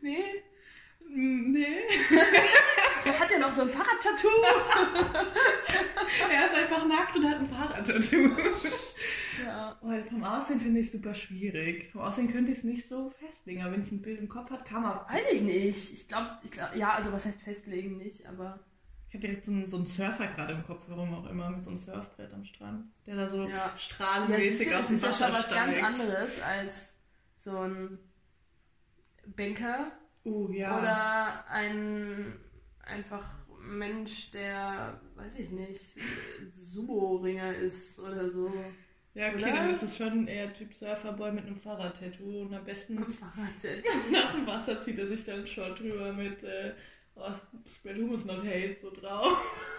nee. 0.00 0.42
Nee. 1.08 1.82
Da 3.04 3.18
hat 3.18 3.32
er 3.32 3.40
noch 3.40 3.50
so 3.50 3.62
ein 3.62 3.68
Fahrradtattoo. 3.68 4.28
er 6.30 6.46
ist 6.46 6.54
einfach 6.54 6.86
nackt 6.86 7.16
und 7.16 7.28
hat 7.28 7.38
ein 7.40 7.48
Fahrradtattoo. 7.48 8.36
Ja. 9.42 9.78
Oh, 9.82 9.90
vom 10.08 10.24
Aussehen 10.24 10.60
finde 10.60 10.80
ich 10.80 10.90
super 10.90 11.14
schwierig. 11.14 11.90
Vom 11.92 12.02
Aussehen 12.02 12.30
könnte 12.32 12.52
ich 12.52 12.58
es 12.58 12.64
nicht 12.64 12.88
so 12.88 13.10
festlegen, 13.10 13.62
aber 13.62 13.72
wenn 13.72 13.82
ich 13.82 13.92
ein 13.92 14.02
Bild 14.02 14.20
im 14.20 14.28
Kopf 14.28 14.50
habe, 14.50 14.64
kann 14.64 14.82
man. 14.82 14.98
Weiß 15.08 15.24
ich 15.32 15.42
nicht. 15.42 15.92
Ich 15.92 16.08
glaube, 16.08 16.30
ich 16.42 16.50
glaub, 16.50 16.74
ja, 16.76 16.94
also 16.94 17.12
was 17.12 17.26
heißt 17.26 17.40
festlegen 17.40 17.96
nicht, 17.98 18.26
aber 18.26 18.60
Ich 19.08 19.14
habe 19.14 19.26
direkt 19.26 19.44
so 19.44 19.52
einen, 19.52 19.66
so 19.68 19.76
einen 19.76 19.86
Surfer 19.86 20.26
gerade 20.28 20.54
im 20.54 20.64
Kopf, 20.64 20.84
warum 20.88 21.12
auch 21.14 21.26
immer, 21.28 21.50
mit 21.50 21.62
so 21.64 21.70
einem 21.70 21.76
Surfbrett 21.76 22.32
am 22.32 22.44
Strand. 22.44 22.86
Der 23.06 23.16
da 23.16 23.28
so 23.28 23.46
Ja. 23.46 23.48
Ja, 23.48 23.76
strahlenmäßig 23.76 24.58
siehst 24.58 24.70
du, 24.70 24.74
aus 24.78 24.80
das 24.80 24.86
dem 24.88 24.96
ist 24.96 25.02
ja 25.02 25.08
Wasser 25.10 25.24
schon 25.26 25.34
was 25.34 25.50
ganz 25.50 25.76
steigt. 25.76 25.84
anderes 25.84 26.40
als 26.42 26.96
so 27.38 27.58
ein 27.58 27.98
Banker 29.36 29.92
Oh 30.24 30.48
ja. 30.52 30.78
oder 30.78 31.50
ein 31.50 32.38
einfach 32.84 33.24
Mensch, 33.60 34.30
der, 34.32 35.00
weiß 35.14 35.38
ich 35.38 35.50
nicht, 35.50 35.92
Sumo-Ringer 36.52 37.54
ist 37.54 37.98
oder 38.00 38.28
so. 38.30 38.52
Ja, 39.14 39.28
okay, 39.28 39.36
oder? 39.36 39.52
dann 39.52 39.70
ist 39.70 39.82
es 39.82 39.96
schon 39.96 40.26
eher 40.26 40.52
Typ 40.54 40.72
Surferboy 40.74 41.32
mit 41.32 41.46
einem 41.46 41.60
Fahrradtattoo 41.60 42.42
und 42.42 42.54
am 42.54 42.64
besten 42.64 42.94
nach 44.10 44.32
dem 44.32 44.46
Wasser 44.46 44.80
zieht 44.80 44.98
er 44.98 45.06
sich 45.06 45.24
dann 45.24 45.46
Short 45.46 45.78
drüber 45.80 46.12
mit 46.12 46.42
äh, 46.44 46.74
oh, 47.14 47.30
Spread 47.68 47.96
Hummus 47.98 48.24
Not 48.24 48.44
Hate 48.44 48.76
so 48.80 48.90
drauf. 48.90 49.38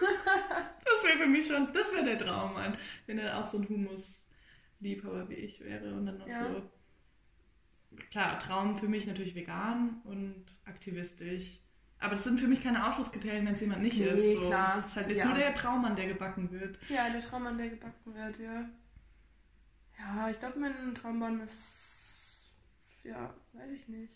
das 0.84 1.04
wäre 1.04 1.18
für 1.18 1.26
mich 1.26 1.46
schon, 1.46 1.66
das 1.72 1.92
wäre 1.94 2.04
der 2.04 2.18
Traum, 2.18 2.54
Mann. 2.54 2.76
Wenn 3.06 3.18
er 3.18 3.38
auch 3.38 3.44
so 3.44 3.58
ein 3.58 3.68
Hummus-Liebhaber 3.68 5.28
wie 5.28 5.34
ich 5.34 5.60
wäre 5.60 5.92
und 5.94 6.06
dann 6.06 6.18
noch 6.18 6.28
Ja. 6.28 6.48
so. 6.52 6.62
Klar, 8.10 8.38
Traum 8.40 8.76
für 8.76 8.88
mich 8.88 9.06
natürlich 9.06 9.34
vegan 9.36 10.00
und 10.04 10.44
aktivistisch. 10.64 11.60
Aber 12.00 12.14
das 12.16 12.24
sind 12.24 12.40
für 12.40 12.48
mich 12.48 12.60
keine 12.62 12.86
Ausschlusskriterien, 12.86 13.46
wenn 13.46 13.54
es 13.54 13.60
jemand 13.60 13.82
nicht 13.82 13.98
Nee, 13.98 14.06
ist. 14.06 14.42
So. 14.42 14.48
klar. 14.48 14.80
Das 14.82 14.90
ist 14.90 14.96
halt 14.96 15.10
Ja. 15.16 15.26
nur 15.26 15.34
der 15.36 15.54
Traummann, 15.54 15.94
der 15.96 16.08
gebacken 16.08 16.50
wird. 16.50 16.76
Ja, 16.88 17.08
der 17.08 17.20
Traummann, 17.20 17.56
der 17.56 17.68
gebacken 17.70 18.14
wird, 18.14 18.38
ja. 18.40 18.68
Ja, 19.98 20.28
ich 20.28 20.38
glaube, 20.38 20.58
mein 20.58 20.94
Traummann 20.94 21.40
ist, 21.40 22.42
ja, 23.04 23.32
weiß 23.52 23.70
ich 23.72 23.88
nicht. 23.88 24.12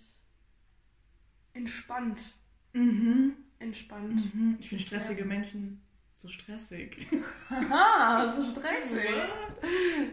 Entspannt. 1.54 2.20
Mhm. 2.72 3.36
Entspannt. 3.58 4.34
Mhm. 4.34 4.56
Ich 4.60 4.68
finde 4.68 4.84
stressige 4.84 5.24
Menschen 5.24 5.82
so 6.14 6.28
stressig. 6.28 7.06
Haha, 7.48 8.32
so 8.32 8.42
stressig. 8.52 9.08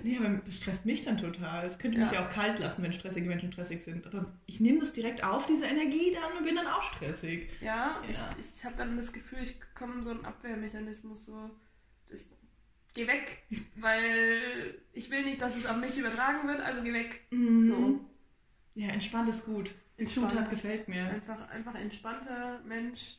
Nee, 0.03 0.17
aber 0.17 0.29
das 0.45 0.57
stresst 0.57 0.85
mich 0.85 1.01
dann 1.03 1.17
total. 1.17 1.65
Es 1.65 1.79
könnte 1.79 1.97
mich 1.99 2.11
Ja. 2.11 2.21
ja 2.21 2.27
auch 2.27 2.31
kalt 2.31 2.59
lassen, 2.59 2.83
wenn 2.83 2.93
stressige 2.93 3.27
Menschen 3.27 3.51
stressig 3.51 3.83
sind. 3.83 4.05
Aber 4.07 4.31
ich 4.45 4.59
nehme 4.59 4.79
das 4.79 4.91
direkt 4.93 5.23
auf, 5.23 5.47
diese 5.47 5.65
Energie 5.65 6.11
dann 6.13 6.37
und 6.37 6.45
bin 6.45 6.55
dann 6.55 6.67
auch 6.67 6.83
stressig. 6.83 7.49
Ja, 7.59 8.01
Ja. 8.03 8.03
ich, 8.07 8.17
ich 8.57 8.63
habe 8.65 8.75
dann 8.75 8.95
das 8.97 9.13
Gefühl, 9.13 9.39
ich 9.41 9.57
komme 9.73 10.03
so 10.03 10.11
einen 10.11 10.25
Abwehrmechanismus, 10.25 11.25
so, 11.25 11.49
das 12.09 12.27
geh 12.95 13.07
weg, 13.07 13.43
weil 13.75 14.79
ich 14.93 15.11
will 15.11 15.23
nicht, 15.23 15.41
dass 15.41 15.55
es 15.55 15.67
auf 15.67 15.77
mich 15.77 15.97
übertragen 15.99 16.47
wird, 16.47 16.61
also 16.61 16.81
geh 16.81 16.93
weg. 16.93 17.21
Mhm. 17.29 17.61
So. 17.61 17.99
Ja, 18.73 18.89
entspannt 18.89 19.29
ist 19.29 19.45
gut. 19.45 19.69
Entspannt. 19.97 20.31
Zutat 20.31 20.49
gefällt 20.49 20.87
mir. 20.87 21.05
Einfach, 21.05 21.47
einfach 21.49 21.75
entspannter 21.75 22.59
Mensch. 22.65 23.17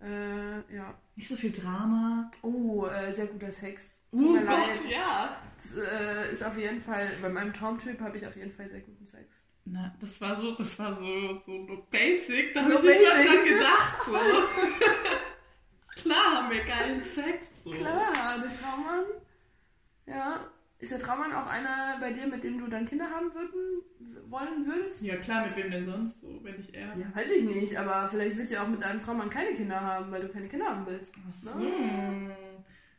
Äh, 0.00 0.74
ja. 0.74 0.94
Nicht 1.16 1.28
so 1.28 1.36
viel 1.36 1.52
Drama. 1.52 2.30
Oh, 2.42 2.86
äh, 2.86 3.12
sehr 3.12 3.26
guter 3.26 3.50
Sex. 3.50 4.00
Oh 4.12 4.34
Gott, 4.34 4.44
leid. 4.46 4.84
ja. 4.90 5.36
Das, 5.56 5.76
äh, 5.76 6.32
ist 6.32 6.42
auf 6.42 6.56
jeden 6.56 6.80
Fall, 6.80 7.10
bei 7.20 7.28
meinem 7.28 7.52
Traumtyp 7.52 8.00
habe 8.00 8.16
ich 8.16 8.26
auf 8.26 8.36
jeden 8.36 8.52
Fall 8.52 8.68
sehr 8.68 8.80
guten 8.80 9.06
Sex. 9.06 9.48
Na, 9.66 9.94
das 9.98 10.20
war 10.20 10.36
so, 10.36 10.52
das 10.52 10.78
war 10.78 10.94
so, 10.94 11.40
so 11.40 11.86
basic, 11.90 12.52
da 12.52 12.64
So 12.64 12.74
habe 12.76 12.92
ich 12.92 12.98
nicht 12.98 13.08
mal 13.08 13.24
dran 13.24 13.44
gedacht. 13.44 13.96
So. 14.04 14.12
Klar 15.96 16.36
haben 16.36 16.50
wir 16.50 16.64
geilen 16.64 17.02
Sex. 17.02 17.62
So. 17.64 17.70
Klar, 17.70 18.12
der 18.38 18.52
Traummann. 18.52 19.04
Ja. 20.06 20.46
Ist 20.78 20.92
der 20.92 20.98
Traummann 20.98 21.32
auch 21.32 21.46
einer 21.46 21.96
bei 21.98 22.12
dir, 22.12 22.26
mit 22.26 22.44
dem 22.44 22.58
du 22.58 22.66
dann 22.66 22.84
Kinder 22.84 23.08
haben 23.08 23.32
würden, 23.32 23.82
wollen 24.28 24.66
würdest? 24.66 25.02
Ja 25.02 25.16
klar, 25.16 25.46
mit 25.46 25.56
wem 25.56 25.70
denn 25.70 25.86
sonst 25.86 26.20
so, 26.20 26.40
wenn 26.42 26.58
ich 26.58 26.74
er. 26.74 26.94
Ja, 26.96 27.14
weiß 27.14 27.30
ich 27.30 27.44
nicht, 27.44 27.78
aber 27.78 28.08
vielleicht 28.08 28.36
willst 28.36 28.52
du 28.52 28.56
ja 28.56 28.64
auch 28.64 28.68
mit 28.68 28.82
deinem 28.82 29.00
Traummann 29.00 29.30
keine 29.30 29.54
Kinder 29.54 29.80
haben, 29.80 30.10
weil 30.10 30.22
du 30.22 30.28
keine 30.28 30.48
Kinder 30.48 30.66
haben 30.66 30.84
willst. 30.84 31.14
Ach 31.26 31.32
so. 31.32 31.60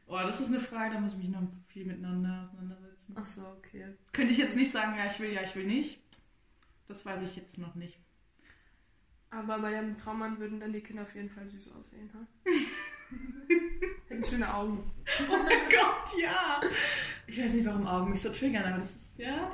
Oh, 0.07 0.17
das 0.17 0.39
ist 0.39 0.47
eine 0.47 0.59
Frage, 0.59 0.95
da 0.95 0.99
muss 0.99 1.13
ich 1.13 1.17
mich 1.19 1.29
noch 1.29 1.43
viel 1.67 1.85
miteinander 1.85 2.43
auseinandersetzen. 2.43 3.15
Ach 3.19 3.25
so, 3.25 3.41
okay. 3.57 3.85
Könnte 4.13 4.31
ich 4.33 4.39
jetzt 4.39 4.55
nicht 4.55 4.71
sagen, 4.71 4.97
ja, 4.97 5.07
ich 5.07 5.19
will, 5.19 5.31
ja, 5.31 5.41
ich 5.41 5.55
will 5.55 5.65
nicht. 5.65 6.01
Das 6.87 7.05
weiß 7.05 7.21
ich 7.23 7.35
jetzt 7.35 7.57
noch 7.57 7.75
nicht. 7.75 7.99
Aber 9.31 9.59
bei 9.59 9.71
deinem 9.71 9.97
Traummann 9.97 10.39
würden 10.39 10.59
dann 10.59 10.71
die 10.73 10.79
Kinder 10.81 11.03
auf 11.03 11.13
jeden 11.15 11.29
Fall 11.29 11.47
süß 11.49 11.71
aussehen, 11.77 12.09
ha? 12.13 12.19
Hätten 14.07 14.23
schöne 14.23 14.53
Augen. 14.53 14.83
Oh 15.29 15.31
mein 15.31 15.69
Gott, 15.69 16.21
ja. 16.21 16.61
Ich 17.27 17.39
weiß 17.43 17.53
nicht, 17.53 17.65
warum 17.65 17.85
Augen 17.85 18.11
mich 18.11 18.21
so 18.21 18.29
triggern, 18.29 18.63
aber 18.65 18.77
das 18.79 18.89
ist, 18.91 18.97
ja, 19.17 19.49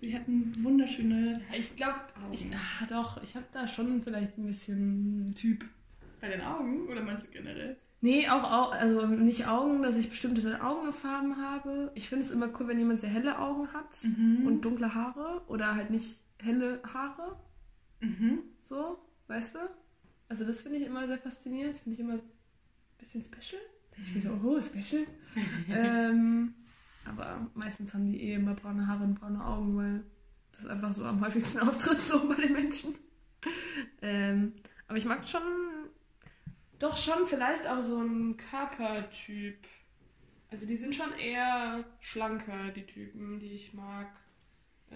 sie 0.00 0.08
hätten 0.10 0.52
wunderschöne 0.62 1.40
Ich 1.56 1.74
glaube, 1.76 2.00
ich- 2.32 2.46
ah, 2.54 2.86
doch, 2.88 3.22
ich 3.22 3.34
habe 3.36 3.46
da 3.52 3.66
schon 3.66 4.02
vielleicht 4.02 4.36
ein 4.36 4.46
bisschen 4.46 5.34
Typ. 5.36 5.64
bei 6.20 6.28
den 6.28 6.40
Augen, 6.42 6.86
oder 6.88 7.02
meinst 7.02 7.26
du 7.26 7.30
generell? 7.30 7.76
Nee, 8.00 8.28
auch, 8.28 8.44
Au- 8.44 8.70
also 8.70 9.06
nicht 9.06 9.46
Augen, 9.46 9.82
dass 9.82 9.96
ich 9.96 10.10
bestimmte 10.10 10.62
Augenfarben 10.62 11.40
habe. 11.40 11.90
Ich 11.94 12.08
finde 12.10 12.24
es 12.26 12.30
immer 12.30 12.48
cool, 12.58 12.68
wenn 12.68 12.78
jemand 12.78 13.00
sehr 13.00 13.08
helle 13.10 13.38
Augen 13.38 13.72
hat 13.72 14.04
Mhm. 14.04 14.46
und 14.46 14.60
dunkle 14.62 14.94
Haare 14.94 15.40
oder 15.48 15.74
halt 15.74 15.88
nicht 15.90 16.18
helle 16.38 16.82
Haare. 16.92 17.36
mhm. 18.00 18.40
So, 18.64 18.98
weißt 19.28 19.54
du? 19.54 19.58
Also 20.28 20.44
das 20.44 20.62
finde 20.62 20.78
ich 20.78 20.86
immer 20.86 21.06
sehr 21.06 21.18
faszinierend. 21.18 21.74
Das 21.74 21.82
finde 21.82 21.94
ich 21.94 22.00
immer 22.00 22.14
ein 22.14 22.22
bisschen 22.98 23.24
special. 23.24 23.60
Ich 23.96 24.12
bin 24.12 24.22
so, 24.22 24.40
oh, 24.42 24.60
special. 24.60 25.06
ähm, 25.68 26.54
aber 27.04 27.50
meistens 27.54 27.94
haben 27.94 28.06
die 28.06 28.20
eh 28.22 28.34
immer 28.34 28.54
braune 28.54 28.86
Haare 28.86 29.04
und 29.04 29.20
braune 29.20 29.44
Augen, 29.44 29.76
weil 29.76 30.04
das 30.52 30.66
einfach 30.66 30.92
so 30.92 31.04
am 31.04 31.20
häufigsten 31.20 31.58
auftritt 31.60 32.00
so 32.00 32.26
bei 32.26 32.36
den 32.36 32.52
Menschen. 32.52 32.94
Ähm, 34.00 34.54
aber 34.88 34.98
ich 34.98 35.04
mag 35.04 35.26
schon, 35.26 35.42
doch 36.78 36.96
schon 36.96 37.26
vielleicht 37.26 37.66
auch 37.66 37.82
so 37.82 37.98
einen 37.98 38.36
Körpertyp. 38.36 39.58
Also 40.50 40.66
die 40.66 40.76
sind 40.76 40.94
schon 40.94 41.12
eher 41.18 41.84
schlanker, 42.00 42.70
die 42.70 42.86
Typen, 42.86 43.40
die 43.40 43.52
ich 43.52 43.74
mag. 43.74 44.08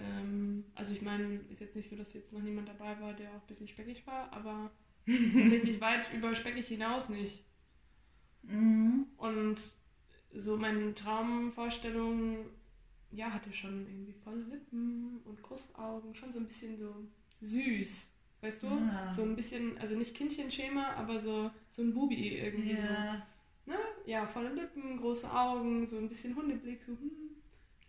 Ähm, 0.01 0.65
also 0.75 0.93
ich 0.93 1.01
meine, 1.01 1.39
ist 1.51 1.61
jetzt 1.61 1.75
nicht 1.75 1.89
so, 1.89 1.95
dass 1.95 2.13
jetzt 2.13 2.33
noch 2.33 2.41
niemand 2.41 2.69
dabei 2.69 2.99
war, 2.99 3.13
der 3.13 3.29
auch 3.31 3.41
ein 3.41 3.47
bisschen 3.47 3.67
speckig 3.67 4.05
war, 4.07 4.31
aber 4.31 4.71
tatsächlich 5.05 5.81
weit 5.81 6.11
über 6.13 6.35
speckig 6.35 6.67
hinaus 6.67 7.09
nicht. 7.09 7.43
Mhm. 8.43 9.07
Und 9.17 9.57
so 10.33 10.57
meine 10.57 10.93
Traumvorstellung, 10.93 12.45
ja, 13.11 13.31
hatte 13.31 13.51
schon 13.51 13.87
irgendwie 13.87 14.13
volle 14.13 14.43
Lippen 14.43 15.19
und 15.25 15.41
Krustaugen, 15.41 16.13
schon 16.15 16.31
so 16.31 16.39
ein 16.39 16.45
bisschen 16.45 16.77
so 16.77 16.93
süß, 17.41 18.13
weißt 18.41 18.63
du? 18.63 18.67
Ah. 18.67 19.11
So 19.11 19.23
ein 19.23 19.35
bisschen, 19.35 19.77
also 19.79 19.95
nicht 19.95 20.15
Kindchenschema, 20.15 20.93
aber 20.93 21.19
so, 21.19 21.51
so 21.69 21.81
ein 21.81 21.93
Bubi 21.93 22.37
irgendwie 22.37 22.77
so. 22.77 22.87
Ja. 22.87 23.27
Ne? 23.65 23.75
Ja, 24.05 24.25
volle 24.25 24.53
Lippen, 24.53 24.97
große 24.97 25.31
Augen, 25.31 25.85
so 25.85 25.97
ein 25.97 26.09
bisschen 26.09 26.35
Hundeblick, 26.35 26.83
so, 26.83 26.93
hm, 26.93 27.28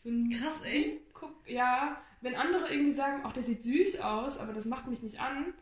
so 0.02 0.08
ein 0.08 0.30
Krass, 0.30 0.60
ey. 0.64 1.00
Guck, 1.12 1.30
ja, 1.46 2.00
wenn 2.22 2.34
andere 2.34 2.70
irgendwie 2.70 2.92
sagen, 2.92 3.20
ach, 3.24 3.32
der 3.32 3.42
sieht 3.42 3.62
süß 3.62 4.00
aus, 4.00 4.38
aber 4.38 4.52
das 4.52 4.64
macht 4.64 4.86
mich 4.88 5.02
nicht 5.02 5.20
an, 5.20 5.52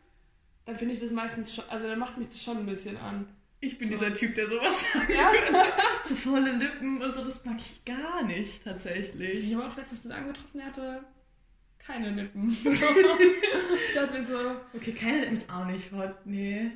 dann 0.65 0.77
finde 0.77 0.93
ich 0.93 0.99
das 0.99 1.11
meistens 1.11 1.53
schon, 1.53 1.65
also 1.69 1.87
dann 1.87 1.99
macht 1.99 2.17
mich 2.17 2.29
das 2.29 2.41
schon 2.43 2.57
ein 2.57 2.65
bisschen 2.65 2.95
an. 2.97 3.27
Ich 3.61 3.77
bin 3.77 3.89
So. 3.89 3.95
dieser 3.95 4.13
Typ, 4.13 4.35
der 4.35 4.47
sowas 4.47 4.85
sagt. 4.93 5.09
Ja, 5.09 5.31
So 6.05 6.15
volle 6.15 6.51
Lippen 6.53 7.01
und 7.01 7.13
so, 7.13 7.23
das 7.25 7.43
mag 7.43 7.57
ich 7.59 7.83
gar 7.83 8.23
nicht, 8.23 8.63
tatsächlich. 8.63 9.39
ich 9.47 9.53
habe 9.55 9.65
auch 9.67 9.75
letztens 9.75 10.03
mit 10.05 10.13
einem 10.13 10.27
getroffen, 10.27 10.57
der 10.57 10.65
hatte 10.67 11.03
keine 11.77 12.09
Lippen. 12.11 12.47
ich 12.63 13.93
dachte 13.93 14.19
mir 14.19 14.25
so, 14.25 14.55
Okay, 14.73 14.93
keine 14.93 15.19
Lippen 15.21 15.33
ist 15.33 15.49
auch 15.51 15.65
nicht 15.65 15.91
hot, 15.91 16.25
nee. 16.25 16.71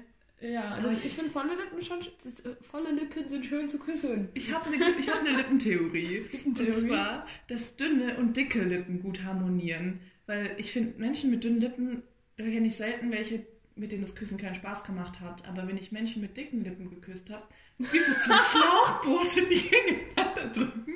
Ja, 0.50 0.80
das, 0.82 1.00
ich- 1.00 1.06
ich 1.06 1.14
finde 1.14 1.30
volle 1.32 1.56
Lippen 1.56 1.82
schon, 1.82 2.00
das, 2.24 2.40
äh, 2.42 2.56
volle 2.62 2.92
Lippen 2.92 3.28
sind 3.28 3.46
schön 3.46 3.70
zu 3.70 3.80
küssen. 3.80 4.30
Ich 4.34 4.54
habe 4.54 4.66
eine, 4.68 4.96
ich 5.00 5.10
hab 5.10 5.20
eine 5.22 5.32
Lippentheorie. 5.38 6.20
Und 6.22 6.32
Lippentheorie? 6.34 6.88
zwar, 6.88 7.28
dass 7.48 7.76
dünne 7.76 8.18
und 8.18 8.36
dicke 8.38 8.62
Lippen 8.64 9.02
gut 9.02 9.24
harmonieren. 9.24 10.00
Weil 10.26 10.56
ich 10.58 10.72
finde, 10.72 11.00
Menschen 11.00 11.30
mit 11.32 11.44
dünnen 11.44 11.60
Lippen, 11.60 12.04
da 12.38 12.44
kenne 12.46 12.68
ich 12.68 12.76
selten 12.76 13.12
welche, 13.12 13.46
mit 13.76 13.92
denen 13.92 14.04
das 14.04 14.16
Küssen 14.16 14.38
keinen 14.38 14.56
Spaß 14.56 14.84
gemacht 14.84 15.20
hat. 15.20 15.48
Aber 15.48 15.68
wenn 15.68 15.78
ich 15.78 15.92
Menschen 15.92 16.22
mit 16.22 16.38
dicken 16.38 16.64
Lippen 16.64 16.90
geküsst 16.90 17.30
habe, 17.32 17.44
wie 17.80 17.98
so 18.00 18.14
zwei 18.14 18.38
Schlauchboote, 18.52 19.48
die 19.50 19.62
gegeneinander 19.70 20.46
drücken, 20.54 20.94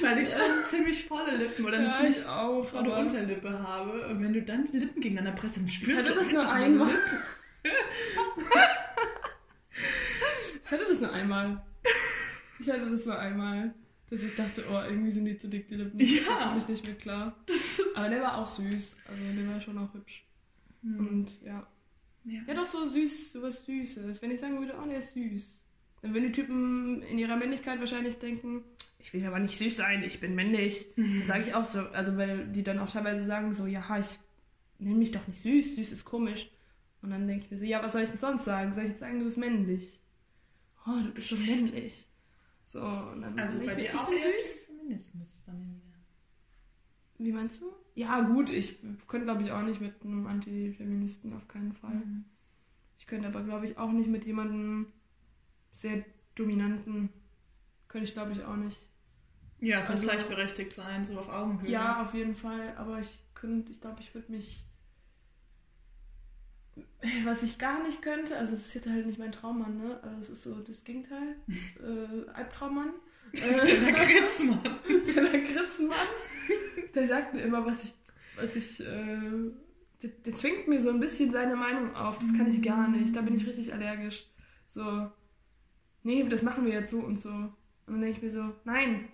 weil 0.00 0.20
ich 0.20 0.28
schon 0.28 0.40
ziemlich 0.70 1.04
volle 1.06 1.36
Lippen 1.36 1.64
oder 1.64 1.76
eine 1.78 1.86
Ja, 1.88 1.94
ziemlich 1.96 2.18
ich 2.18 2.26
auch, 2.26 2.64
volle 2.64 2.92
aber- 2.92 2.98
Unterlippe 3.00 3.50
habe. 3.62 4.06
Und 4.08 4.22
wenn 4.22 4.32
du 4.32 4.42
dann 4.42 4.64
die 4.70 4.78
Lippen 4.78 5.00
gegeneinander 5.02 5.38
presst, 5.38 5.56
dann 5.56 5.66
Ich 5.66 5.74
spürst 5.74 6.02
hatte 6.04 6.12
du 6.14 6.20
das 6.20 6.30
nur 6.32 6.48
einmal. 6.50 6.90
Ich 10.94 11.00
das 11.00 11.08
nur 11.08 11.12
einmal. 11.12 11.62
Ich 12.60 12.70
hatte 12.70 12.90
das 12.90 13.06
nur 13.06 13.18
einmal. 13.18 13.74
Dass 14.10 14.22
ich 14.22 14.34
dachte, 14.34 14.64
oh, 14.70 14.80
irgendwie 14.88 15.10
sind 15.10 15.24
die 15.24 15.36
zu 15.36 15.48
dick, 15.48 15.66
die 15.68 15.76
Lippen. 15.76 15.98
Ja. 15.98 16.06
Ich 16.06 16.26
komme 16.26 16.54
mich 16.54 16.68
nicht 16.68 16.86
mit 16.86 17.00
klar. 17.00 17.36
Aber 17.94 18.08
der 18.08 18.20
war 18.20 18.38
auch 18.38 18.46
süß. 18.46 18.96
Also 19.08 19.22
der 19.36 19.48
war 19.48 19.60
schon 19.60 19.78
auch 19.78 19.92
hübsch. 19.92 20.24
Hm. 20.82 20.98
Und 20.98 21.42
ja. 21.42 21.66
Ja. 22.24 22.40
Ja, 22.46 22.54
doch 22.54 22.66
so 22.66 22.84
süß, 22.84 23.32
so 23.32 23.42
was 23.42 23.64
Süßes. 23.64 24.22
Wenn 24.22 24.30
ich 24.30 24.40
sagen 24.40 24.58
würde, 24.58 24.74
oh, 24.80 24.86
der 24.86 24.98
ist 24.98 25.12
süß. 25.14 25.62
Dann 26.02 26.14
würden 26.14 26.26
die 26.26 26.32
Typen 26.32 27.02
in 27.02 27.18
ihrer 27.18 27.36
Männlichkeit 27.36 27.80
wahrscheinlich 27.80 28.18
denken, 28.18 28.62
ich 28.98 29.12
will 29.12 29.24
aber 29.26 29.38
nicht 29.38 29.58
süß 29.58 29.76
sein, 29.76 30.02
ich 30.04 30.20
bin 30.20 30.34
männlich. 30.34 30.86
Dann 30.96 31.24
sage 31.26 31.40
ich 31.40 31.54
auch 31.54 31.64
so, 31.64 31.80
also 31.80 32.16
weil 32.16 32.46
die 32.48 32.62
dann 32.62 32.78
auch 32.78 32.90
teilweise 32.90 33.24
sagen 33.24 33.52
so, 33.52 33.66
ja, 33.66 33.98
ich 33.98 34.18
nenne 34.78 34.96
mich 34.96 35.12
doch 35.12 35.26
nicht 35.26 35.42
süß, 35.42 35.76
süß 35.76 35.92
ist 35.92 36.04
komisch. 36.04 36.50
Und 37.02 37.10
dann 37.10 37.26
denke 37.26 37.44
ich 37.44 37.50
mir 37.50 37.56
so, 37.58 37.64
ja, 37.64 37.82
was 37.82 37.92
soll 37.92 38.02
ich 38.02 38.10
denn 38.10 38.18
sonst 38.18 38.44
sagen? 38.44 38.74
Soll 38.74 38.84
ich 38.84 38.90
jetzt 38.90 39.00
sagen, 39.00 39.18
du 39.18 39.24
bist 39.24 39.38
männlich? 39.38 40.00
Oh, 40.86 41.00
du 41.02 41.10
bist 41.12 41.28
schon 41.28 41.44
männlich. 41.44 42.06
So, 42.64 42.80
und 42.80 43.22
dann 43.22 43.38
Also 43.38 43.60
ich 43.60 43.66
bei 43.66 43.74
bin- 43.74 43.84
dir 43.84 43.90
ich 43.92 43.98
auch 43.98 44.08
süß. 44.08 44.64
Feminismus 44.66 45.42
dann 45.44 45.60
ja 45.60 45.68
wieder. 45.68 45.98
Wie 47.18 47.32
meinst 47.32 47.60
du? 47.62 47.66
Ja, 47.94 48.20
gut, 48.22 48.50
ich 48.50 48.78
könnte 49.06 49.24
glaube 49.26 49.42
ich 49.42 49.50
auch 49.52 49.62
nicht 49.62 49.80
mit 49.80 50.02
einem 50.02 50.26
Antifeministen 50.26 51.32
auf 51.34 51.46
keinen 51.48 51.72
Fall. 51.72 51.94
Mhm. 51.94 52.24
Ich 52.98 53.06
könnte 53.06 53.28
aber, 53.28 53.42
glaube 53.42 53.66
ich, 53.66 53.76
auch 53.76 53.92
nicht 53.92 54.08
mit 54.08 54.24
jemandem 54.24 54.86
sehr 55.72 56.04
dominanten. 56.34 57.10
Könnte 57.88 58.06
ich, 58.08 58.14
glaube 58.14 58.32
ich, 58.32 58.42
auch 58.44 58.56
nicht. 58.56 58.80
Ja, 59.60 59.78
es 59.80 59.88
muss 59.88 60.00
Also- 60.00 60.04
gleichberechtigt 60.08 60.72
sein, 60.72 61.04
so 61.04 61.18
auf 61.18 61.28
Augenhöhe. 61.28 61.70
Ja, 61.70 62.04
auf 62.04 62.14
jeden 62.14 62.34
Fall. 62.34 62.74
Aber 62.76 63.00
ich 63.00 63.18
könnte, 63.34 63.70
ich 63.72 63.80
glaube, 63.80 64.00
ich 64.00 64.14
würde 64.14 64.32
mich. 64.32 64.64
Was 67.24 67.42
ich 67.42 67.58
gar 67.58 67.82
nicht 67.82 68.02
könnte, 68.02 68.36
also 68.36 68.52
das 68.54 68.66
ist 68.66 68.74
jetzt 68.74 68.88
halt 68.88 69.06
nicht 69.06 69.18
mein 69.18 69.32
Traummann, 69.32 69.76
ne? 69.78 70.00
Also 70.02 70.18
es 70.20 70.28
ist 70.30 70.42
so 70.44 70.54
das 70.60 70.84
Gegenteil. 70.84 71.36
äh, 71.48 72.30
Albtraummann. 72.32 72.90
Der 73.34 73.62
Äh, 73.62 73.90
Lakritzmann. 73.90 74.60
der 75.14 75.22
Lakritzmann. 75.22 76.06
Der 76.94 77.06
sagt 77.06 77.34
mir 77.34 77.42
immer, 77.42 77.64
was 77.64 77.84
ich. 77.84 77.94
Was 78.36 78.56
ich 78.56 78.80
äh, 78.80 79.52
der, 80.02 80.10
der 80.26 80.34
zwingt 80.34 80.68
mir 80.68 80.82
so 80.82 80.90
ein 80.90 81.00
bisschen 81.00 81.30
seine 81.32 81.56
Meinung 81.56 81.94
auf. 81.94 82.18
Das 82.18 82.32
kann 82.36 82.48
ich 82.48 82.62
gar 82.62 82.88
nicht. 82.88 83.14
Da 83.14 83.20
bin 83.22 83.34
ich 83.34 83.46
richtig 83.46 83.72
allergisch. 83.72 84.26
So, 84.66 85.10
nee, 86.02 86.24
das 86.28 86.42
machen 86.42 86.64
wir 86.66 86.72
jetzt 86.72 86.90
so 86.90 86.98
und 86.98 87.20
so. 87.20 87.30
Und 87.30 87.52
dann 87.86 88.00
denke 88.00 88.16
ich 88.16 88.22
mir 88.22 88.30
so, 88.30 88.52
nein, 88.64 89.08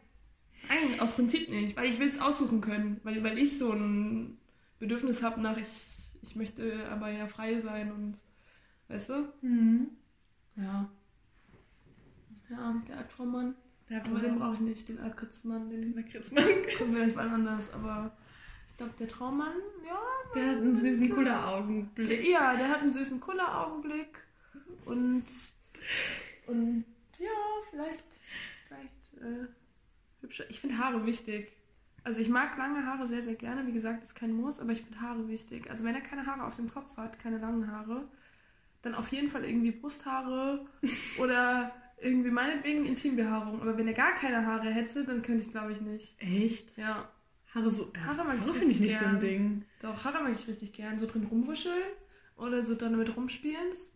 nein, 0.68 1.00
aus 1.00 1.12
Prinzip 1.12 1.48
nicht, 1.48 1.76
weil 1.76 1.90
ich 1.90 1.98
will 1.98 2.08
es 2.08 2.20
aussuchen 2.20 2.60
können, 2.60 3.00
weil, 3.02 3.22
weil 3.24 3.38
ich 3.38 3.58
so 3.58 3.72
ein 3.72 4.38
Bedürfnis 4.78 5.22
habe 5.22 5.40
nach, 5.40 5.56
ich, 5.56 5.68
ich 6.22 6.36
möchte 6.36 6.88
aber 6.90 7.10
ja 7.10 7.26
frei 7.26 7.58
sein 7.58 7.92
und, 7.92 8.16
weißt 8.88 9.08
du? 9.10 9.32
Mhm. 9.42 9.88
Ja. 10.56 10.88
Ja, 12.50 12.82
der 12.88 12.98
Albtraummann. 12.98 13.54
Der 13.88 14.04
Aber 14.04 14.18
den 14.20 14.38
brauche 14.38 14.54
ich 14.54 14.60
nicht, 14.60 14.88
den 14.88 14.98
Altkritzmann, 15.00 15.68
den 15.70 15.94
Lakritzmann. 15.94 16.44
kommt 16.78 16.92
vielleicht 16.94 17.16
wann 17.16 17.30
anders, 17.30 17.72
aber 17.72 18.16
ich 18.70 18.76
glaube, 18.76 18.92
der 18.98 19.08
Traummann, 19.08 19.52
ja, 19.86 20.00
Der 20.34 20.46
hat 20.50 20.56
einen 20.58 20.76
süßen 20.76 21.10
Kulleraugenblick. 21.10 22.26
ja, 22.26 22.56
der 22.56 22.68
hat 22.68 22.80
einen 22.82 22.92
süßen 22.92 23.20
Kulleraugenblick 23.20 24.18
und, 24.84 25.24
und 26.46 26.84
ja, 27.18 27.28
vielleicht, 27.70 28.04
vielleicht 28.68 29.14
äh, 29.22 29.46
hübsche. 30.22 30.46
Ich 30.48 30.60
finde 30.60 30.78
Haare 30.78 31.04
wichtig. 31.04 31.52
Also 32.04 32.20
ich 32.20 32.28
mag 32.28 32.56
lange 32.56 32.86
Haare 32.86 33.06
sehr, 33.06 33.22
sehr 33.22 33.34
gerne. 33.34 33.66
Wie 33.66 33.72
gesagt, 33.72 34.02
ist 34.02 34.14
kein 34.14 34.32
Muss, 34.32 34.60
aber 34.60 34.72
ich 34.72 34.82
finde 34.82 35.00
Haare 35.00 35.28
wichtig. 35.28 35.70
Also 35.70 35.84
wenn 35.84 35.94
er 35.94 36.00
keine 36.00 36.26
Haare 36.26 36.44
auf 36.44 36.56
dem 36.56 36.72
Kopf 36.72 36.96
hat, 36.96 37.18
keine 37.18 37.38
langen 37.38 37.70
Haare, 37.70 38.08
dann 38.82 38.94
auf 38.94 39.12
jeden 39.12 39.28
Fall 39.28 39.44
irgendwie 39.44 39.72
Brusthaare 39.72 40.66
oder 41.18 41.66
irgendwie 42.00 42.30
meinetwegen 42.30 42.86
Intimbehaarung. 42.86 43.60
Aber 43.60 43.76
wenn 43.76 43.88
er 43.88 43.94
gar 43.94 44.12
keine 44.12 44.46
Haare 44.46 44.70
hätte, 44.70 45.04
dann 45.04 45.22
könnte 45.22 45.44
ich 45.44 45.50
glaube 45.50 45.72
ich 45.72 45.80
nicht. 45.80 46.16
Echt? 46.18 46.76
Ja. 46.76 47.10
Haare 47.54 47.70
so. 47.70 47.92
Haare 48.06 48.24
mag 48.24 48.36
ich 48.38 48.42
Haare 48.42 48.54
finde 48.54 48.72
ich 48.72 48.80
nicht 48.80 48.96
so 48.96 49.04
ein 49.04 49.18
gern. 49.18 49.20
Ding. 49.20 49.64
Doch, 49.82 50.04
Haare 50.04 50.22
mag 50.22 50.32
ich 50.32 50.48
richtig 50.48 50.72
gern. 50.72 50.98
So 50.98 51.06
drin 51.06 51.26
rumwuscheln 51.30 51.92
oder 52.36 52.64
so 52.64 52.74
dann 52.74 52.92
damit 52.92 53.16
rumspielen. 53.16 53.70
Das 53.70 53.88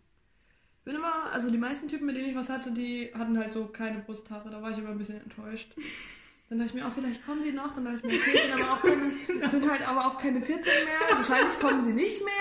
ich 0.85 0.87
bin 0.87 0.97
immer, 0.97 1.33
also 1.33 1.51
die 1.51 1.57
meisten 1.57 1.89
Typen, 1.89 2.05
mit 2.05 2.15
denen 2.15 2.29
ich 2.29 2.37
was 2.37 2.51
hatte, 2.51 2.71
die 2.71 3.11
hatten 3.15 3.39
halt 3.39 3.55
so 3.55 3.69
keine 3.69 4.01
Brusthaare. 4.01 4.51
Da 4.51 4.61
war 4.61 4.71
ich 4.71 4.77
immer 4.77 4.91
ein 4.91 4.99
bisschen 4.99 5.19
enttäuscht. 5.19 5.75
Dann 6.49 6.59
dachte 6.59 6.71
ich 6.71 6.75
mir 6.75 6.87
auch, 6.87 6.93
vielleicht 6.93 7.25
kommen 7.25 7.43
die 7.43 7.53
noch. 7.53 7.75
Dann 7.75 7.85
dachte 7.87 7.97
ich 7.99 8.03
mir, 8.05 8.19
okay, 8.19 8.39
sind 8.39 8.61
aber 8.61 8.73
auch 8.75 8.83
keine, 8.83 9.49
sind 9.51 9.71
halt 9.71 9.89
aber 9.89 10.07
auch 10.07 10.19
keine 10.19 10.41
14 10.41 10.65
mehr. 10.65 11.17
Wahrscheinlich 11.17 11.59
kommen 11.59 11.83
sie 11.83 11.93
nicht 11.93 12.23
mehr. 12.25 12.33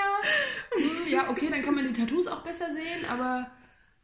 Hm, 0.75 1.11
ja, 1.11 1.29
okay, 1.29 1.47
dann 1.49 1.61
kann 1.61 1.75
man 1.75 1.87
die 1.87 1.93
Tattoos 1.93 2.27
auch 2.27 2.43
besser 2.43 2.67
sehen, 2.73 3.05
aber 3.09 3.49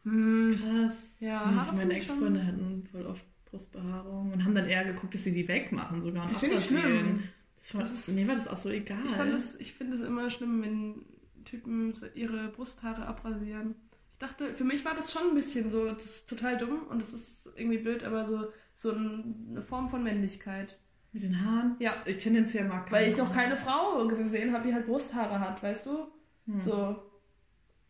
hm, 0.03 0.57
Krass. 0.59 0.97
ja, 1.19 1.65
ich 1.67 1.71
meine 1.73 1.93
Ex-Freunde 1.95 2.45
hatten 2.45 2.87
voll 2.91 3.05
oft 3.05 3.23
Brustbehaarung 3.45 4.31
und 4.33 4.43
haben 4.45 4.55
dann 4.55 4.67
eher 4.67 4.85
geguckt, 4.85 5.13
dass 5.15 5.23
sie 5.23 5.31
die 5.31 5.47
wegmachen 5.47 6.01
sogar. 6.01 6.27
Das 6.27 6.39
finde 6.39 6.55
ich 6.55 6.65
schlimm. 6.65 7.23
Das 7.57 7.73
war, 7.73 7.81
Das 7.81 7.91
ist- 7.93 8.09
mir 8.15 8.27
war 8.27 8.35
das 8.35 8.47
auch 8.47 8.57
so 8.57 8.69
egal. 8.69 8.99
Ich, 9.05 9.11
fand 9.11 9.33
das, 9.33 9.55
ich 9.55 9.73
finde 9.73 9.95
es 9.95 10.01
immer 10.01 10.29
schlimm, 10.29 10.61
wenn 10.61 11.05
Typen 11.45 11.93
ihre 12.13 12.47
Brusthaare 12.49 13.05
abrasieren. 13.05 13.75
Ich 14.13 14.17
dachte, 14.19 14.53
für 14.53 14.63
mich 14.63 14.85
war 14.85 14.95
das 14.95 15.11
schon 15.11 15.29
ein 15.29 15.35
bisschen 15.35 15.71
so, 15.71 15.85
das 15.89 16.05
ist 16.05 16.29
total 16.29 16.57
dumm 16.57 16.83
und 16.89 17.01
das 17.01 17.11
ist 17.11 17.49
irgendwie 17.55 17.79
blöd, 17.79 18.03
aber 18.03 18.25
so, 18.25 18.47
so 18.81 18.91
ein- 18.93 19.47
eine 19.49 19.61
Form 19.61 19.89
von 19.89 20.01
Männlichkeit. 20.03 20.77
Mit 21.11 21.23
den 21.23 21.43
Haaren? 21.43 21.75
Ja. 21.79 21.95
Ich 22.05 22.17
tendenziell 22.17 22.65
mag 22.65 22.85
keine 22.85 22.91
Weil 23.01 23.07
ich 23.09 23.17
noch 23.17 23.33
keine 23.33 23.57
Frau 23.57 24.07
gesehen 24.07 24.53
habe, 24.53 24.65
die 24.67 24.73
halt 24.73 24.85
Brusthaare 24.85 25.39
hat, 25.39 25.61
weißt 25.61 25.85
du? 25.87 26.07
Hm. 26.45 26.61
So. 26.61 27.03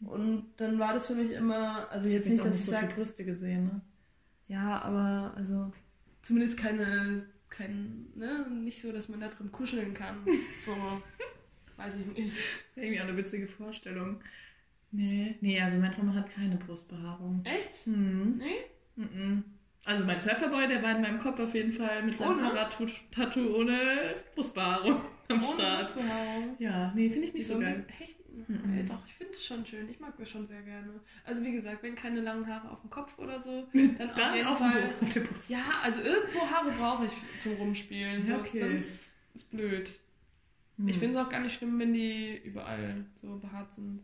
Und 0.01 0.47
dann 0.57 0.79
war 0.79 0.93
das 0.93 1.05
für 1.07 1.13
mich 1.15 1.31
immer, 1.31 1.87
also 1.91 2.07
Ich 2.07 2.13
jetzt 2.13 2.23
habe 2.23 2.31
nicht, 2.31 2.39
dass 2.45 2.51
nicht 2.51 2.59
ich 2.61 2.65
so 2.65 2.71
sage, 2.71 2.95
Brüste 2.95 3.23
gesehen. 3.25 3.63
Ne? 3.65 3.81
ja, 4.47 4.81
aber 4.81 5.33
also 5.35 5.71
zumindest 6.23 6.57
keine, 6.57 7.21
kein, 7.49 8.07
ne, 8.15 8.47
nicht 8.49 8.81
so, 8.81 8.91
dass 8.91 9.09
man 9.09 9.19
da 9.19 9.27
drin 9.27 9.51
kuscheln 9.51 9.93
kann. 9.93 10.25
So, 10.65 10.73
weiß 11.77 11.97
ich 11.97 12.05
nicht. 12.07 12.35
Irgendwie 12.75 12.99
auch 12.99 13.05
eine 13.07 13.15
witzige 13.17 13.47
Vorstellung. 13.47 14.21
Nee, 14.91 15.35
nee, 15.41 15.61
also 15.61 15.77
mein 15.77 15.91
Traum 15.91 16.15
hat 16.15 16.31
keine 16.31 16.55
Brustbehaarung. 16.55 17.41
Echt? 17.43 17.85
Hm. 17.85 18.37
Nee? 18.37 18.65
Mhm. 18.95 19.43
Also 19.85 20.05
mein 20.05 20.21
Surferboy, 20.21 20.67
der 20.67 20.83
war 20.83 20.95
in 20.95 21.01
meinem 21.01 21.19
Kopf 21.19 21.39
auf 21.39 21.53
jeden 21.55 21.71
Fall 21.71 22.03
mit 22.03 22.17
seinem? 22.17 22.39
Fahrradtattoo 22.39 23.55
ohne 23.55 24.15
Brustbehaarung 24.35 25.01
am 25.29 25.37
Ohne 25.37 25.43
Start. 25.45 25.79
Brustbehaarung. 25.93 26.55
Ja, 26.59 26.91
nee, 26.95 27.09
finde 27.09 27.27
ich 27.27 27.33
nicht 27.33 27.45
Wieso 27.47 27.53
so 27.55 27.59
geil. 27.61 27.85
Echt? 27.99 28.17
Mhm. 28.47 28.73
Ey, 28.77 28.85
doch, 28.85 28.99
ich 29.07 29.13
finde 29.13 29.33
es 29.33 29.45
schon 29.45 29.65
schön. 29.65 29.89
Ich 29.89 29.99
mag 29.99 30.15
das 30.17 30.29
schon 30.29 30.47
sehr 30.47 30.61
gerne. 30.61 30.99
Also 31.25 31.43
wie 31.43 31.51
gesagt, 31.51 31.81
wenn 31.83 31.95
keine 31.95 32.21
langen 32.21 32.45
Haare 32.47 32.69
auf 32.69 32.81
dem 32.81 32.89
Kopf 32.89 33.17
oder 33.17 33.41
so, 33.41 33.67
dann, 33.97 34.09
auf 34.09 34.15
Dann 34.15 34.35
jeden 34.35 34.47
auf, 34.47 34.57
dem 34.57 34.71
Fall. 34.71 34.93
Auf 35.01 35.09
der 35.13 35.19
Brust. 35.21 35.49
Ja, 35.49 35.63
also 35.81 36.01
irgendwo 36.01 36.39
Haare 36.41 36.71
brauche 36.71 37.05
ich 37.05 37.11
zum 37.41 37.53
Rumspielen. 37.53 38.25
So, 38.25 38.33
Ja, 38.33 38.39
okay. 38.39 38.59
Sonst 38.59 39.13
ist 39.33 39.49
blöd. 39.49 39.99
Hm. 40.77 40.87
Ich 40.87 40.97
finde 40.97 41.19
es 41.19 41.25
auch 41.25 41.29
gar 41.29 41.39
nicht 41.41 41.55
schlimm, 41.55 41.79
wenn 41.79 41.93
die 41.93 42.37
überall 42.43 43.05
so 43.15 43.37
behaart 43.37 43.73
sind. 43.73 44.01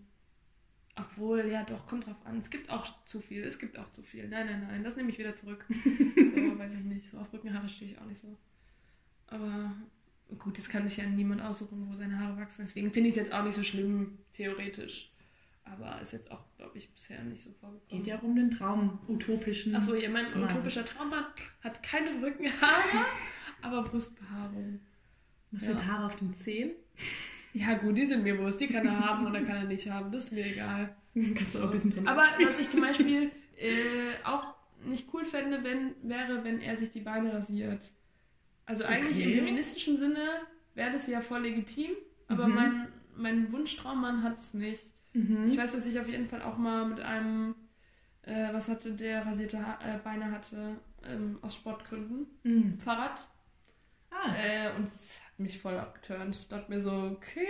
Obwohl, 0.98 1.46
ja 1.48 1.64
doch, 1.64 1.86
kommt 1.88 2.08
drauf 2.08 2.16
an. 2.24 2.40
Es 2.40 2.50
gibt 2.50 2.70
auch 2.70 2.86
zu 3.06 3.20
viel. 3.20 3.44
Es 3.44 3.60
gibt 3.60 3.78
auch 3.78 3.92
zu 3.92 4.02
viel. 4.02 4.28
Nein, 4.30 4.46
nein, 4.46 4.66
nein, 4.68 4.84
das 4.84 4.96
nehme 4.96 5.10
ich 5.10 5.18
wieder 5.18 5.36
zurück. 5.36 5.66
so, 5.70 6.60
weiß 6.60 6.74
ich 6.74 6.86
nicht. 6.86 7.10
So 7.10 7.18
auf 7.18 7.34
Rückenhaare 7.34 7.68
stehe 7.68 7.92
ich 7.92 8.00
auch 8.00 8.06
nicht 8.06 8.22
so. 8.22 8.38
Aber 9.28 9.76
gut, 10.38 10.58
das 10.58 10.70
kann 10.70 10.88
sich 10.88 10.98
ja 10.98 11.06
niemand 11.06 11.42
aussuchen, 11.42 11.88
wo 11.90 11.98
seine 11.98 12.18
Haare 12.18 12.38
wachsen. 12.38 12.66
Deswegen 12.66 12.92
finde 12.92 13.10
ich 13.10 13.18
es 13.18 13.24
jetzt 13.24 13.34
auch 13.34 13.44
nicht 13.44 13.56
so 13.56 13.64
schlimm, 13.64 14.20
theoretisch. 14.34 15.12
Aber 15.66 16.00
ist 16.00 16.14
jetzt 16.14 16.32
auch, 16.32 16.46
glaube 16.58 16.78
ich, 16.78 16.90
bisher 16.92 17.22
nicht 17.24 17.44
so 17.44 17.52
vorgekommen. 17.52 18.04
Geht 18.04 18.08
ja 18.08 18.20
um 18.20 18.36
den 18.36 18.52
Traum, 18.52 19.00
utopischen. 19.08 19.76
Achso, 19.76 19.96
ja, 19.96 20.10
mein 20.10 20.32
Mann. 20.32 20.44
utopischer 20.44 20.86
Traummann 20.86 21.26
hat 21.62 21.82
keine 21.82 22.22
Rückenhaare, 22.22 23.06
aber 23.62 23.84
Brustbehaarung. 23.84 24.80
Was 25.52 25.64
ja. 25.64 25.70
sind 25.70 25.88
Haare 25.88 26.06
auf 26.06 26.16
den 26.16 26.36
Zehen? 26.36 26.72
Ja, 27.58 27.74
gut, 27.76 27.98
die 27.98 28.06
sind 28.06 28.24
mir 28.24 28.36
bewusst. 28.36 28.60
Die 28.60 28.68
kann 28.68 28.86
er 28.86 29.00
haben 29.00 29.26
oder 29.26 29.42
kann 29.42 29.56
er 29.56 29.64
nicht 29.64 29.90
haben. 29.90 30.12
Das 30.12 30.26
ist 30.26 30.32
mir 30.34 30.46
egal. 30.46 30.94
Kannst 31.36 31.56
du 31.56 31.60
auch 31.60 31.64
ein 31.66 31.72
bisschen 31.72 31.92
drin 31.92 32.08
Aber 32.08 32.24
was 32.44 32.60
ich 32.60 32.70
zum 32.70 32.82
Beispiel 32.88 33.32
äh, 33.58 33.70
auch 34.26 34.54
nicht 34.86 35.08
cool 35.14 35.24
fände, 35.24 35.64
wenn, 35.64 35.96
wäre, 36.04 36.44
wenn 36.44 36.60
er 36.60 36.76
sich 36.76 36.92
die 36.92 37.00
Beine 37.00 37.34
rasiert. 37.34 37.92
Also 38.66 38.84
eigentlich 38.84 39.24
im 39.24 39.34
feministischen 39.34 39.98
Sinne 39.98 40.20
wäre 40.74 40.92
das 40.92 41.08
ja 41.08 41.22
voll 41.22 41.42
legitim, 41.44 41.92
aber 42.28 42.48
Mhm. 42.48 42.56
mein, 42.56 42.88
mein 43.16 43.52
Wunschtraummann 43.52 44.22
hat 44.24 44.40
es 44.40 44.54
nicht. 44.54 44.84
Mhm. 45.14 45.46
Ich 45.48 45.58
weiß, 45.58 45.72
dass 45.74 45.86
ich 45.86 45.98
auf 46.00 46.10
jeden 46.10 46.28
Fall 46.28 46.42
auch 46.42 46.58
mal 46.58 46.86
mit 46.88 47.00
einem, 47.00 47.56
äh, 48.24 48.50
was 48.52 48.68
hatte 48.68 48.92
der 48.92 49.26
rasierte 49.26 49.66
ha 49.66 49.80
äh, 49.82 49.98
Beine 50.04 50.30
hatte, 50.32 50.76
ähm, 51.08 51.38
aus 51.42 51.56
Sportgründen, 51.56 52.28
Mhm. 52.44 52.80
Fahrrad. 52.84 53.26
Ah, 54.24 54.34
Äh, 54.36 54.76
und 54.78 54.88
es 54.88 55.20
hat 55.26 55.40
mich 55.40 55.60
voll 55.60 55.78
abgeturnt. 55.78 56.36
Ich 56.36 56.48
dachte 56.48 56.72
mir 56.72 56.82
so, 56.82 56.92
okay. 56.92 57.48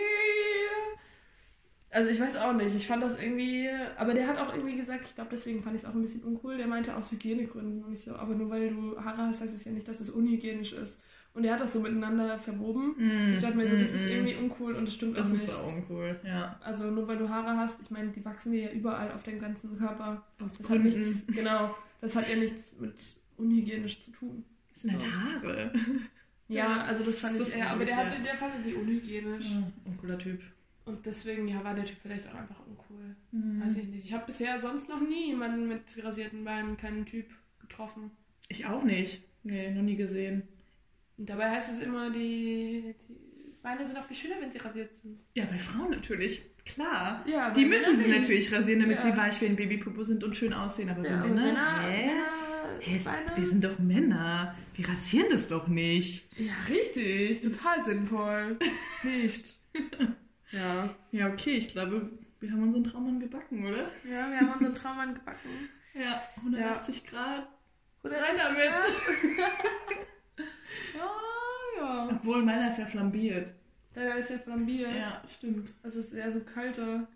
Also 1.91 2.09
ich 2.09 2.19
weiß 2.19 2.35
auch 2.37 2.51
nicht, 2.53 2.75
ich 2.75 2.87
fand 2.87 3.03
das 3.03 3.17
irgendwie, 3.21 3.69
aber 3.95 4.13
der 4.13 4.27
hat 4.27 4.37
auch 4.37 4.53
irgendwie 4.53 4.75
gesagt, 4.75 5.07
ich 5.07 5.15
glaube 5.15 5.29
deswegen 5.31 5.63
fand 5.63 5.75
ich 5.77 5.83
es 5.83 5.87
auch 5.87 5.93
ein 5.93 6.01
bisschen 6.01 6.23
uncool, 6.23 6.57
der 6.57 6.67
meinte 6.67 6.93
aus 6.93 7.09
Hygienegründen 7.11 7.85
und 7.85 7.93
ich 7.93 8.03
so, 8.03 8.15
aber 8.17 8.35
nur 8.35 8.49
weil 8.49 8.69
du 8.71 8.99
Haare 9.01 9.27
hast, 9.27 9.39
heißt 9.41 9.55
es 9.55 9.63
ja 9.63 9.71
nicht, 9.71 9.87
dass 9.87 10.01
es 10.01 10.09
unhygienisch 10.09 10.73
ist. 10.73 10.99
Und 11.33 11.45
er 11.45 11.53
hat 11.53 11.61
das 11.61 11.71
so 11.73 11.79
miteinander 11.79 12.37
verwoben. 12.39 12.95
Mhm. 12.97 13.33
Ich 13.33 13.39
dachte 13.39 13.55
mir 13.55 13.67
so, 13.67 13.77
das 13.77 13.93
ist 13.93 14.05
Mhm. 14.05 14.11
irgendwie 14.11 14.35
uncool 14.35 14.75
und 14.75 14.85
das 14.87 14.93
stimmt 14.95 15.17
Das 15.17 15.27
auch 15.27 15.31
nicht. 15.31 15.43
ist 15.45 15.53
auch 15.55 15.67
uncool, 15.67 16.19
ja. 16.25 16.59
Also 16.63 16.91
nur 16.91 17.07
weil 17.07 17.17
du 17.17 17.29
Haare 17.29 17.55
hast, 17.55 17.81
ich 17.81 17.89
meine, 17.91 18.09
die 18.09 18.25
wachsen 18.25 18.51
dir 18.51 18.63
ja 18.63 18.71
überall 18.71 19.11
auf 19.13 19.23
deinem 19.23 19.39
ganzen 19.39 19.77
Körper. 19.77 20.25
Aus 20.43 20.57
Das 20.57 20.69
hat 20.69 20.77
Gründen. 20.81 20.99
nichts, 20.99 21.27
genau, 21.27 21.75
das 22.01 22.15
hat 22.15 22.29
ja 22.29 22.35
nichts 22.35 22.73
mit 22.77 22.93
unhygienisch 23.37 24.01
zu 24.01 24.11
tun. 24.11 24.43
Das 24.69 24.81
sind 24.81 24.91
halt 24.93 25.01
So. 25.01 25.07
Haare. 25.47 25.71
Ja, 26.47 26.83
also 26.83 27.03
das 27.03 27.19
fand 27.19 27.39
Das 27.39 27.49
ich, 27.49 27.55
ja, 27.57 27.69
aber 27.71 27.85
der, 27.85 27.95
hatte, 27.97 28.21
der 28.21 28.35
fand 28.35 28.65
die 28.65 28.75
unhygienisch. 28.75 29.49
Ja, 29.51 29.63
uncooler 29.85 30.17
Typ. 30.17 30.41
Und 30.85 31.05
deswegen 31.05 31.47
ja, 31.47 31.63
war 31.63 31.73
der 31.73 31.85
Typ 31.85 31.97
vielleicht 32.01 32.27
auch 32.29 32.35
einfach 32.35 32.59
uncool. 32.67 33.15
Mhm. 33.31 33.61
Weiß 33.65 33.77
ich 33.77 33.85
nicht. 33.87 34.05
Ich 34.05 34.13
habe 34.13 34.25
bisher 34.27 34.59
sonst 34.59 34.87
noch 34.87 35.01
nie 35.01 35.27
jemanden 35.27 35.67
mit 35.67 35.81
rasierten 36.03 36.43
Beinen, 36.43 36.77
keinen 36.77 37.05
Typ 37.05 37.25
getroffen. 37.59 38.11
Ich 38.49 38.67
auch 38.67 38.83
nicht. 38.83 39.23
Nee, 39.43 39.71
noch 39.71 39.81
nie 39.81 39.95
gesehen. 39.95 40.43
Und 41.17 41.27
dabei 41.29 41.49
heißt 41.49 41.71
es 41.71 41.79
immer, 41.79 42.11
die, 42.11 42.93
die 43.09 43.15
Beine 43.63 43.83
sind 43.85 43.97
auch 43.97 44.05
viel 44.05 44.15
schöner, 44.17 44.35
wenn 44.39 44.51
sie 44.51 44.59
rasiert 44.59 44.91
sind. 45.01 45.19
Ja, 45.33 45.45
bei 45.45 45.57
Frauen 45.57 45.89
natürlich. 45.89 46.43
Klar. 46.65 47.23
Ja, 47.27 47.49
Die 47.51 47.63
bei 47.63 47.69
müssen 47.69 47.91
Männern 47.97 48.05
sie 48.05 48.19
natürlich 48.19 48.51
rasieren, 48.53 48.81
damit 48.81 48.97
Ja. 48.97 49.01
sie 49.03 49.17
weich 49.17 49.41
wie 49.41 49.45
ein 49.47 49.55
Babypopo 49.55 50.03
sind 50.03 50.23
und 50.23 50.37
schön 50.37 50.53
aussehen. 50.53 50.89
Aber 50.89 51.03
Ja, 51.03 51.09
wir 51.11 51.17
aber 51.17 51.27
Männer, 51.29 51.81
Männer, 51.87 52.23
Hä, 52.79 52.99
Beine. 53.03 53.31
wir 53.35 53.45
sind 53.47 53.63
doch 53.63 53.79
Männer. 53.79 54.55
Wir 54.75 54.87
rasieren 54.89 55.27
das 55.29 55.47
doch 55.47 55.67
nicht. 55.67 56.27
Ja, 56.39 56.53
richtig. 56.69 57.41
Total 57.41 57.83
sinnvoll. 57.83 58.57
Nicht. 59.03 59.55
Ja. 60.51 60.95
Ja, 61.11 61.27
okay, 61.29 61.55
ich 61.57 61.69
glaube, 61.69 62.09
wir 62.39 62.51
haben 62.51 62.63
unseren 62.63 62.83
Traummann 62.83 63.19
gebacken, 63.19 63.65
oder? 63.65 63.91
Ja, 64.09 64.29
wir 64.31 64.39
haben 64.39 64.53
unseren 64.53 64.73
Traummann 64.75 65.13
gebacken. 65.15 65.49
Ja, 65.93 66.21
180 66.37 67.05
Grad. 67.05 67.47
Oder 68.03 68.21
Rein 68.21 68.37
damit. 68.37 69.35
Ja, 70.93 71.11
ja. 71.79 72.09
Obwohl 72.11 72.43
meiner 72.43 72.69
ist 72.71 72.79
ja 72.79 72.85
flambiert. 72.85 73.53
Der 73.95 74.17
ist 74.17 74.29
ja 74.29 74.37
flambiert. 74.37 74.93
Ja, 74.93 75.21
stimmt. 75.27 75.73
Also 75.83 75.99
es 75.99 76.07
ist 76.07 76.13
eher 76.13 76.31
so 76.31 76.41
kalter. 76.41 77.07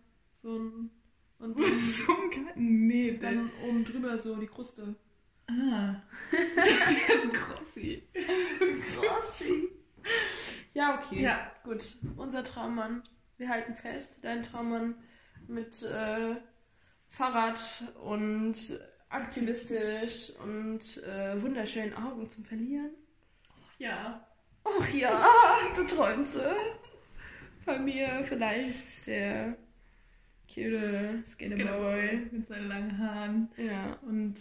So 0.42 0.58
ein. 0.58 0.90
Und 1.40 1.56
so 1.62 2.12
ein 2.14 2.30
kalten 2.30 2.88
Nee, 2.88 3.18
dann 3.22 3.50
oben 3.68 3.84
drüber 3.86 4.18
so 4.20 4.36
die 4.36 4.48
Kruste. 4.48 4.96
Ah. 5.50 5.96
der 6.32 7.16
ist 7.16 7.34
Grossi. 7.34 8.04
Grossi. 8.96 9.70
Ja, 10.74 11.00
okay. 11.00 11.22
Ja. 11.24 11.52
Gut. 11.64 11.98
Unser 12.18 12.44
Traummann. 12.44 13.04
Wir 13.38 13.50
halten 13.50 13.74
fest. 13.74 14.20
Dein 14.22 14.44
Traummann 14.44 14.96
mit 15.48 15.82
äh, 15.82 16.36
Fahrrad 17.10 17.84
und 18.04 18.80
aktivistisch 19.10 20.32
und 20.44 21.04
äh, 21.04 21.42
wunderschönen 21.42 21.96
Augen 21.96 22.30
zum 22.30 22.46
Verlieren. 22.46 22.92
Ja. 23.80 24.26
Ach 24.64 24.90
ja, 24.94 25.26
du 25.76 25.84
träumst. 25.86 26.38
Bei 27.66 27.80
mir 27.80 28.24
vielleicht 28.24 29.08
der 29.08 29.58
cute 30.54 31.24
Skaterboy. 31.26 32.28
Mit 32.32 32.48
seinen 32.48 32.68
langen 32.68 32.98
Haaren 32.98 33.50
Ja, 33.58 33.98
und 34.04 34.40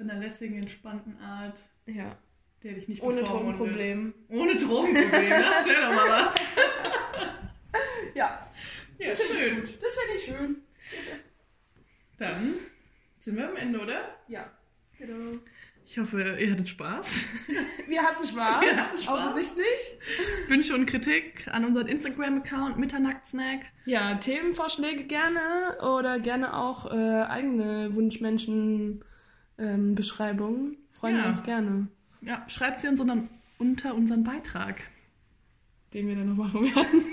seiner 0.00 0.18
lässigen, 0.18 0.56
entspannten 0.58 1.18
Art, 1.20 1.60
ja. 1.86 2.16
der 2.62 2.72
dich 2.74 2.88
nicht 2.88 3.02
Ohne. 3.02 3.22
Drogenproblem. 3.22 4.14
Ohne 4.28 4.56
Drogenproblem, 4.56 5.30
das 5.30 5.66
wäre 5.66 5.82
doch 5.88 5.94
mal 5.94 6.08
was. 6.26 6.34
Ja, 8.14 8.48
Ja, 8.98 9.06
das 9.08 9.20
finde 9.20 9.32
ich 9.34 9.38
schön. 9.38 9.60
gut. 9.60 9.78
Das 9.82 9.98
finde 9.98 10.16
ich 10.18 10.24
schön. 10.24 10.56
Dann 12.18 12.54
sind 13.18 13.36
wir 13.36 13.48
am 13.48 13.56
Ende, 13.56 13.78
oder? 13.80 14.16
Ja, 14.26 14.50
genau. 14.98 15.30
Ich 15.86 15.98
hoffe, 15.98 16.36
ihr 16.38 16.50
hattet 16.52 16.68
Spaß. 16.68 17.26
Wir 17.88 18.02
hatten 18.02 18.24
Spaß, 18.24 18.60
Wir 18.60 18.76
hatten 18.76 18.98
Spaß. 18.98 19.08
offensichtlich. 19.08 19.98
Wünsche 20.46 20.74
und 20.74 20.86
Kritik 20.86 21.48
an 21.48 21.64
unseren 21.64 21.88
Instagram-Account 21.88 22.78
Mitternachtsnack. 22.78 23.60
Ja, 23.86 24.14
Themenvorschläge 24.16 25.04
gerne 25.04 25.78
oder 25.80 26.20
gerne 26.20 26.54
auch 26.56 26.92
äh, 26.92 27.22
eigene 27.22 27.92
Wunschmenschen-Beschreibungen. 29.60 30.76
Freuen 30.90 31.16
wir 31.16 31.22
Ja. 31.22 31.28
uns 31.28 31.42
gerne, 31.42 31.88
Ja, 32.22 32.44
schreibt 32.48 32.78
sie 32.80 32.88
uns 32.88 33.00
unter, 33.00 33.22
unter 33.58 33.94
unseren 33.94 34.24
Beitrag. 34.24 34.82
den 35.94 36.06
wir 36.08 36.14
dann 36.16 36.28
noch 36.28 36.36
machen 36.36 36.62
werden. 36.62 37.04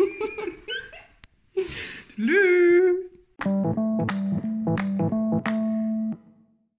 Tschüss. 2.09 3.07